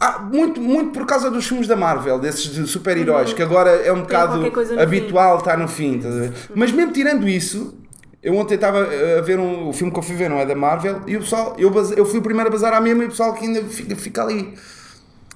Ah, 0.00 0.18
muito, 0.18 0.60
muito 0.60 0.90
por 0.92 1.06
causa 1.06 1.30
dos 1.30 1.46
filmes 1.46 1.68
da 1.68 1.76
Marvel, 1.76 2.18
desses 2.18 2.50
de 2.50 2.66
super-heróis, 2.66 3.32
que 3.34 3.42
agora 3.42 3.70
é 3.70 3.92
um 3.92 4.00
bocado 4.00 4.38
habitual 4.82 5.38
estar 5.38 5.56
no 5.58 5.68
fim. 5.68 5.98
ver? 5.98 6.32
Mas 6.54 6.72
mesmo 6.72 6.90
tirando 6.92 7.28
isso, 7.28 7.74
eu 8.22 8.34
ontem 8.34 8.54
estava 8.54 8.78
a 9.18 9.20
ver 9.20 9.38
um, 9.38 9.68
o 9.68 9.72
filme 9.74 9.92
que 9.92 9.98
eu 9.98 10.02
fui 10.02 10.16
ver, 10.16 10.28
não 10.30 10.38
é 10.38 10.46
da 10.46 10.56
Marvel, 10.56 11.02
e 11.06 11.16
o 11.16 11.20
pessoal, 11.20 11.54
eu, 11.58 11.70
eu 11.96 12.04
fui 12.06 12.18
o 12.18 12.22
primeiro 12.22 12.48
a 12.48 12.50
bazar 12.52 12.72
à 12.72 12.80
mesma 12.80 13.04
e 13.04 13.06
o 13.06 13.10
pessoal 13.10 13.34
que 13.34 13.44
ainda 13.44 13.62
fica, 13.64 13.94
fica 13.94 14.22
ali. 14.24 14.54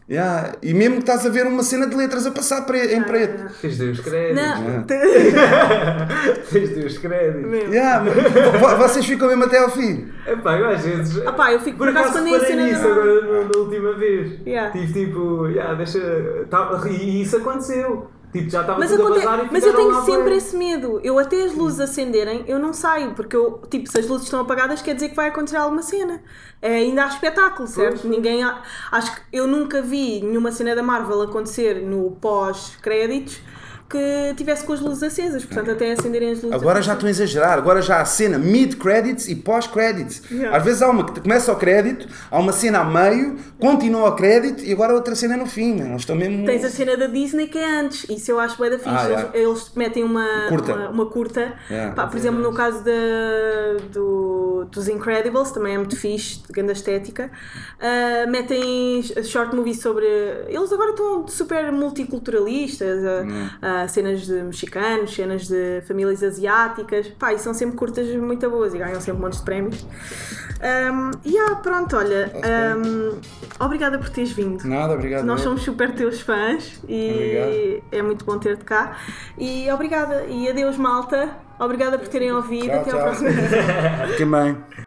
Yeah. 0.09 0.52
E 0.62 0.72
mesmo 0.72 0.96
que 0.96 1.00
estás 1.00 1.26
a 1.26 1.28
ver 1.28 1.46
uma 1.48 1.64
cena 1.64 1.86
de 1.88 1.96
letras 1.96 2.24
a 2.26 2.30
passar 2.30 2.62
pre- 2.64 2.94
em 2.94 3.02
preto. 3.02 3.52
Tens 3.61 3.76
de 3.76 3.84
os 3.90 3.98
créditos. 4.00 4.36
Não, 4.40 4.82
Tens 6.50 6.74
de 6.74 6.84
os 6.86 6.98
créditos. 6.98 7.74
Yeah, 7.74 8.04
vocês 8.78 9.04
ficam 9.04 9.28
mesmo 9.28 9.44
até 9.44 9.59
ao 9.59 9.70
fim. 9.70 10.09
Epá, 10.26 10.59
eu 10.59 10.68
às 10.68 10.82
vezes. 10.84 11.26
Ah 11.26 11.32
pá, 11.32 11.52
eu 11.52 11.61
fico 11.61 11.78
por 11.78 11.88
acaso 11.88 12.12
quando 12.12 12.28
é 12.28 12.36
a 12.36 12.40
cena 12.40 12.68
da- 12.70 12.76
agora 12.84 13.20
na, 13.22 13.48
na 13.48 13.59
última 13.59 13.92
vez. 13.94 14.38
Yeah. 14.46 14.70
Tive 14.70 14.92
tipo, 15.07 15.46
yeah, 15.48 15.74
deixa. 15.74 16.00
Tá, 16.50 16.70
e 16.88 17.22
isso 17.22 17.36
aconteceu. 17.38 18.09
Tipo, 18.33 18.51
já 18.51 18.61
estava 18.61 18.79
Mas, 18.79 18.91
tudo 18.91 19.03
aconte- 19.07 19.27
a 19.27 19.45
e 19.45 19.49
mas 19.51 19.64
eu 19.64 19.74
tenho 19.74 20.05
sempre 20.05 20.37
esse 20.37 20.57
medo. 20.57 21.01
Eu 21.03 21.18
até 21.18 21.43
as 21.45 21.55
luzes 21.55 21.81
acenderem, 21.81 22.45
eu 22.47 22.59
não 22.59 22.72
saio, 22.72 23.12
porque 23.14 23.35
eu, 23.35 23.62
tipo, 23.70 23.91
se 23.91 23.99
as 23.99 24.07
luzes 24.07 24.24
estão 24.27 24.41
apagadas, 24.41 24.83
quer 24.83 24.95
dizer 24.95 25.09
que 25.11 25.14
vai 25.16 25.29
acontecer 25.29 25.57
alguma 25.57 25.83
cena. 25.83 26.20
É, 26.61 26.77
ainda 26.77 27.05
há 27.05 27.09
espetáculo, 27.09 27.66
certo? 27.68 28.07
Ninguém 28.07 28.43
há- 28.45 28.62
acho 28.93 29.14
que 29.14 29.20
eu 29.33 29.47
nunca 29.47 29.81
vi 29.81 30.20
nenhuma 30.22 30.53
cena 30.53 30.74
da 30.74 30.83
Marvel 30.83 31.22
acontecer 31.22 31.81
no 31.83 32.11
pós-créditos 32.20 33.41
que 33.89 34.34
tivesse 34.37 34.64
com 34.64 34.72
as 34.72 34.80
luzes 34.80 35.03
acesas, 35.03 35.45
portanto, 35.45 35.70
até 35.70 35.93
acenderem 35.93 36.32
as 36.32 36.43
luzes. 36.43 36.53
Agora 36.61 36.82
já 36.82 36.95
estão 36.95 37.07
a 37.07 37.11
exagerar, 37.11 37.57
agora 37.59 37.80
já 37.80 38.01
há 38.01 38.05
cena 38.05 38.37
mid-credits 38.39 39.28
e 39.28 39.34
pós-credits. 39.37 40.22
Yeah. 40.30 40.57
Às 40.57 40.64
vezes 40.64 40.82
há 40.82 40.89
uma 40.91 41.05
que 41.05 41.20
começa 41.20 41.51
ao 41.53 41.57
crédito, 41.57 42.09
há 42.30 42.39
uma 42.39 42.53
cena 42.53 42.80
a 42.80 42.84
meio, 42.84 43.37
continua 43.61 44.09
ao 44.09 44.16
crédito 44.16 44.64
e 44.64 44.72
agora 44.72 44.93
outra 44.93 45.14
cena 45.14 45.37
no 45.37 45.47
fim. 45.47 45.80
Eles 45.80 46.01
estão 46.03 46.16
mesmo. 46.16 46.45
Tens 46.45 46.64
a 46.64 46.70
cena 46.70 46.97
da 46.97 47.07
Disney 47.07 47.47
que 47.47 47.59
é 47.59 47.80
antes, 47.80 48.09
isso 48.11 48.30
eu 48.30 48.41
acho 48.41 48.61
bem 48.61 48.70
da 48.70 48.78
fixe. 48.78 48.91
Ah, 48.91 49.05
eles, 49.05 49.20
yeah. 49.20 49.39
eles 49.39 49.72
metem 49.76 50.03
uma 50.05 50.26
Curta. 50.49 50.74
uma, 50.74 50.89
uma 50.91 51.07
curta. 51.07 51.53
Yeah. 51.70 51.95
Pá, 51.95 52.07
por 52.07 52.16
exemplo, 52.16 52.41
no 52.43 52.53
caso 52.53 52.82
da- 52.84 52.93
do, 53.93 54.66
dos 54.70 54.89
Incredibles, 54.89 55.51
também 55.53 55.74
é 55.74 55.78
muito 55.78 55.97
fixe, 55.97 56.41
de 56.47 56.53
grande 56.53 56.72
estética. 56.72 57.30
ah, 57.80 58.26
metem 58.28 59.03
short 59.24 59.55
movies 59.55 59.80
sobre. 59.80 60.07
Eles 60.49 60.72
agora 60.72 60.91
estão 60.91 61.26
super 61.28 61.70
multiculturalistas, 61.72 63.05
ah, 63.62 63.76
cenas 63.89 64.27
de 64.27 64.35
mexicanos, 64.43 65.14
cenas 65.14 65.47
de 65.49 65.83
famílias 65.87 66.22
asiáticas. 66.22 67.09
Pá, 67.09 67.33
e 67.33 67.39
são 67.39 67.53
sempre 67.55 67.77
curtas 67.77 68.09
muito 68.16 68.49
boas 68.51 68.74
e 68.74 68.79
ganham 68.79 69.01
sempre 69.01 69.20
montes 69.22 69.39
de 69.41 69.45
prémios. 69.45 69.87
Um, 70.57 71.11
e 71.24 71.37
ah, 71.39 71.57
pronto, 71.57 71.97
olha, 71.97 72.33
um, 72.79 73.18
obrigada 73.61 73.99
por 73.99 74.09
teres 74.09 74.33
vindo. 74.33 74.64
Nada, 74.66 74.95
obrigado. 74.95 75.24
Nós 75.24 75.41
somos 75.43 75.62
super 75.62 75.95
teus 75.95 76.20
fãs 76.20 76.81
e 76.89 77.11
Obrigado. 77.11 77.85
é 77.93 78.03
muito 78.03 78.24
bom 78.24 78.39
ter-te 78.39 78.64
cá. 78.64 78.97
E 79.37 79.70
obrigada. 79.70 80.24
E 80.27 80.49
adeus, 80.49 80.77
malta. 80.77 81.31
Obrigada 81.59 81.99
por 81.99 82.09
terem 82.09 82.33
ouvido. 82.33 82.66
Tchau, 82.68 82.81
Até 82.81 82.91
tchau. 82.91 82.99
ao 82.99 83.05
próximo 83.07 83.31
Fiquem 84.12 84.31
bem. 84.31 84.86